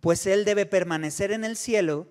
Pues 0.00 0.26
Él 0.26 0.44
debe 0.44 0.66
permanecer 0.66 1.32
en 1.32 1.44
el 1.44 1.56
cielo 1.56 2.08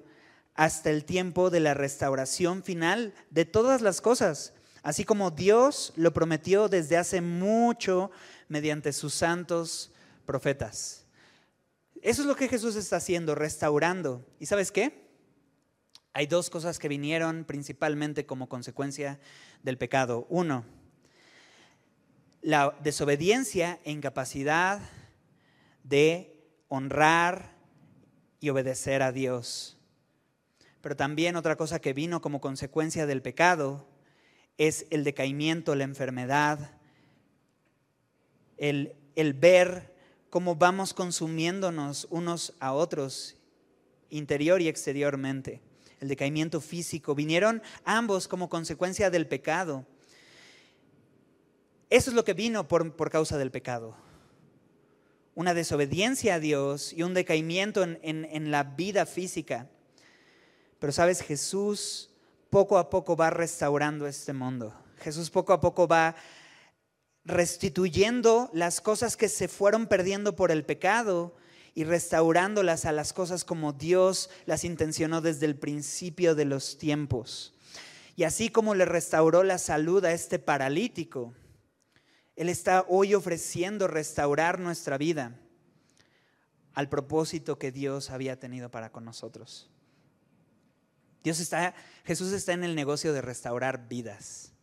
hasta 0.53 0.89
el 0.89 1.05
tiempo 1.05 1.49
de 1.49 1.59
la 1.59 1.73
restauración 1.73 2.63
final 2.63 3.13
de 3.29 3.45
todas 3.45 3.81
las 3.81 4.01
cosas, 4.01 4.53
así 4.87 5.03
como 5.03 5.31
Dios 5.31 5.91
lo 5.97 6.13
prometió 6.13 6.69
desde 6.69 6.95
hace 6.95 7.19
mucho 7.19 8.09
mediante 8.47 8.93
sus 8.93 9.13
santos 9.13 9.91
profetas. 10.25 11.05
Eso 12.01 12.21
es 12.21 12.25
lo 12.25 12.37
que 12.37 12.47
Jesús 12.47 12.77
está 12.77 12.95
haciendo, 12.95 13.35
restaurando. 13.35 14.25
¿Y 14.39 14.45
sabes 14.45 14.71
qué? 14.71 15.09
Hay 16.13 16.25
dos 16.25 16.49
cosas 16.49 16.79
que 16.79 16.87
vinieron 16.87 17.43
principalmente 17.43 18.25
como 18.25 18.47
consecuencia 18.47 19.19
del 19.61 19.77
pecado. 19.77 20.25
Uno, 20.29 20.63
la 22.41 22.73
desobediencia 22.81 23.81
e 23.83 23.91
incapacidad 23.91 24.79
de 25.83 26.49
honrar 26.69 27.57
y 28.39 28.51
obedecer 28.51 29.01
a 29.03 29.11
Dios. 29.11 29.77
Pero 30.79 30.95
también 30.95 31.35
otra 31.35 31.57
cosa 31.57 31.79
que 31.79 31.91
vino 31.91 32.21
como 32.21 32.39
consecuencia 32.39 33.05
del 33.05 33.21
pecado 33.21 33.96
es 34.57 34.87
el 34.89 35.03
decaimiento, 35.03 35.75
la 35.75 35.83
enfermedad, 35.83 36.71
el, 38.57 38.95
el 39.15 39.33
ver 39.33 39.93
cómo 40.29 40.55
vamos 40.55 40.93
consumiéndonos 40.93 42.07
unos 42.09 42.53
a 42.59 42.73
otros, 42.73 43.35
interior 44.09 44.61
y 44.61 44.67
exteriormente. 44.67 45.61
El 45.99 46.07
decaimiento 46.07 46.61
físico. 46.61 47.15
Vinieron 47.15 47.61
ambos 47.83 48.27
como 48.27 48.49
consecuencia 48.49 49.09
del 49.09 49.27
pecado. 49.27 49.85
Eso 51.89 52.09
es 52.09 52.15
lo 52.15 52.23
que 52.23 52.33
vino 52.33 52.67
por, 52.67 52.95
por 52.95 53.09
causa 53.09 53.37
del 53.37 53.51
pecado. 53.51 53.95
Una 55.33 55.53
desobediencia 55.53 56.35
a 56.35 56.39
Dios 56.39 56.93
y 56.93 57.03
un 57.03 57.13
decaimiento 57.13 57.83
en, 57.83 57.99
en 58.03 58.51
la 58.51 58.63
vida 58.63 59.05
física. 59.05 59.69
Pero 60.79 60.91
sabes, 60.91 61.21
Jesús 61.21 62.11
poco 62.49 62.77
a 62.77 62.89
poco 62.89 63.15
va 63.15 63.29
restaurando 63.29 64.07
este 64.07 64.33
mundo. 64.33 64.73
Jesús 64.99 65.29
poco 65.29 65.53
a 65.53 65.59
poco 65.59 65.87
va 65.87 66.15
restituyendo 67.25 68.49
las 68.53 68.79
cosas 68.81 69.17
que 69.17 69.29
se 69.29 69.47
fueron 69.47 69.87
perdiendo 69.87 70.35
por 70.35 70.49
el 70.49 70.63
pecado 70.63 71.35
y 71.75 71.83
restaurándolas 71.83 72.85
a 72.85 72.91
las 72.91 73.13
cosas 73.13 73.43
como 73.43 73.73
Dios 73.73 74.29
las 74.45 74.63
intencionó 74.63 75.21
desde 75.21 75.45
el 75.45 75.55
principio 75.55 76.33
de 76.33 76.45
los 76.45 76.77
tiempos. 76.77 77.53
Y 78.15 78.23
así 78.23 78.49
como 78.49 78.73
le 78.73 78.85
restauró 78.85 79.43
la 79.43 79.59
salud 79.59 80.03
a 80.05 80.11
este 80.11 80.39
paralítico, 80.39 81.35
Él 82.35 82.49
está 82.49 82.85
hoy 82.87 83.13
ofreciendo 83.13 83.87
restaurar 83.87 84.59
nuestra 84.59 84.97
vida 84.97 85.39
al 86.73 86.89
propósito 86.89 87.59
que 87.59 87.71
Dios 87.71 88.09
había 88.09 88.39
tenido 88.39 88.71
para 88.71 88.91
con 88.91 89.05
nosotros. 89.05 89.69
Dios 91.27 91.41
está, 91.41 91.75
Jesús 92.05 92.31
está 92.31 92.53
en 92.53 92.63
el 92.63 92.73
negocio 92.73 93.11
de 93.11 93.21
restaurar 93.21 93.89
vidas. 93.89 94.53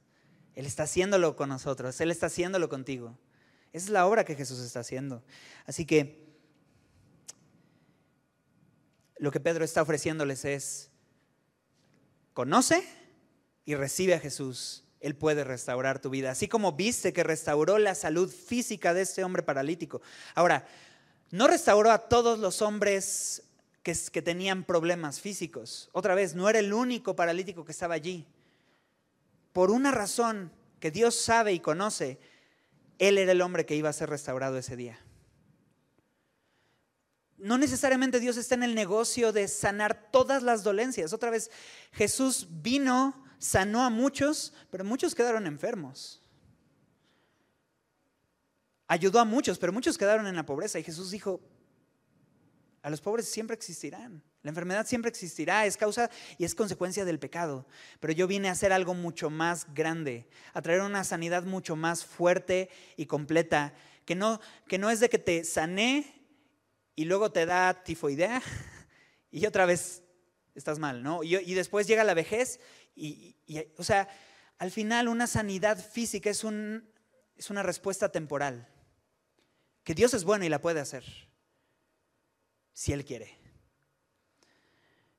Él 0.54 0.64
está 0.64 0.84
haciéndolo 0.84 1.36
con 1.36 1.50
nosotros, 1.50 2.00
Él 2.00 2.10
está 2.10 2.28
haciéndolo 2.28 2.70
contigo. 2.70 3.18
Esa 3.74 3.84
es 3.84 3.90
la 3.90 4.06
obra 4.06 4.24
que 4.24 4.34
Jesús 4.34 4.60
está 4.60 4.80
haciendo. 4.80 5.22
Así 5.66 5.84
que 5.84 6.26
lo 9.18 9.30
que 9.30 9.40
Pedro 9.40 9.62
está 9.62 9.82
ofreciéndoles 9.82 10.46
es, 10.46 10.88
conoce 12.32 12.82
y 13.66 13.74
recibe 13.74 14.14
a 14.14 14.18
Jesús. 14.18 14.84
Él 15.00 15.16
puede 15.16 15.44
restaurar 15.44 16.00
tu 16.00 16.08
vida. 16.08 16.30
Así 16.30 16.48
como 16.48 16.72
viste 16.72 17.12
que 17.12 17.24
restauró 17.24 17.76
la 17.76 17.94
salud 17.94 18.30
física 18.30 18.94
de 18.94 19.02
este 19.02 19.22
hombre 19.22 19.42
paralítico. 19.42 20.00
Ahora, 20.34 20.66
no 21.30 21.46
restauró 21.46 21.90
a 21.90 22.08
todos 22.08 22.38
los 22.38 22.62
hombres 22.62 23.42
que, 23.84 24.22
tenían 24.22 24.64
problemas 24.64 25.20
físicos. 25.20 25.90
Otra 25.92 26.14
vez, 26.14 26.34
no 26.34 26.48
era 26.48 26.58
el 26.58 26.72
único 26.72 27.14
paralítico 27.14 27.66
que 27.66 27.72
estaba 27.72 27.94
allí. 27.94 28.26
Por 29.52 29.70
una 29.70 29.90
razón 29.90 30.50
que 30.80 30.90
Dios 30.90 31.14
sabe 31.14 31.52
y 31.52 31.60
conoce, 31.60 32.18
Él 32.98 33.18
era 33.18 33.32
el 33.32 33.42
hombre 33.42 33.66
que 33.66 33.76
iba 33.76 33.90
a 33.90 33.92
ser 33.92 34.08
restaurado 34.08 34.58
ese 34.58 34.76
día. 34.76 34.98
no 37.36 37.58
necesariamente 37.58 38.20
Dios 38.20 38.38
está 38.38 38.54
en 38.54 38.62
el 38.62 38.74
negocio 38.74 39.30
de 39.30 39.48
sanar 39.48 40.08
todas 40.10 40.42
las 40.42 40.62
dolencias. 40.62 41.12
Otra 41.12 41.28
vez, 41.28 41.50
Jesús 41.92 42.48
vino, 42.62 43.22
sanó 43.38 43.84
a 43.84 43.90
muchos, 43.90 44.54
pero 44.70 44.82
muchos 44.82 45.14
quedaron 45.14 45.46
enfermos. 45.46 46.22
Ayudó 48.86 49.20
a 49.20 49.26
muchos, 49.26 49.58
pero 49.58 49.74
muchos 49.74 49.98
quedaron 49.98 50.26
en 50.26 50.36
la 50.36 50.46
pobreza. 50.46 50.78
Y 50.78 50.84
Jesús 50.84 51.10
dijo, 51.10 51.42
a 52.84 52.90
los 52.90 53.00
pobres 53.00 53.26
siempre 53.26 53.56
existirán. 53.56 54.22
La 54.42 54.50
enfermedad 54.50 54.86
siempre 54.86 55.08
existirá, 55.08 55.64
es 55.64 55.78
causa 55.78 56.10
y 56.36 56.44
es 56.44 56.54
consecuencia 56.54 57.06
del 57.06 57.18
pecado. 57.18 57.66
Pero 57.98 58.12
yo 58.12 58.26
vine 58.26 58.50
a 58.50 58.52
hacer 58.52 58.74
algo 58.74 58.92
mucho 58.92 59.30
más 59.30 59.72
grande, 59.72 60.28
a 60.52 60.60
traer 60.60 60.82
una 60.82 61.02
sanidad 61.02 61.44
mucho 61.44 61.76
más 61.76 62.04
fuerte 62.04 62.68
y 62.98 63.06
completa, 63.06 63.72
que 64.04 64.14
no, 64.14 64.38
que 64.68 64.76
no 64.76 64.90
es 64.90 65.00
de 65.00 65.08
que 65.08 65.18
te 65.18 65.44
sané 65.44 66.28
y 66.94 67.06
luego 67.06 67.32
te 67.32 67.46
da 67.46 67.82
tifoidea 67.84 68.42
y 69.30 69.46
otra 69.46 69.64
vez 69.64 70.02
estás 70.54 70.78
mal, 70.78 71.02
¿no? 71.02 71.22
Y, 71.24 71.54
después 71.54 71.86
llega 71.86 72.04
la 72.04 72.12
vejez 72.12 72.60
y, 72.94 73.34
o 73.78 73.82
sea, 73.82 74.10
al 74.58 74.70
final 74.70 75.08
una 75.08 75.26
sanidad 75.26 75.82
física 75.82 76.28
es, 76.28 76.44
un, 76.44 76.86
es 77.34 77.48
una 77.48 77.62
respuesta 77.62 78.12
temporal, 78.12 78.68
que 79.84 79.94
Dios 79.94 80.12
es 80.12 80.24
bueno 80.24 80.44
y 80.44 80.50
la 80.50 80.60
puede 80.60 80.80
hacer, 80.80 81.02
si 82.74 82.92
Él 82.92 83.06
quiere. 83.06 83.38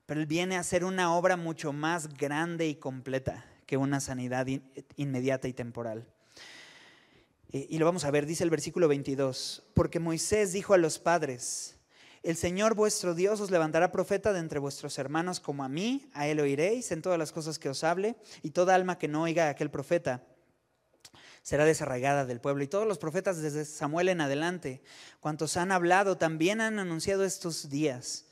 Pero 0.06 0.20
Él 0.20 0.26
viene 0.26 0.56
a 0.56 0.60
hacer 0.60 0.84
una 0.84 1.12
obra 1.16 1.36
mucho 1.36 1.72
más 1.72 2.14
grande 2.14 2.68
y 2.68 2.76
completa 2.76 3.44
que 3.66 3.76
una 3.76 3.98
sanidad 3.98 4.46
inmediata 4.94 5.48
y 5.48 5.52
temporal. 5.52 6.06
Eh, 7.50 7.66
y 7.68 7.78
lo 7.78 7.86
vamos 7.86 8.04
a 8.04 8.12
ver, 8.12 8.26
dice 8.26 8.44
el 8.44 8.50
versículo 8.50 8.86
22, 8.86 9.64
porque 9.74 9.98
Moisés 9.98 10.52
dijo 10.52 10.74
a 10.74 10.78
los 10.78 11.00
padres, 11.00 11.76
el 12.22 12.36
Señor 12.36 12.74
vuestro 12.74 13.14
Dios 13.14 13.40
os 13.40 13.50
levantará 13.50 13.90
profeta 13.90 14.32
de 14.32 14.40
entre 14.40 14.58
vuestros 14.58 14.98
hermanos 14.98 15.40
como 15.40 15.64
a 15.64 15.68
mí, 15.68 16.10
a 16.12 16.26
él 16.26 16.40
oiréis 16.40 16.90
en 16.92 17.02
todas 17.02 17.18
las 17.18 17.32
cosas 17.32 17.58
que 17.58 17.68
os 17.68 17.82
hable, 17.84 18.16
y 18.42 18.50
toda 18.50 18.74
alma 18.74 18.98
que 18.98 19.08
no 19.08 19.22
oiga 19.22 19.46
a 19.46 19.50
aquel 19.50 19.70
profeta 19.70 20.24
será 21.46 21.64
desarraigada 21.64 22.26
del 22.26 22.40
pueblo. 22.40 22.64
Y 22.64 22.66
todos 22.66 22.88
los 22.88 22.98
profetas 22.98 23.40
desde 23.40 23.64
Samuel 23.64 24.08
en 24.08 24.20
adelante, 24.20 24.82
cuantos 25.20 25.56
han 25.56 25.70
hablado, 25.70 26.18
también 26.18 26.60
han 26.60 26.80
anunciado 26.80 27.24
estos 27.24 27.70
días. 27.70 28.26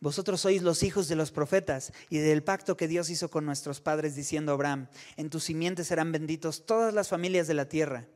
Vosotros 0.00 0.42
sois 0.42 0.60
los 0.60 0.82
hijos 0.82 1.08
de 1.08 1.16
los 1.16 1.32
profetas 1.32 1.94
y 2.10 2.18
del 2.18 2.42
pacto 2.42 2.76
que 2.76 2.88
Dios 2.88 3.08
hizo 3.08 3.30
con 3.30 3.46
nuestros 3.46 3.80
padres, 3.80 4.14
diciendo 4.16 4.52
Abraham, 4.52 4.88
en 5.16 5.30
tus 5.30 5.44
simientes 5.44 5.86
serán 5.86 6.12
benditos 6.12 6.66
todas 6.66 6.92
las 6.92 7.08
familias 7.08 7.46
de 7.46 7.54
la 7.54 7.70
tierra 7.70 8.06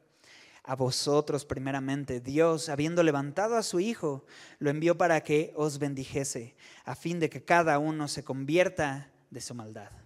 a 0.65 0.77
vosotros 0.77 1.47
primeramente. 1.47 2.21
Dios, 2.21 2.69
habiendo 2.69 3.03
levantado 3.03 3.57
a 3.57 3.63
su 3.63 3.81
Hijo, 3.81 4.27
lo 4.59 4.69
envió 4.69 4.99
para 4.99 5.23
que 5.23 5.55
os 5.57 5.79
bendijese, 5.79 6.57
a 6.85 6.95
fin 6.95 7.21
de 7.21 7.31
que 7.31 7.43
cada 7.43 7.79
uno 7.79 8.07
se 8.07 8.23
convierta 8.23 9.11
de 9.31 9.41
su 9.41 9.55
maldad. 9.55 10.06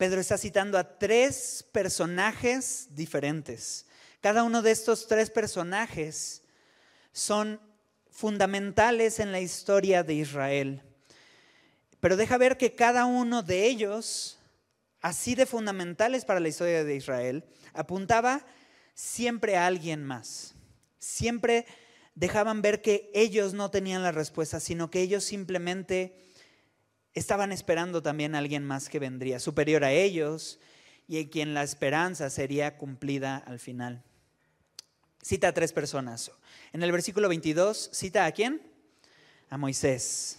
Pedro 0.00 0.18
está 0.18 0.38
citando 0.38 0.78
a 0.78 0.96
tres 0.98 1.62
personajes 1.72 2.88
diferentes. 2.92 3.84
Cada 4.22 4.44
uno 4.44 4.62
de 4.62 4.70
estos 4.70 5.06
tres 5.06 5.28
personajes 5.28 6.40
son 7.12 7.60
fundamentales 8.10 9.20
en 9.20 9.30
la 9.30 9.40
historia 9.40 10.02
de 10.02 10.14
Israel. 10.14 10.82
Pero 12.00 12.16
deja 12.16 12.38
ver 12.38 12.56
que 12.56 12.74
cada 12.74 13.04
uno 13.04 13.42
de 13.42 13.66
ellos, 13.66 14.38
así 15.02 15.34
de 15.34 15.44
fundamentales 15.44 16.24
para 16.24 16.40
la 16.40 16.48
historia 16.48 16.82
de 16.82 16.96
Israel, 16.96 17.44
apuntaba 17.74 18.46
siempre 18.94 19.58
a 19.58 19.66
alguien 19.66 20.02
más. 20.02 20.54
Siempre 20.98 21.66
dejaban 22.14 22.62
ver 22.62 22.80
que 22.80 23.10
ellos 23.12 23.52
no 23.52 23.70
tenían 23.70 24.02
la 24.02 24.12
respuesta, 24.12 24.60
sino 24.60 24.90
que 24.90 25.02
ellos 25.02 25.24
simplemente 25.24 26.29
estaban 27.14 27.52
esperando 27.52 28.02
también 28.02 28.34
a 28.34 28.38
alguien 28.38 28.64
más 28.64 28.88
que 28.88 28.98
vendría, 28.98 29.40
superior 29.40 29.84
a 29.84 29.92
ellos 29.92 30.58
y 31.08 31.18
en 31.18 31.28
quien 31.28 31.54
la 31.54 31.62
esperanza 31.62 32.30
sería 32.30 32.76
cumplida 32.76 33.36
al 33.36 33.58
final. 33.58 34.02
Cita 35.22 35.48
a 35.48 35.52
tres 35.52 35.72
personas. 35.72 36.30
En 36.72 36.82
el 36.82 36.92
versículo 36.92 37.28
22, 37.28 37.90
cita 37.92 38.24
a 38.24 38.32
quién? 38.32 38.62
A 39.48 39.58
Moisés. 39.58 40.38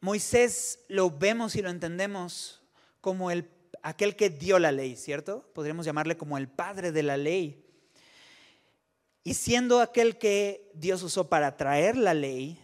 Moisés 0.00 0.80
lo 0.88 1.10
vemos 1.10 1.56
y 1.56 1.62
lo 1.62 1.70
entendemos 1.70 2.60
como 3.00 3.30
el 3.30 3.48
aquel 3.84 4.16
que 4.16 4.30
dio 4.30 4.58
la 4.58 4.72
ley, 4.72 4.96
¿cierto? 4.96 5.48
Podríamos 5.54 5.84
llamarle 5.84 6.16
como 6.16 6.38
el 6.38 6.48
padre 6.48 6.90
de 6.90 7.02
la 7.02 7.16
ley. 7.16 7.64
Y 9.22 9.34
siendo 9.34 9.80
aquel 9.80 10.18
que 10.18 10.70
Dios 10.74 11.02
usó 11.02 11.28
para 11.28 11.56
traer 11.56 11.96
la 11.96 12.14
ley 12.14 12.58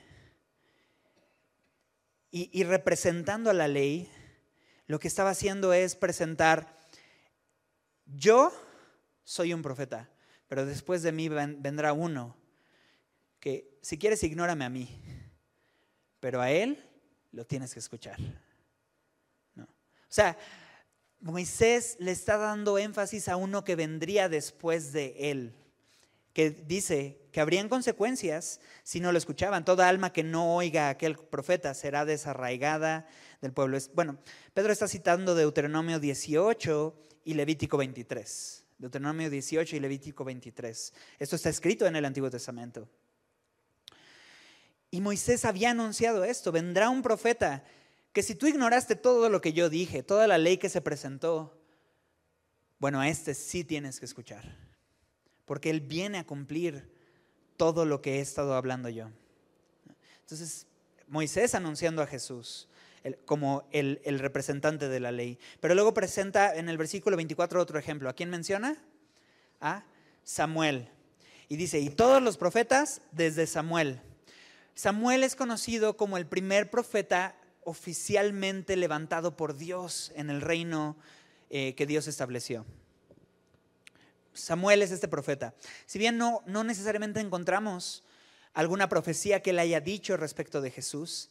y, 2.32 2.62
representando 2.64 3.50
a 3.50 3.54
la 3.54 3.66
ley, 3.66 4.08
lo 4.86 4.98
que 4.98 5.08
estaba 5.08 5.30
haciendo 5.30 5.72
es 5.72 5.96
presentar, 5.96 6.76
yo 8.06 8.52
soy 9.24 9.52
un 9.52 9.62
profeta, 9.62 10.08
pero 10.48 10.64
después 10.64 11.02
de 11.02 11.12
mí 11.12 11.28
vendrá 11.28 11.92
uno 11.92 12.36
que 13.40 13.78
si 13.82 13.98
quieres 13.98 14.22
ignórame 14.22 14.64
a 14.64 14.70
mí, 14.70 14.88
pero 16.20 16.40
a 16.40 16.50
él 16.50 16.84
lo 17.32 17.44
tienes 17.46 17.72
que 17.72 17.80
escuchar. 17.80 18.18
¿No? 19.54 19.64
O 19.64 19.68
sea, 20.08 20.36
Moisés 21.20 21.96
le 21.98 22.12
está 22.12 22.36
dando 22.36 22.78
énfasis 22.78 23.28
a 23.28 23.36
uno 23.36 23.64
que 23.64 23.76
vendría 23.76 24.28
después 24.28 24.92
de 24.92 25.30
él, 25.30 25.54
que 26.32 26.50
dice 26.50 27.19
que 27.32 27.40
habrían 27.40 27.68
consecuencias 27.68 28.60
si 28.82 29.00
no 29.00 29.12
lo 29.12 29.18
escuchaban. 29.18 29.64
Toda 29.64 29.88
alma 29.88 30.12
que 30.12 30.22
no 30.22 30.56
oiga 30.56 30.86
a 30.86 30.90
aquel 30.90 31.16
profeta 31.16 31.74
será 31.74 32.04
desarraigada 32.04 33.06
del 33.40 33.52
pueblo. 33.52 33.78
Bueno, 33.94 34.18
Pedro 34.54 34.72
está 34.72 34.88
citando 34.88 35.34
Deuteronomio 35.34 36.00
18 36.00 36.94
y 37.24 37.34
Levítico 37.34 37.76
23. 37.76 38.64
Deuteronomio 38.78 39.28
18 39.28 39.76
y 39.76 39.80
Levítico 39.80 40.24
23. 40.24 40.94
Esto 41.18 41.36
está 41.36 41.50
escrito 41.50 41.86
en 41.86 41.96
el 41.96 42.04
Antiguo 42.04 42.30
Testamento. 42.30 42.88
Y 44.90 45.00
Moisés 45.00 45.44
había 45.44 45.70
anunciado 45.70 46.24
esto, 46.24 46.50
vendrá 46.50 46.90
un 46.90 47.02
profeta 47.02 47.62
que 48.12 48.22
si 48.22 48.34
tú 48.34 48.46
ignoraste 48.46 48.96
todo 48.96 49.28
lo 49.28 49.40
que 49.40 49.52
yo 49.52 49.68
dije, 49.70 50.02
toda 50.02 50.26
la 50.26 50.38
ley 50.38 50.56
que 50.56 50.68
se 50.68 50.80
presentó, 50.80 51.56
bueno, 52.78 53.00
a 53.00 53.08
este 53.08 53.34
sí 53.34 53.62
tienes 53.62 54.00
que 54.00 54.06
escuchar, 54.06 54.56
porque 55.44 55.70
Él 55.70 55.80
viene 55.80 56.18
a 56.18 56.26
cumplir 56.26 56.90
todo 57.60 57.84
lo 57.84 58.00
que 58.00 58.16
he 58.16 58.20
estado 58.20 58.54
hablando 58.54 58.88
yo. 58.88 59.10
Entonces, 60.22 60.66
Moisés 61.08 61.54
anunciando 61.54 62.00
a 62.00 62.06
Jesús 62.06 62.68
como 63.26 63.68
el, 63.70 64.00
representante 64.18 64.88
de 64.88 64.98
la 64.98 65.12
ley. 65.12 65.38
Pero 65.60 65.74
luego 65.74 65.92
presenta 65.92 66.56
en 66.56 66.70
el 66.70 66.78
versículo 66.78 67.18
24 67.18 67.60
otro 67.60 67.78
ejemplo. 67.78 68.08
¿A 68.08 68.14
quién 68.14 68.30
menciona? 68.30 68.78
A 69.60 69.84
Samuel. 70.24 70.88
Y 71.50 71.56
dice, 71.56 71.80
y 71.80 71.90
todos 71.90 72.22
los 72.22 72.38
profetas 72.38 73.02
desde 73.12 73.46
Samuel. 73.46 74.00
Samuel 74.74 75.22
es 75.22 75.36
conocido 75.36 75.98
como 75.98 76.16
el 76.16 76.24
primer 76.24 76.70
profeta 76.70 77.36
oficialmente 77.64 78.74
levantado 78.74 79.36
por 79.36 79.54
Dios 79.54 80.12
en 80.16 80.30
el 80.30 80.40
reino 80.40 80.96
eh, 81.50 81.74
que 81.74 81.84
Dios 81.84 82.08
estableció. 82.08 82.64
Samuel 84.32 84.82
es 84.82 84.90
este 84.90 85.08
profeta. 85.08 85.54
Si 85.86 85.98
bien 85.98 86.16
no, 86.16 86.42
no 86.46 86.64
necesariamente 86.64 87.20
encontramos 87.20 88.04
alguna 88.52 88.88
profecía 88.88 89.42
que 89.42 89.50
él 89.50 89.58
haya 89.58 89.80
dicho 89.80 90.16
respecto 90.16 90.60
de 90.60 90.70
Jesús, 90.70 91.30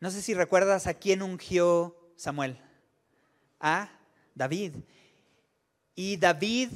no 0.00 0.10
sé 0.10 0.22
si 0.22 0.34
recuerdas 0.34 0.86
a 0.86 0.94
quién 0.94 1.22
ungió 1.22 1.96
Samuel. 2.16 2.58
A 3.60 3.88
David. 4.34 4.74
Y 5.94 6.16
David, 6.16 6.70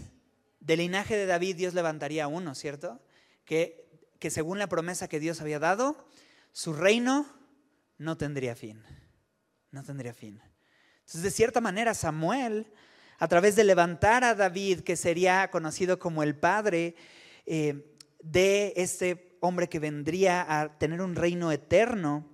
del 0.61 0.79
linaje 0.79 1.17
de 1.17 1.27
David, 1.27 1.57
Dios 1.57 1.75
levantaría 1.75 2.25
a 2.25 2.29
uno, 2.29 2.55
¿cierto? 2.55 3.01
Que, 3.45 3.89
que 4.21 4.31
según 4.31 4.59
la 4.59 4.69
promesa 4.69 5.09
que 5.09 5.21
Dios 5.21 5.41
había 5.41 5.59
dado, 5.59 6.09
su 6.53 6.73
reino 6.73 7.27
no 7.99 8.17
tendría 8.17 8.55
fin. 8.55 8.83
No 9.73 9.83
tendría 9.83 10.15
fin. 10.15 10.41
Entonces, 11.01 11.23
de 11.23 11.31
cierta 11.31 11.61
manera, 11.61 11.95
Samuel, 11.95 12.73
a 13.19 13.29
través 13.29 13.57
de 13.57 13.65
levantar 13.65 14.25
a 14.25 14.35
David, 14.35 14.81
que 14.81 14.97
sería 14.97 15.51
conocido 15.51 15.99
como 15.99 16.23
el 16.23 16.37
padre 16.37 16.95
eh, 17.47 17.95
de 18.23 18.73
este 18.77 19.37
hombre 19.41 19.69
que 19.69 19.79
vendría 19.79 20.61
a 20.61 20.79
tener 20.79 21.01
un 21.01 21.15
reino 21.15 21.53
eterno, 21.53 22.29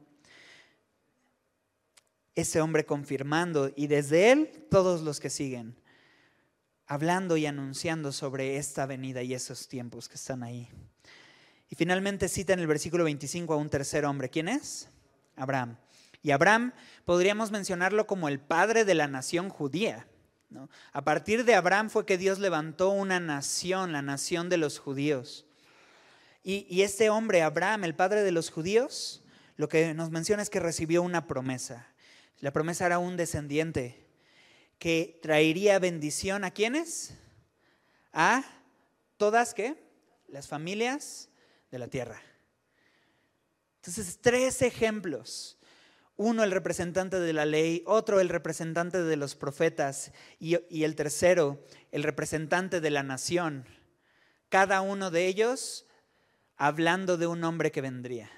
ese 2.34 2.60
hombre 2.60 2.86
confirmando, 2.86 3.70
y 3.76 3.86
desde 3.86 4.32
él 4.32 4.66
todos 4.70 5.02
los 5.02 5.20
que 5.20 5.30
siguen, 5.30 5.76
hablando 6.86 7.36
y 7.36 7.46
anunciando 7.46 8.12
sobre 8.12 8.56
esta 8.56 8.86
venida 8.86 9.22
y 9.22 9.34
esos 9.34 9.68
tiempos 9.68 10.08
que 10.08 10.14
están 10.14 10.42
ahí. 10.42 10.68
Y 11.68 11.74
finalmente 11.74 12.28
cita 12.28 12.52
en 12.52 12.60
el 12.60 12.66
versículo 12.66 13.04
25 13.04 13.54
a 13.54 13.56
un 13.56 13.70
tercer 13.70 14.04
hombre. 14.04 14.28
¿Quién 14.28 14.48
es? 14.48 14.90
Abraham. 15.36 15.78
Y 16.22 16.30
Abraham 16.30 16.72
podríamos 17.04 17.50
mencionarlo 17.50 18.06
como 18.06 18.28
el 18.28 18.40
padre 18.40 18.84
de 18.84 18.94
la 18.94 19.08
nación 19.08 19.48
judía. 19.48 20.06
A 20.92 21.04
partir 21.04 21.44
de 21.44 21.54
Abraham 21.54 21.90
fue 21.90 22.06
que 22.06 22.18
Dios 22.18 22.38
levantó 22.38 22.90
una 22.90 23.20
nación, 23.20 23.92
la 23.92 24.02
nación 24.02 24.48
de 24.48 24.56
los 24.56 24.78
judíos. 24.78 25.46
Y, 26.44 26.82
este 26.82 27.08
hombre, 27.08 27.42
Abraham, 27.42 27.84
el 27.84 27.94
padre 27.94 28.22
de 28.22 28.32
los 28.32 28.50
judíos, 28.50 29.22
lo 29.56 29.68
que 29.68 29.94
nos 29.94 30.10
menciona 30.10 30.42
es 30.42 30.50
que 30.50 30.58
recibió 30.58 31.02
una 31.02 31.26
promesa. 31.28 31.86
La 32.40 32.52
promesa 32.52 32.86
era 32.86 32.98
un 32.98 33.16
descendiente 33.16 34.04
que 34.78 35.20
traería 35.22 35.78
bendición 35.78 36.42
a 36.42 36.50
quienes? 36.50 37.14
A 38.12 38.44
todas, 39.16 39.54
¿qué? 39.54 39.76
Las 40.26 40.48
familias 40.48 41.28
de 41.70 41.78
la 41.78 41.86
tierra. 41.86 42.20
Entonces, 43.76 44.18
tres 44.20 44.62
ejemplos. 44.62 45.56
Uno, 46.16 46.44
el 46.44 46.50
representante 46.50 47.18
de 47.18 47.32
la 47.32 47.46
ley, 47.46 47.82
otro, 47.86 48.20
el 48.20 48.28
representante 48.28 49.02
de 49.02 49.16
los 49.16 49.34
profetas 49.34 50.12
y, 50.38 50.54
el 50.84 50.94
tercero, 50.94 51.64
el 51.90 52.02
representante 52.02 52.80
de 52.80 52.90
la 52.90 53.02
nación. 53.02 53.64
Cada 54.48 54.82
uno 54.82 55.10
de 55.10 55.26
ellos 55.26 55.86
hablando 56.56 57.16
de 57.16 57.26
un 57.26 57.42
hombre 57.44 57.72
que 57.72 57.80
vendría. 57.80 58.30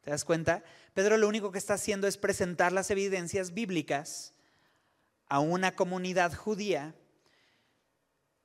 ¿Te 0.00 0.10
das 0.10 0.24
cuenta? 0.24 0.64
Pedro 0.94 1.16
lo 1.16 1.28
único 1.28 1.52
que 1.52 1.58
está 1.58 1.74
haciendo 1.74 2.08
es 2.08 2.18
presentar 2.18 2.72
las 2.72 2.90
evidencias 2.90 3.54
bíblicas 3.54 4.34
a 5.28 5.38
una 5.38 5.76
comunidad 5.76 6.34
judía 6.34 6.94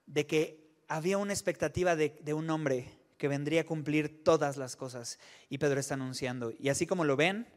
de 0.06 0.28
que 0.28 0.78
había 0.88 1.18
una 1.18 1.34
expectativa 1.34 1.96
de 1.96 2.34
un 2.34 2.50
hombre 2.52 2.98
que 3.18 3.28
vendría 3.28 3.62
a 3.62 3.66
cumplir 3.66 4.24
todas 4.24 4.58
las 4.58 4.76
cosas. 4.76 5.20
Y 5.50 5.58
Pedro 5.58 5.80
está 5.80 5.96
anunciando. 5.96 6.54
Y 6.58 6.70
así 6.70 6.86
como 6.86 7.04
lo 7.04 7.18
ven, 7.18 7.48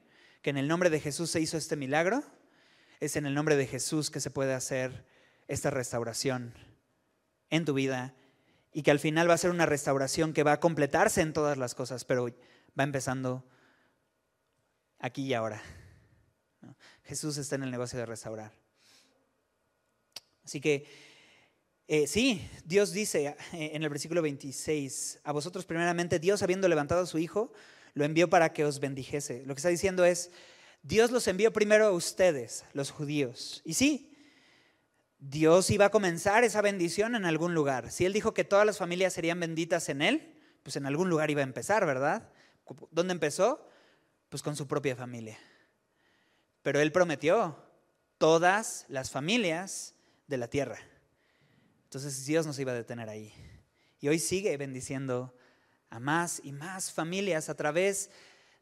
que 0.43 0.51
en 0.51 0.57
el 0.57 0.68
nombre 0.68 0.91
de 0.91 1.01
Jesús 1.01 1.30
se 1.30 1.41
hizo 1.41 1.57
este 1.57 1.76
milagro, 1.76 2.22
es 3.01 3.16
en 3.16 3.26
el 3.26 3.34
nombre 3.34 3.57
de 3.57 3.66
Jesús 3.66 4.11
que 4.11 4.20
se 4.20 4.30
puede 4.30 4.55
hacer 4.55 5.05
esta 5.49 5.70
restauración 5.70 6.55
en 7.51 7.64
tu 7.64 7.74
vida 7.74 8.14
y 8.72 8.82
que 8.82 8.91
al 8.91 9.01
final 9.01 9.28
va 9.28 9.34
a 9.34 9.38
ser 9.38 9.51
una 9.51 9.66
restauración 9.66 10.32
que 10.32 10.43
va 10.43 10.53
a 10.53 10.61
completarse 10.61 11.20
en 11.20 11.32
todas 11.32 11.59
las 11.59 11.74
cosas, 11.74 12.05
pero 12.05 12.28
va 12.78 12.84
empezando 12.84 13.45
aquí 14.99 15.24
y 15.24 15.34
ahora. 15.34 15.62
Jesús 17.05 17.36
está 17.38 17.57
en 17.57 17.64
el 17.64 17.70
negocio 17.70 17.99
de 17.99 18.07
restaurar. 18.07 18.53
Así 20.45 20.61
que 20.61 20.86
eh, 21.88 22.07
sí, 22.07 22.49
Dios 22.64 22.93
dice 22.93 23.34
eh, 23.53 23.70
en 23.72 23.82
el 23.82 23.88
versículo 23.88 24.22
26, 24.22 25.20
a 25.24 25.32
vosotros 25.32 25.64
primeramente 25.64 26.20
Dios 26.20 26.43
habiendo 26.43 26.68
levantado 26.68 27.03
a 27.03 27.07
su 27.07 27.18
Hijo, 27.18 27.53
lo 27.95 28.05
envió 28.05 28.30
para 28.30 28.53
que 28.53 28.64
os 28.64 28.80
bendijese. 28.80 29.45
Lo 29.47 29.55
que 29.55 29.59
está 29.59 29.68
diciendo 29.68 30.05
es, 30.05 30.30
Dios 30.82 31.11
los 31.11 31.26
envió 31.28 31.53
primero 31.53 31.86
a 31.86 31.93
ustedes, 31.93 32.64
los 32.72 32.91
judíos. 32.91 33.62
Y 33.64 33.74
sí, 33.74 34.16
Dios 35.18 35.70
iba 35.70 35.86
a 35.86 35.91
comenzar 35.91 36.45
esa 36.45 36.62
bendición 36.62 37.14
en 37.14 37.26
algún 37.26 37.55
lugar. 37.55 37.91
Si 37.91 38.07
Él 38.07 38.12
dijo 38.12 38.32
que 38.32 38.45
todas 38.45 38.64
las 38.64 38.78
familias 38.78 39.12
serían 39.12 39.38
benditas 39.38 39.88
en 39.88 40.01
Él, 40.03 40.34
pues 40.62 40.76
en 40.76 40.86
algún 40.86 41.11
lugar 41.11 41.30
iba 41.30 41.41
a 41.41 41.45
empezar, 41.45 41.84
¿verdad? 41.84 42.30
¿Dónde 42.91 43.12
empezó? 43.12 43.66
Pues 44.28 44.43
con 44.43 44.57
su 44.57 44.66
propia 44.66 44.97
familia. 44.97 45.38
Pero 46.62 46.80
Él 46.80 46.93
prometió 46.93 47.57
todas 48.16 48.86
las 48.88 49.11
familias 49.11 49.95
de 50.26 50.38
la 50.38 50.49
tierra. 50.49 50.78
Entonces 51.84 52.24
Dios 52.24 52.47
nos 52.47 52.59
iba 52.59 52.72
a 52.72 52.76
detener 52.76 53.09
ahí. 53.09 53.34
Y 54.01 54.09
hoy 54.09 54.18
sigue 54.18 54.57
bendiciendo 54.57 55.34
a 55.91 56.01
más 56.01 56.41
y 56.43 56.53
más 56.53 56.93
familias 56.93 57.49
a 57.49 57.55
través 57.55 58.11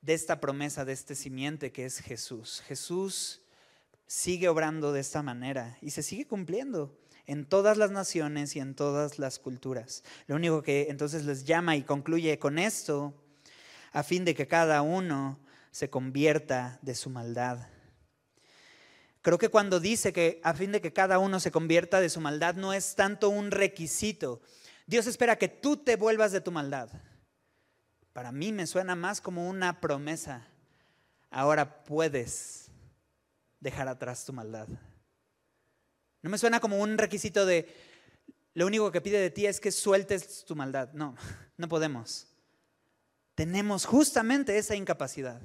de 0.03 0.15
esta 0.15 0.41
promesa, 0.41 0.85
de 0.85 0.93
este 0.93 1.15
simiente 1.15 1.73
que 1.73 1.85
es 1.85 2.01
Jesús. 2.01 2.63
Jesús 2.67 3.43
sigue 4.07 4.49
obrando 4.49 4.93
de 4.93 5.01
esta 5.01 5.23
manera 5.23 5.79
y 5.81 5.91
se 5.91 6.03
sigue 6.03 6.27
cumpliendo 6.27 6.99
en 7.27 7.45
todas 7.45 7.77
las 7.77 7.91
naciones 7.91 8.57
y 8.57 8.61
en 8.61 8.75
todas 8.75 9.19
las 9.19 9.39
culturas. 9.39 10.03
Lo 10.27 10.37
único 10.37 10.63
que 10.63 10.87
entonces 10.89 11.25
les 11.25 11.45
llama 11.45 11.77
y 11.77 11.83
concluye 11.83 12.39
con 12.39 12.59
esto, 12.59 13.15
a 13.93 14.03
fin 14.03 14.25
de 14.25 14.35
que 14.35 14.49
cada 14.49 14.83
uno 14.83 15.39
se 15.71 15.91
convierta 15.91 16.79
de 16.83 16.95
su 16.95 17.11
maldad 17.11 17.69
Creo 19.29 19.39
que 19.39 19.49
cuando 19.49 19.81
dice 19.81 20.13
que 20.13 20.41
a 20.43 20.55
fin 20.55 20.73
de 20.73 20.81
que 20.81 20.93
cada 20.93 21.19
uno 21.19 21.41
se 21.41 21.51
convierta 21.51 22.01
de 22.01 22.09
su 22.09 22.19
maldad 22.19 22.55
no 22.55 22.73
es 22.73 22.95
tanto 22.95 23.29
un 23.29 23.51
requisito. 23.51 24.41
Dios 24.87 25.07
espera 25.07 25.37
que 25.37 25.49
tú 25.49 25.77
te 25.77 25.97
vuelvas 25.97 26.33
de 26.33 26.41
tu 26.41 26.51
maldad. 26.53 26.89
Para 28.19 28.33
mí 28.33 28.51
me 28.51 28.67
suena 28.67 28.97
más 28.97 29.21
como 29.21 29.49
una 29.49 29.81
promesa. 29.81 30.45
Ahora 31.31 31.85
puedes 31.85 32.69
dejar 33.61 33.87
atrás 33.87 34.25
tu 34.25 34.33
maldad. 34.33 34.67
No 36.23 36.29
me 36.29 36.37
suena 36.37 36.59
como 36.59 36.81
un 36.81 36.99
requisito 36.99 37.47
de 37.47 37.73
lo 38.55 38.67
único 38.67 38.91
que 38.91 39.01
pide 39.01 39.21
de 39.21 39.31
ti 39.31 39.47
es 39.47 39.61
que 39.61 39.71
sueltes 39.71 40.45
tu 40.45 40.57
maldad. 40.57 40.93
No, 40.95 41.15
no 41.57 41.69
podemos. 41.69 42.27
Tenemos 43.37 43.85
justamente 43.85 44.59
esa 44.59 44.75
incapacidad. 44.75 45.41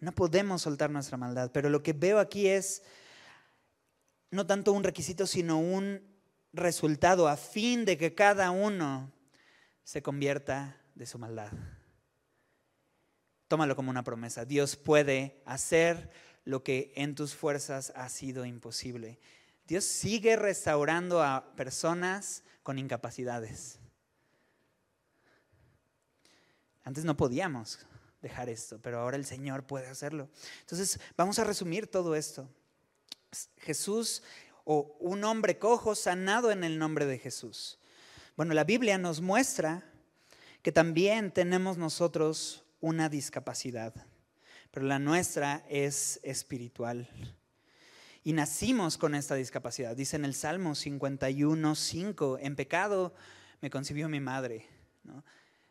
No 0.00 0.12
podemos 0.12 0.62
soltar 0.62 0.88
nuestra 0.88 1.18
maldad, 1.18 1.50
pero 1.52 1.68
lo 1.68 1.82
que 1.82 1.92
veo 1.92 2.20
aquí 2.20 2.48
es 2.48 2.84
no 4.30 4.46
tanto 4.46 4.72
un 4.72 4.82
requisito, 4.82 5.26
sino 5.26 5.58
un 5.58 6.00
resultado 6.54 7.28
a 7.28 7.36
fin 7.36 7.84
de 7.84 7.98
que 7.98 8.14
cada 8.14 8.50
uno 8.50 9.12
se 9.84 10.00
convierta 10.02 10.80
de 10.96 11.06
su 11.06 11.18
maldad. 11.18 11.52
Tómalo 13.46 13.76
como 13.76 13.90
una 13.90 14.02
promesa. 14.02 14.44
Dios 14.44 14.74
puede 14.76 15.40
hacer 15.44 16.10
lo 16.44 16.64
que 16.64 16.92
en 16.96 17.14
tus 17.14 17.34
fuerzas 17.34 17.92
ha 17.94 18.08
sido 18.08 18.44
imposible. 18.44 19.20
Dios 19.68 19.84
sigue 19.84 20.36
restaurando 20.36 21.22
a 21.22 21.54
personas 21.54 22.42
con 22.62 22.78
incapacidades. 22.78 23.78
Antes 26.82 27.04
no 27.04 27.16
podíamos 27.16 27.80
dejar 28.22 28.48
esto, 28.48 28.80
pero 28.80 29.00
ahora 29.00 29.16
el 29.16 29.26
Señor 29.26 29.64
puede 29.64 29.88
hacerlo. 29.88 30.28
Entonces, 30.60 30.98
vamos 31.16 31.38
a 31.38 31.44
resumir 31.44 31.88
todo 31.88 32.14
esto. 32.14 32.48
Jesús 33.58 34.22
o 34.64 34.96
un 35.00 35.24
hombre 35.24 35.58
cojo 35.58 35.94
sanado 35.94 36.50
en 36.50 36.64
el 36.64 36.78
nombre 36.78 37.06
de 37.06 37.18
Jesús. 37.18 37.78
Bueno, 38.36 38.54
la 38.54 38.64
Biblia 38.64 38.98
nos 38.98 39.20
muestra 39.20 39.84
que 40.66 40.72
también 40.72 41.30
tenemos 41.30 41.78
nosotros 41.78 42.64
una 42.80 43.08
discapacidad, 43.08 43.94
pero 44.72 44.84
la 44.84 44.98
nuestra 44.98 45.64
es 45.68 46.18
espiritual. 46.24 47.08
Y 48.24 48.32
nacimos 48.32 48.98
con 48.98 49.14
esta 49.14 49.36
discapacidad. 49.36 49.94
Dice 49.94 50.16
en 50.16 50.24
el 50.24 50.34
Salmo 50.34 50.74
51, 50.74 51.76
5, 51.76 52.38
en 52.40 52.56
pecado 52.56 53.14
me 53.60 53.70
concibió 53.70 54.08
mi 54.08 54.18
madre. 54.18 54.66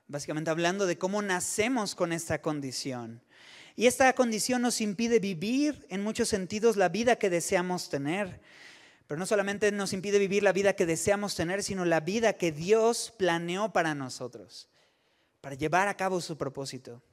básicamente 0.08 0.50
hablando 0.50 0.86
de 0.86 0.98
cómo 0.98 1.22
nacemos 1.22 1.94
con 1.94 2.14
esta 2.14 2.42
condición. 2.42 3.22
Y 3.76 3.88
esta 3.88 4.14
condición 4.14 4.62
nos 4.62 4.80
impide 4.80 5.20
vivir 5.20 5.86
en 5.90 6.04
muchos 6.04 6.30
sentidos 6.30 6.78
la 6.78 6.88
vida 6.88 7.18
que 7.18 7.30
deseamos 7.30 7.90
tener. 7.90 8.40
Pero 9.08 9.20
no 9.20 9.26
solamente 9.26 9.74
nos 9.74 9.92
impide 9.92 10.20
vivir 10.20 10.42
la 10.42 10.54
vida 10.54 10.72
que 10.72 10.86
deseamos 10.86 11.36
tener, 11.36 11.64
sino 11.64 11.84
la 11.84 12.00
vida 12.00 12.32
que 12.32 12.54
Dios 12.54 13.14
planeó 13.18 13.74
para 13.74 13.94
nosotros, 13.94 14.70
para 15.46 15.56
llevar 15.56 15.88
a 15.88 15.96
cabo 15.96 16.20
su 16.22 16.36
propósito. 16.40 17.04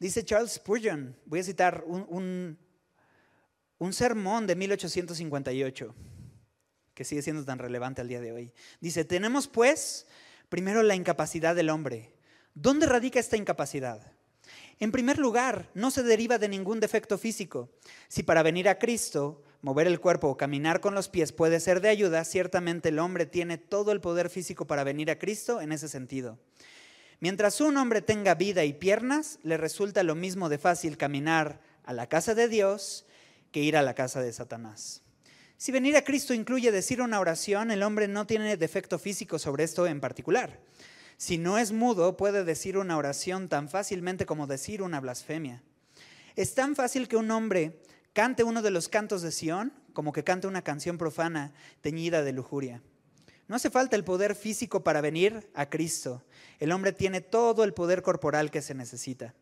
Dice 0.00 0.24
Charles 0.24 0.54
Spurgeon, 0.54 1.16
voy 1.24 1.38
a 1.38 1.44
citar 1.44 1.84
un, 1.86 2.58
un 3.78 3.92
sermón 3.92 4.48
de 4.48 4.56
1858, 4.56 5.94
que 6.94 7.04
sigue 7.04 7.22
siendo 7.22 7.44
tan 7.44 7.60
relevante 7.60 8.00
al 8.00 8.08
día 8.08 8.20
de 8.20 8.32
hoy. 8.32 8.52
Dice, 8.80 9.04
tenemos 9.04 9.46
pues 9.46 10.08
Primero, 10.52 10.82
la 10.82 10.96
incapacidad 10.96 11.54
del 11.54 11.70
hombre. 11.70 12.12
¿Dónde 12.54 12.84
radica 12.86 13.18
esta 13.18 13.38
incapacidad? 13.38 14.12
En 14.80 14.92
primer 14.92 15.16
lugar, 15.16 15.70
no 15.72 15.90
se 15.90 16.02
deriva 16.02 16.36
de 16.36 16.48
ningún 16.48 16.78
defecto 16.78 17.16
físico. 17.16 17.70
Si 18.08 18.22
para 18.22 18.42
venir 18.42 18.68
a 18.68 18.78
Cristo, 18.78 19.42
mover 19.62 19.86
el 19.86 19.98
cuerpo 19.98 20.28
o 20.28 20.36
caminar 20.36 20.80
con 20.80 20.94
los 20.94 21.08
pies 21.08 21.32
puede 21.32 21.58
ser 21.58 21.80
de 21.80 21.88
ayuda, 21.88 22.24
ciertamente 22.24 22.90
el 22.90 22.98
hombre 22.98 23.24
tiene 23.24 23.56
todo 23.56 23.92
el 23.92 24.02
poder 24.02 24.28
físico 24.28 24.66
para 24.66 24.84
venir 24.84 25.10
a 25.10 25.18
Cristo 25.18 25.62
en 25.62 25.72
ese 25.72 25.88
sentido. 25.88 26.38
Mientras 27.22 27.60
un 27.60 27.76
hombre 27.76 28.02
tenga 28.02 28.34
vida 28.34 28.64
y 28.64 28.72
piernas, 28.72 29.38
le 29.44 29.56
resulta 29.56 30.02
lo 30.02 30.16
mismo 30.16 30.48
de 30.48 30.58
fácil 30.58 30.96
caminar 30.96 31.60
a 31.84 31.92
la 31.92 32.08
casa 32.08 32.34
de 32.34 32.48
Dios 32.48 33.06
que 33.52 33.60
ir 33.60 33.76
a 33.76 33.82
la 33.82 33.94
casa 33.94 34.20
de 34.20 34.32
Satanás. 34.32 35.02
Si 35.56 35.70
venir 35.70 35.96
a 35.96 36.02
Cristo 36.02 36.34
incluye 36.34 36.72
decir 36.72 37.00
una 37.00 37.20
oración, 37.20 37.70
el 37.70 37.84
hombre 37.84 38.08
no 38.08 38.26
tiene 38.26 38.56
defecto 38.56 38.98
físico 38.98 39.38
sobre 39.38 39.62
esto 39.62 39.86
en 39.86 40.00
particular. 40.00 40.58
Si 41.16 41.38
no 41.38 41.58
es 41.58 41.70
mudo, 41.70 42.16
puede 42.16 42.42
decir 42.42 42.76
una 42.76 42.96
oración 42.96 43.48
tan 43.48 43.68
fácilmente 43.68 44.26
como 44.26 44.48
decir 44.48 44.82
una 44.82 44.98
blasfemia. 44.98 45.62
Es 46.34 46.56
tan 46.56 46.74
fácil 46.74 47.06
que 47.06 47.16
un 47.16 47.30
hombre 47.30 47.78
cante 48.14 48.42
uno 48.42 48.62
de 48.62 48.72
los 48.72 48.88
cantos 48.88 49.22
de 49.22 49.30
Sión 49.30 49.72
como 49.92 50.12
que 50.12 50.24
cante 50.24 50.48
una 50.48 50.62
canción 50.62 50.98
profana 50.98 51.52
teñida 51.82 52.24
de 52.24 52.32
lujuria. 52.32 52.82
No 53.52 53.56
hace 53.56 53.68
falta 53.68 53.96
el 53.96 54.02
poder 54.02 54.34
físico 54.34 54.82
para 54.82 55.02
venir 55.02 55.50
a 55.52 55.68
Cristo. 55.68 56.24
El 56.58 56.72
hombre 56.72 56.94
tiene 56.94 57.20
todo 57.20 57.64
el 57.64 57.74
poder 57.74 58.00
corporal 58.00 58.50
que 58.50 58.62
se 58.62 58.72
necesita. 58.72 59.34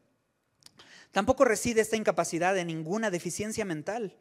Tampoco 1.13 1.45
reside 1.45 1.81
esta 1.81 1.95
incapacidad 1.95 2.59
en 2.59 2.67
ninguna 2.67 3.13
deficiencia 3.13 3.65
mental 3.65 4.17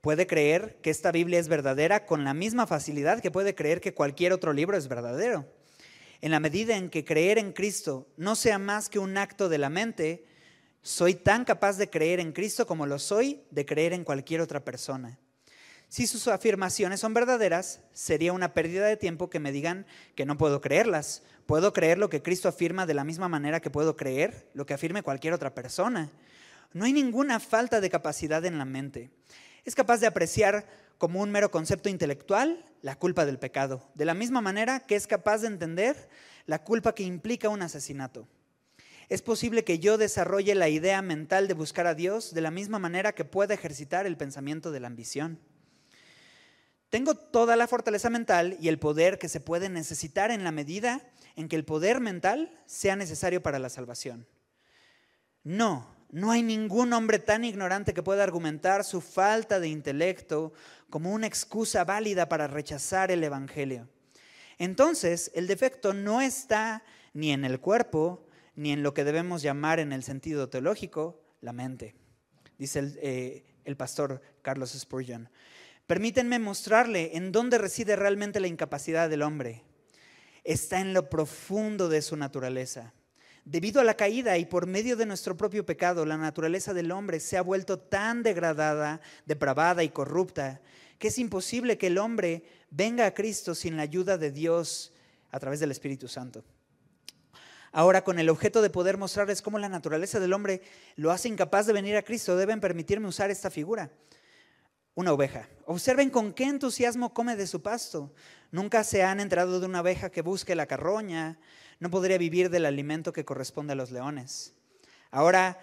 puede 0.00 0.28
creer 0.28 0.76
que 0.80 0.90
esta 0.90 1.10
Biblia 1.10 1.40
es 1.40 1.48
verdadera 1.48 2.06
con 2.06 2.22
la 2.22 2.34
misma 2.34 2.68
facilidad 2.68 3.18
que 3.18 3.32
puede 3.32 3.56
creer 3.56 3.80
que 3.80 3.94
cualquier 3.94 4.32
otro 4.32 4.52
libro 4.52 4.76
es 4.76 4.86
verdadero. 4.86 5.52
En 6.20 6.30
la 6.30 6.38
medida 6.38 6.76
en 6.76 6.90
que 6.90 7.04
creer 7.04 7.38
en 7.38 7.52
Cristo 7.52 8.06
no 8.16 8.36
sea 8.36 8.60
más 8.60 8.88
que 8.88 9.00
un 9.00 9.18
acto 9.18 9.48
de 9.48 9.58
la 9.58 9.70
mente, 9.70 10.24
soy 10.82 11.16
tan 11.16 11.44
capaz 11.44 11.78
de 11.78 11.90
creer 11.90 12.20
en 12.20 12.30
Cristo 12.30 12.68
como 12.68 12.86
lo 12.86 13.00
soy 13.00 13.42
de 13.50 13.66
creer 13.66 13.92
en 13.92 14.04
cualquier 14.04 14.40
otra 14.40 14.64
persona. 14.64 15.18
Si 15.88 16.06
sus 16.06 16.26
afirmaciones 16.26 17.00
son 17.00 17.14
verdaderas, 17.14 17.80
sería 17.92 18.32
una 18.32 18.54
pérdida 18.54 18.86
de 18.86 18.96
tiempo 18.96 19.30
que 19.30 19.38
me 19.38 19.52
digan 19.52 19.86
que 20.14 20.26
no 20.26 20.36
puedo 20.36 20.60
creerlas. 20.60 21.22
Puedo 21.46 21.72
creer 21.72 21.98
lo 21.98 22.10
que 22.10 22.22
Cristo 22.22 22.48
afirma 22.48 22.86
de 22.86 22.94
la 22.94 23.04
misma 23.04 23.28
manera 23.28 23.60
que 23.60 23.70
puedo 23.70 23.96
creer 23.96 24.50
lo 24.52 24.66
que 24.66 24.74
afirme 24.74 25.04
cualquier 25.04 25.32
otra 25.32 25.54
persona. 25.54 26.10
No 26.72 26.84
hay 26.84 26.92
ninguna 26.92 27.38
falta 27.38 27.80
de 27.80 27.88
capacidad 27.88 28.44
en 28.44 28.58
la 28.58 28.64
mente. 28.64 29.10
Es 29.64 29.74
capaz 29.74 29.98
de 30.00 30.08
apreciar 30.08 30.66
como 30.98 31.20
un 31.20 31.30
mero 31.30 31.50
concepto 31.50 31.88
intelectual 31.88 32.64
la 32.82 32.96
culpa 32.96 33.24
del 33.24 33.38
pecado, 33.38 33.88
de 33.94 34.04
la 34.04 34.14
misma 34.14 34.40
manera 34.40 34.80
que 34.80 34.96
es 34.96 35.06
capaz 35.06 35.38
de 35.38 35.48
entender 35.48 36.08
la 36.46 36.64
culpa 36.64 36.94
que 36.94 37.04
implica 37.04 37.48
un 37.48 37.62
asesinato. 37.62 38.28
Es 39.08 39.22
posible 39.22 39.62
que 39.62 39.78
yo 39.78 39.98
desarrolle 39.98 40.54
la 40.56 40.68
idea 40.68 41.00
mental 41.00 41.46
de 41.46 41.54
buscar 41.54 41.86
a 41.86 41.94
Dios 41.94 42.34
de 42.34 42.40
la 42.40 42.50
misma 42.50 42.80
manera 42.80 43.12
que 43.12 43.24
pueda 43.24 43.54
ejercitar 43.54 44.04
el 44.04 44.16
pensamiento 44.16 44.72
de 44.72 44.80
la 44.80 44.88
ambición. 44.88 45.38
Tengo 46.96 47.14
toda 47.14 47.56
la 47.56 47.68
fortaleza 47.68 48.08
mental 48.08 48.56
y 48.58 48.68
el 48.68 48.78
poder 48.78 49.18
que 49.18 49.28
se 49.28 49.38
puede 49.38 49.68
necesitar 49.68 50.30
en 50.30 50.44
la 50.44 50.50
medida 50.50 51.02
en 51.36 51.46
que 51.46 51.56
el 51.56 51.66
poder 51.66 52.00
mental 52.00 52.58
sea 52.64 52.96
necesario 52.96 53.42
para 53.42 53.58
la 53.58 53.68
salvación. 53.68 54.26
No, 55.44 55.94
no 56.10 56.30
hay 56.30 56.42
ningún 56.42 56.94
hombre 56.94 57.18
tan 57.18 57.44
ignorante 57.44 57.92
que 57.92 58.02
pueda 58.02 58.24
argumentar 58.24 58.82
su 58.82 59.02
falta 59.02 59.60
de 59.60 59.68
intelecto 59.68 60.54
como 60.88 61.12
una 61.12 61.26
excusa 61.26 61.84
válida 61.84 62.30
para 62.30 62.46
rechazar 62.46 63.10
el 63.10 63.22
Evangelio. 63.22 63.90
Entonces, 64.56 65.30
el 65.34 65.48
defecto 65.48 65.92
no 65.92 66.22
está 66.22 66.82
ni 67.12 67.30
en 67.30 67.44
el 67.44 67.60
cuerpo, 67.60 68.26
ni 68.54 68.72
en 68.72 68.82
lo 68.82 68.94
que 68.94 69.04
debemos 69.04 69.42
llamar 69.42 69.80
en 69.80 69.92
el 69.92 70.02
sentido 70.02 70.48
teológico 70.48 71.20
la 71.42 71.52
mente, 71.52 71.94
dice 72.56 72.78
el, 72.78 72.98
eh, 73.02 73.44
el 73.66 73.76
pastor 73.76 74.22
Carlos 74.40 74.70
Spurgeon. 74.70 75.28
Permítanme 75.86 76.40
mostrarle 76.40 77.16
en 77.16 77.30
dónde 77.30 77.58
reside 77.58 77.94
realmente 77.94 78.40
la 78.40 78.48
incapacidad 78.48 79.08
del 79.08 79.22
hombre. 79.22 79.62
Está 80.42 80.80
en 80.80 80.92
lo 80.92 81.08
profundo 81.08 81.88
de 81.88 82.02
su 82.02 82.16
naturaleza. 82.16 82.92
Debido 83.44 83.80
a 83.80 83.84
la 83.84 83.94
caída 83.94 84.36
y 84.36 84.46
por 84.46 84.66
medio 84.66 84.96
de 84.96 85.06
nuestro 85.06 85.36
propio 85.36 85.64
pecado, 85.64 86.04
la 86.04 86.16
naturaleza 86.16 86.74
del 86.74 86.90
hombre 86.90 87.20
se 87.20 87.36
ha 87.36 87.42
vuelto 87.42 87.78
tan 87.78 88.24
degradada, 88.24 89.00
depravada 89.26 89.84
y 89.84 89.90
corrupta 89.90 90.60
que 90.98 91.08
es 91.08 91.18
imposible 91.18 91.78
que 91.78 91.86
el 91.86 91.98
hombre 91.98 92.42
venga 92.70 93.06
a 93.06 93.14
Cristo 93.14 93.54
sin 93.54 93.76
la 93.76 93.82
ayuda 93.82 94.18
de 94.18 94.32
Dios 94.32 94.92
a 95.30 95.38
través 95.38 95.60
del 95.60 95.70
Espíritu 95.70 96.08
Santo. 96.08 96.42
Ahora, 97.70 98.02
con 98.02 98.18
el 98.18 98.30
objeto 98.30 98.60
de 98.62 98.70
poder 98.70 98.96
mostrarles 98.96 99.42
cómo 99.42 99.58
la 99.58 99.68
naturaleza 99.68 100.18
del 100.18 100.32
hombre 100.32 100.62
lo 100.96 101.12
hace 101.12 101.28
incapaz 101.28 101.66
de 101.66 101.74
venir 101.74 101.94
a 101.96 102.02
Cristo, 102.02 102.36
deben 102.36 102.60
permitirme 102.60 103.06
usar 103.06 103.30
esta 103.30 103.50
figura 103.50 103.92
una 104.96 105.12
oveja. 105.12 105.48
Observen 105.66 106.10
con 106.10 106.32
qué 106.32 106.44
entusiasmo 106.44 107.12
come 107.12 107.36
de 107.36 107.46
su 107.46 107.62
pasto. 107.62 108.12
Nunca 108.50 108.82
se 108.82 109.04
han 109.04 109.20
enterado 109.20 109.60
de 109.60 109.66
una 109.66 109.82
oveja 109.82 110.10
que 110.10 110.22
busque 110.22 110.56
la 110.56 110.66
carroña. 110.66 111.38
No 111.78 111.90
podría 111.90 112.16
vivir 112.18 112.48
del 112.48 112.64
alimento 112.64 113.12
que 113.12 113.24
corresponde 113.24 113.74
a 113.74 113.76
los 113.76 113.90
leones. 113.90 114.54
Ahora, 115.10 115.60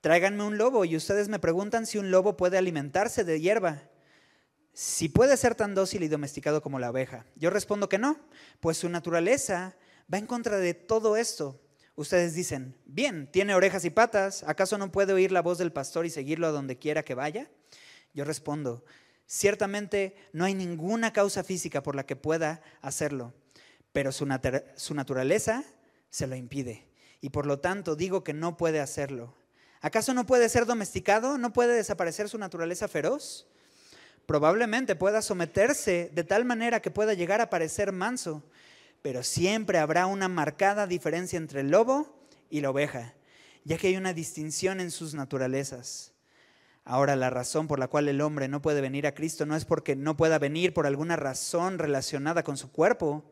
tráiganme 0.00 0.44
un 0.44 0.58
lobo 0.58 0.84
y 0.84 0.96
ustedes 0.96 1.28
me 1.28 1.40
preguntan 1.40 1.86
si 1.86 1.98
un 1.98 2.12
lobo 2.12 2.36
puede 2.36 2.56
alimentarse 2.56 3.24
de 3.24 3.40
hierba. 3.40 3.82
Si 4.72 5.08
puede 5.08 5.36
ser 5.36 5.56
tan 5.56 5.74
dócil 5.74 6.04
y 6.04 6.08
domesticado 6.08 6.62
como 6.62 6.78
la 6.78 6.90
oveja. 6.90 7.26
Yo 7.34 7.50
respondo 7.50 7.88
que 7.88 7.98
no, 7.98 8.16
pues 8.60 8.78
su 8.78 8.88
naturaleza 8.88 9.76
va 10.12 10.18
en 10.18 10.26
contra 10.26 10.58
de 10.58 10.74
todo 10.74 11.16
esto. 11.16 11.60
Ustedes 11.96 12.32
dicen, 12.34 12.76
bien, 12.84 13.28
tiene 13.32 13.56
orejas 13.56 13.84
y 13.84 13.90
patas, 13.90 14.44
¿acaso 14.44 14.78
no 14.78 14.92
puede 14.92 15.14
oír 15.14 15.32
la 15.32 15.42
voz 15.42 15.58
del 15.58 15.72
pastor 15.72 16.06
y 16.06 16.10
seguirlo 16.10 16.46
a 16.46 16.52
donde 16.52 16.78
quiera 16.78 17.02
que 17.02 17.14
vaya? 17.16 17.50
Yo 18.14 18.24
respondo, 18.24 18.84
ciertamente 19.26 20.16
no 20.32 20.44
hay 20.44 20.54
ninguna 20.54 21.12
causa 21.12 21.44
física 21.44 21.82
por 21.82 21.94
la 21.94 22.06
que 22.06 22.16
pueda 22.16 22.62
hacerlo, 22.80 23.34
pero 23.92 24.12
su, 24.12 24.26
naturaleza 24.26 25.64
se 26.10 26.26
lo 26.26 26.34
impide. 26.36 26.88
Y 27.20 27.30
por 27.30 27.46
lo 27.46 27.60
tanto 27.60 27.96
digo 27.96 28.24
que 28.24 28.32
no 28.32 28.56
puede 28.56 28.80
hacerlo. 28.80 29.34
¿Acaso 29.80 30.14
no 30.14 30.26
puede 30.26 30.48
ser 30.48 30.66
domesticado? 30.66 31.38
¿No 31.38 31.52
puede 31.52 31.74
desaparecer 31.74 32.28
su 32.28 32.38
naturaleza 32.38 32.88
feroz? 32.88 33.46
Probablemente 34.26 34.96
pueda 34.96 35.22
someterse 35.22 36.10
de 36.12 36.24
tal 36.24 36.44
manera 36.44 36.80
que 36.80 36.90
pueda 36.90 37.14
llegar 37.14 37.40
a 37.40 37.50
parecer 37.50 37.92
manso, 37.92 38.42
pero 39.02 39.22
siempre 39.22 39.78
habrá 39.78 40.06
una 40.06 40.28
marcada 40.28 40.86
diferencia 40.86 41.36
entre 41.36 41.60
el 41.60 41.70
lobo 41.70 42.18
y 42.50 42.60
la 42.60 42.70
oveja, 42.70 43.14
ya 43.64 43.78
que 43.78 43.88
hay 43.88 43.96
una 43.96 44.12
distinción 44.12 44.80
en 44.80 44.90
sus 44.90 45.14
naturalezas. 45.14 46.12
Ahora, 46.90 47.16
la 47.16 47.28
razón 47.28 47.66
por 47.66 47.78
la 47.78 47.88
cual 47.88 48.08
el 48.08 48.22
hombre 48.22 48.48
no 48.48 48.62
puede 48.62 48.80
venir 48.80 49.06
a 49.06 49.12
Cristo 49.12 49.44
no 49.44 49.54
es 49.54 49.66
porque 49.66 49.94
no 49.94 50.16
pueda 50.16 50.38
venir 50.38 50.72
por 50.72 50.86
alguna 50.86 51.16
razón 51.16 51.78
relacionada 51.78 52.42
con 52.42 52.56
su 52.56 52.72
cuerpo 52.72 53.30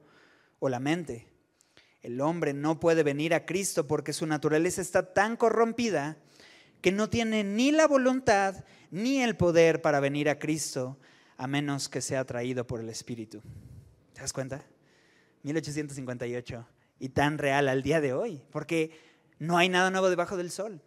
o 0.59 0.69
la 0.69 0.79
mente. 0.79 1.27
El 2.03 2.21
hombre 2.21 2.53
no 2.53 2.79
puede 2.79 3.03
venir 3.03 3.33
a 3.33 3.47
Cristo 3.47 3.87
porque 3.87 4.13
su 4.13 4.27
naturaleza 4.27 4.83
está 4.83 5.15
tan 5.15 5.39
corrompida 5.39 6.19
que 6.83 6.93
no 6.93 7.09
tiene 7.09 7.45
ni 7.45 7.73
la 7.73 7.87
voluntad 7.87 8.63
ni 8.91 9.23
el 9.23 9.39
poder 9.39 9.81
para 9.81 10.01
venir 10.01 10.29
a 10.29 10.39
Cristo 10.39 10.99
a 11.39 11.47
menos 11.47 11.89
que 11.89 12.03
sea 12.03 12.21
atraído 12.21 12.67
por 12.67 12.81
el 12.81 12.91
Espíritu. 12.91 13.41
¿Te 14.13 14.21
das 14.21 14.35
cuenta? 14.35 14.67
1858 15.45 16.69
y 17.01 17.09
tan 17.09 17.39
real 17.39 17.71
al 17.71 17.83
día 17.83 18.03
de 18.03 18.13
hoy, 18.13 18.43
porque 18.51 19.01
no 19.39 19.57
hay 19.57 19.71
nada 19.71 19.91
nuevo 19.91 20.11
debajo 20.11 20.37
del 20.37 20.51
sol 20.51 20.83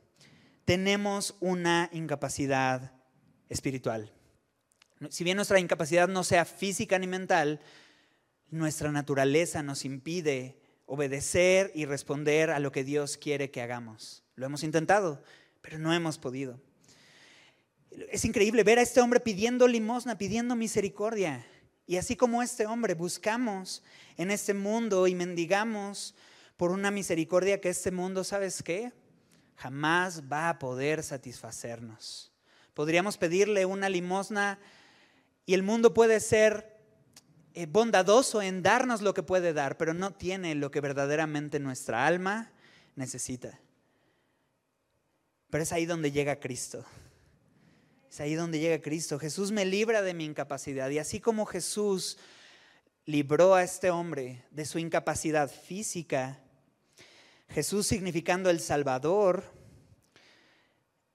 tenemos 0.69 1.35
una 1.39 1.89
incapacidad 1.93 2.91
espiritual. 3.49 4.13
Si 5.09 5.23
bien 5.23 5.35
nuestra 5.35 5.59
incapacidad 5.59 6.07
no 6.07 6.23
sea 6.23 6.45
física 6.45 6.99
ni 6.99 7.07
mental, 7.07 7.59
nuestra 8.51 8.91
naturaleza 8.91 9.63
nos 9.63 9.83
impide 9.83 10.61
obedecer 10.85 11.71
y 11.73 11.85
responder 11.85 12.51
a 12.51 12.59
lo 12.59 12.71
que 12.71 12.83
Dios 12.83 13.17
quiere 13.17 13.49
que 13.49 13.63
hagamos. 13.63 14.23
Lo 14.35 14.45
hemos 14.45 14.61
intentado, 14.61 15.23
pero 15.61 15.79
no 15.79 15.91
hemos 15.91 16.19
podido. 16.19 16.61
Es 18.11 18.23
increíble 18.23 18.63
ver 18.63 18.77
a 18.77 18.83
este 18.83 19.01
hombre 19.01 19.21
pidiendo 19.21 19.67
limosna, 19.67 20.19
pidiendo 20.19 20.55
misericordia. 20.55 21.47
Y 21.87 21.97
así 21.97 22.15
como 22.15 22.43
este 22.43 22.67
hombre, 22.67 22.93
buscamos 22.93 23.81
en 24.17 24.29
este 24.29 24.53
mundo 24.53 25.07
y 25.07 25.15
mendigamos 25.15 26.13
por 26.57 26.69
una 26.69 26.91
misericordia 26.91 27.59
que 27.59 27.69
este 27.69 27.89
mundo, 27.89 28.23
¿sabes 28.23 28.61
qué? 28.61 28.93
Jamás 29.59 30.23
va 30.31 30.49
a 30.49 30.57
poder 30.57 31.03
satisfacernos. 31.03 32.31
Podríamos 32.73 33.17
pedirle 33.17 33.65
una 33.65 33.89
limosna 33.89 34.57
y 35.45 35.53
el 35.53 35.63
mundo 35.63 35.93
puede 35.93 36.21
ser 36.21 36.77
eh, 37.53 37.65
bondadoso 37.65 38.41
en 38.41 38.63
darnos 38.63 39.01
lo 39.01 39.13
que 39.13 39.21
puede 39.21 39.51
dar, 39.51 39.75
pero 39.75 39.93
no 39.93 40.11
tiene 40.11 40.55
lo 40.55 40.71
que 40.71 40.79
verdaderamente 40.79 41.59
nuestra 41.59 42.07
alma 42.07 42.53
necesita. 42.95 43.59
Pero 45.49 45.63
es 45.63 45.73
ahí 45.73 45.85
donde 45.85 46.13
llega 46.13 46.39
Cristo. 46.39 46.85
Es 48.09 48.21
ahí 48.21 48.35
donde 48.35 48.59
llega 48.59 48.81
Cristo. 48.81 49.19
Jesús 49.19 49.51
me 49.51 49.65
libra 49.65 50.01
de 50.01 50.13
mi 50.13 50.23
incapacidad. 50.23 50.89
Y 50.89 50.99
así 50.99 51.19
como 51.19 51.45
Jesús 51.45 52.17
libró 53.05 53.55
a 53.55 53.63
este 53.63 53.91
hombre 53.91 54.45
de 54.51 54.65
su 54.65 54.79
incapacidad 54.79 55.51
física, 55.51 56.39
Jesús 57.49 57.87
significando 57.87 58.49
el 58.49 58.59
Salvador 58.59 59.43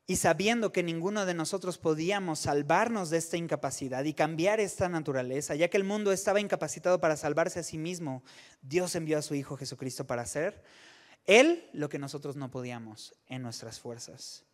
y 0.07 0.17
sabiendo 0.17 0.73
que 0.73 0.83
ninguno 0.83 1.25
de 1.25 1.33
nosotros 1.33 1.79
podíamos 1.79 2.41
salvarnos 2.41 3.09
de 3.09 3.19
esta 3.19 3.37
incapacidad 3.37 4.05
y 4.05 4.13
cambiar 4.13 4.61
esta 4.61 4.89
naturaleza, 4.89 5.55
ya 5.55 5.69
que 5.69 5.79
el 5.79 5.85
mundo 5.85 6.13
estaba 6.13 6.41
incapacitado 6.41 7.01
para 7.01 7.17
salvarse 7.17 7.61
a 7.61 7.63
sí 7.63 7.79
mismo, 7.79 8.23
Dios 8.61 8.95
envió 8.97 9.19
a 9.19 9.23
su 9.23 9.35
Hijo 9.35 9.57
Jesucristo 9.57 10.07
para 10.07 10.23
hacer 10.23 10.63
Él 11.25 11.71
lo 11.73 11.89
que 11.89 11.99
nosotros 11.99 12.37
no 12.37 12.51
podíamos 12.51 13.15
en 13.29 13.43
nuestras 13.43 13.81
fuerzas. 13.81 14.45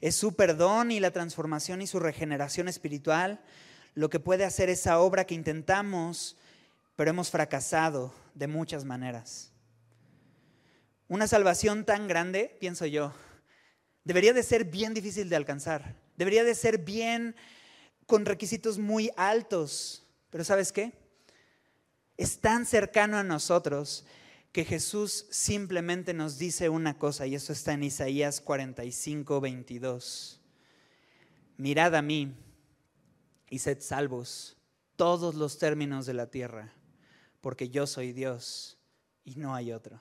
Es 0.00 0.14
su 0.14 0.34
perdón 0.34 0.90
y 0.90 1.00
la 1.00 1.10
transformación 1.10 1.82
y 1.82 1.86
su 1.86 1.98
regeneración 1.98 2.68
espiritual 2.68 3.42
lo 3.94 4.10
que 4.10 4.20
puede 4.20 4.44
hacer 4.44 4.68
esa 4.68 5.00
obra 5.00 5.24
que 5.24 5.34
intentamos, 5.34 6.36
pero 6.96 7.10
hemos 7.10 7.30
fracasado 7.30 8.14
de 8.34 8.46
muchas 8.46 8.84
maneras. 8.84 9.55
Una 11.08 11.28
salvación 11.28 11.84
tan 11.84 12.08
grande, 12.08 12.56
pienso 12.58 12.84
yo, 12.86 13.12
debería 14.04 14.32
de 14.32 14.42
ser 14.42 14.64
bien 14.64 14.92
difícil 14.92 15.28
de 15.28 15.36
alcanzar. 15.36 15.94
Debería 16.16 16.42
de 16.42 16.54
ser 16.54 16.78
bien 16.78 17.36
con 18.06 18.24
requisitos 18.24 18.78
muy 18.78 19.10
altos. 19.16 20.04
Pero 20.30 20.44
¿sabes 20.44 20.72
qué? 20.72 20.92
Es 22.16 22.40
tan 22.40 22.66
cercano 22.66 23.18
a 23.18 23.22
nosotros 23.22 24.04
que 24.50 24.64
Jesús 24.64 25.26
simplemente 25.30 26.14
nos 26.14 26.38
dice 26.38 26.70
una 26.70 26.98
cosa, 26.98 27.26
y 27.26 27.34
eso 27.34 27.52
está 27.52 27.74
en 27.74 27.84
Isaías 27.84 28.40
45, 28.40 29.40
22. 29.40 30.40
Mirad 31.58 31.94
a 31.94 32.02
mí 32.02 32.34
y 33.50 33.58
sed 33.58 33.80
salvos 33.80 34.56
todos 34.96 35.34
los 35.34 35.58
términos 35.58 36.06
de 36.06 36.14
la 36.14 36.30
tierra, 36.30 36.72
porque 37.42 37.68
yo 37.68 37.86
soy 37.86 38.12
Dios 38.12 38.78
y 39.24 39.36
no 39.36 39.54
hay 39.54 39.72
otro. 39.72 40.00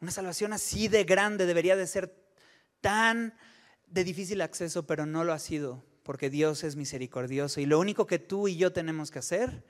Una 0.00 0.10
salvación 0.10 0.52
así 0.52 0.88
de 0.88 1.04
grande 1.04 1.46
debería 1.46 1.76
de 1.76 1.86
ser 1.86 2.14
tan 2.80 3.34
de 3.86 4.04
difícil 4.04 4.40
acceso, 4.40 4.86
pero 4.86 5.06
no 5.06 5.24
lo 5.24 5.32
ha 5.32 5.38
sido, 5.38 5.84
porque 6.02 6.30
Dios 6.30 6.64
es 6.64 6.76
misericordioso. 6.76 7.60
Y 7.60 7.66
lo 7.66 7.78
único 7.78 8.06
que 8.06 8.18
tú 8.18 8.48
y 8.48 8.56
yo 8.56 8.72
tenemos 8.72 9.10
que 9.10 9.20
hacer 9.20 9.64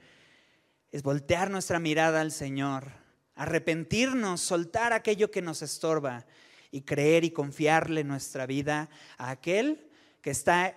es 0.90 1.02
voltear 1.02 1.50
nuestra 1.50 1.78
mirada 1.78 2.20
al 2.20 2.32
Señor, 2.32 2.92
arrepentirnos, 3.34 4.40
soltar 4.40 4.92
aquello 4.92 5.30
que 5.30 5.42
nos 5.42 5.62
estorba 5.62 6.26
y 6.70 6.82
creer 6.82 7.24
y 7.24 7.30
confiarle 7.30 8.04
nuestra 8.04 8.46
vida 8.46 8.88
a 9.18 9.30
aquel 9.30 9.88
que 10.22 10.30
está 10.30 10.76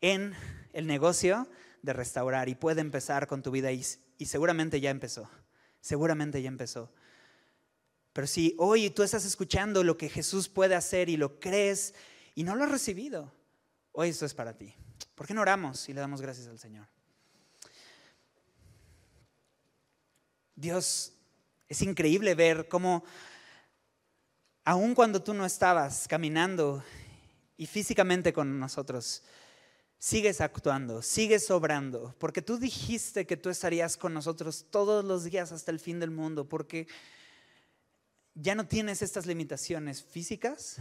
en 0.00 0.34
el 0.72 0.86
negocio 0.86 1.48
de 1.82 1.92
restaurar 1.92 2.48
y 2.48 2.54
puede 2.54 2.80
empezar 2.80 3.26
con 3.26 3.42
tu 3.42 3.50
vida 3.50 3.72
y, 3.72 3.84
y 4.18 4.26
seguramente 4.26 4.80
ya 4.80 4.90
empezó, 4.90 5.28
seguramente 5.80 6.40
ya 6.42 6.48
empezó. 6.48 6.92
Pero 8.14 8.28
si 8.28 8.54
hoy 8.58 8.90
tú 8.90 9.02
estás 9.02 9.24
escuchando 9.24 9.82
lo 9.82 9.98
que 9.98 10.08
Jesús 10.08 10.48
puede 10.48 10.76
hacer 10.76 11.08
y 11.08 11.16
lo 11.16 11.40
crees 11.40 11.94
y 12.36 12.44
no 12.44 12.54
lo 12.54 12.62
has 12.62 12.70
recibido, 12.70 13.32
hoy 13.90 14.10
esto 14.10 14.24
es 14.24 14.32
para 14.32 14.56
ti. 14.56 14.72
¿Por 15.16 15.26
qué 15.26 15.34
no 15.34 15.42
oramos 15.42 15.88
y 15.88 15.92
le 15.92 16.00
damos 16.00 16.22
gracias 16.22 16.46
al 16.46 16.60
Señor? 16.60 16.86
Dios, 20.54 21.12
es 21.68 21.82
increíble 21.82 22.36
ver 22.36 22.68
cómo, 22.68 23.04
aun 24.64 24.94
cuando 24.94 25.20
tú 25.20 25.34
no 25.34 25.44
estabas 25.44 26.06
caminando 26.06 26.84
y 27.56 27.66
físicamente 27.66 28.32
con 28.32 28.60
nosotros, 28.60 29.24
sigues 29.98 30.40
actuando, 30.40 31.02
sigues 31.02 31.50
obrando, 31.50 32.14
porque 32.18 32.42
tú 32.42 32.58
dijiste 32.58 33.26
que 33.26 33.36
tú 33.36 33.50
estarías 33.50 33.96
con 33.96 34.14
nosotros 34.14 34.66
todos 34.70 35.04
los 35.04 35.24
días 35.24 35.50
hasta 35.50 35.72
el 35.72 35.80
fin 35.80 35.98
del 35.98 36.12
mundo, 36.12 36.48
porque 36.48 36.86
ya 38.34 38.54
no 38.54 38.66
tienes 38.66 39.02
estas 39.02 39.26
limitaciones 39.26 40.02
físicas, 40.02 40.78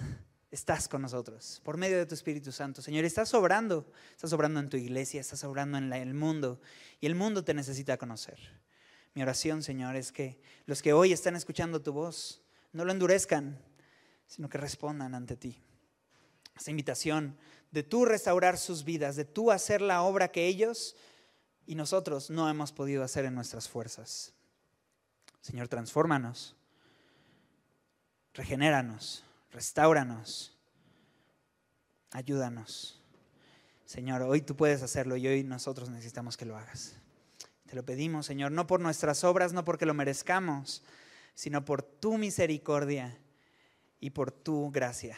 estás 0.52 0.88
con 0.88 1.02
nosotros 1.02 1.62
por 1.64 1.78
medio 1.78 1.98
de 1.98 2.06
tu 2.06 2.16
Espíritu 2.16 2.52
Santo. 2.52 2.82
Señor, 2.82 3.06
estás 3.06 3.34
obrando, 3.34 3.92
estás 4.12 4.34
obrando 4.34 4.60
en 4.60 4.70
tu 4.70 4.78
iglesia, 4.78 5.22
estás 5.22 5.44
obrando 5.44 5.78
en 5.78 5.92
el 5.94 6.14
mundo 6.14 6.60
y 7.00 7.06
el 7.06 7.16
mundo 7.16 7.44
te 7.44 7.54
necesita 7.54 7.98
conocer. 7.98 8.40
Mi 9.14 9.22
oración, 9.22 9.62
Señor, 9.62 9.96
es 9.96 10.12
que 10.12 10.40
los 10.66 10.82
que 10.82 10.94
hoy 10.94 11.14
están 11.14 11.36
escuchando 11.36 11.82
tu 11.82 11.94
voz 11.94 12.42
no 12.72 12.86
lo 12.86 12.92
endurezcan, 12.92 13.60
sino 14.26 14.50
que 14.50 14.58
respondan 14.58 15.14
ante 15.14 15.38
ti. 15.38 15.62
Esta 16.56 16.72
invitación 16.72 17.38
de 17.72 17.84
tú 17.84 18.06
restaurar 18.06 18.58
sus 18.58 18.84
vidas, 18.84 19.16
de 19.16 19.26
tú 19.26 19.52
hacer 19.52 19.82
la 19.82 20.02
obra 20.02 20.30
que 20.30 20.48
ellos 20.48 20.96
y 21.66 21.76
nosotros 21.76 22.30
no 22.30 22.50
hemos 22.50 22.72
podido 22.72 23.04
hacer 23.04 23.26
en 23.26 23.36
nuestras 23.36 23.70
fuerzas. 23.70 24.34
Señor, 25.42 25.68
transfórmanos 25.68 26.56
regenéranos, 28.34 29.24
restauranos, 29.52 30.58
ayúdanos. 32.12 33.00
Señor, 33.86 34.24
hoy 34.24 34.42
tú 34.42 34.56
puedes 34.56 34.82
hacerlo 34.82 35.18
y 35.18 35.28
hoy 35.28 35.44
nosotros 35.44 35.90
necesitamos 35.90 36.38
que 36.38 36.46
lo 36.46 36.58
hagas. 36.58 36.96
Te 37.68 37.76
lo 37.76 37.84
pedimos, 37.84 38.26
Señor, 38.26 38.52
no 38.52 38.68
por 38.68 38.80
nuestras 38.80 39.24
obras, 39.24 39.54
no 39.54 39.64
porque 39.64 39.86
lo 39.86 39.94
merezcamos, 39.94 40.84
sino 41.36 41.66
por 41.66 41.84
tu 41.84 42.18
misericordia 42.18 43.18
y 44.00 44.12
por 44.12 44.32
tu 44.32 44.72
gracia. 44.72 45.18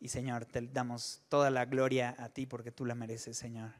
Y 0.00 0.08
Señor, 0.08 0.44
te 0.46 0.60
damos 0.62 1.22
toda 1.28 1.50
la 1.50 1.64
gloria 1.64 2.14
a 2.18 2.28
ti 2.28 2.46
porque 2.46 2.70
tú 2.70 2.86
la 2.86 2.94
mereces, 2.94 3.36
Señor. 3.36 3.72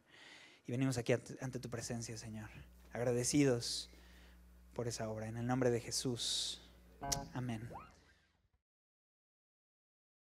Y 0.67 0.73
venimos 0.73 0.99
aquí 0.99 1.13
ante 1.41 1.61
tu 1.61 1.71
presencia, 1.71 2.19
Señor, 2.19 2.51
agradecidos 2.93 3.91
por 4.75 4.89
esa 4.89 5.09
obra. 5.09 5.29
En 5.29 5.37
el 5.37 5.47
nombre 5.47 5.71
de 5.71 5.81
Jesús. 5.81 6.61
Amén. 7.33 7.69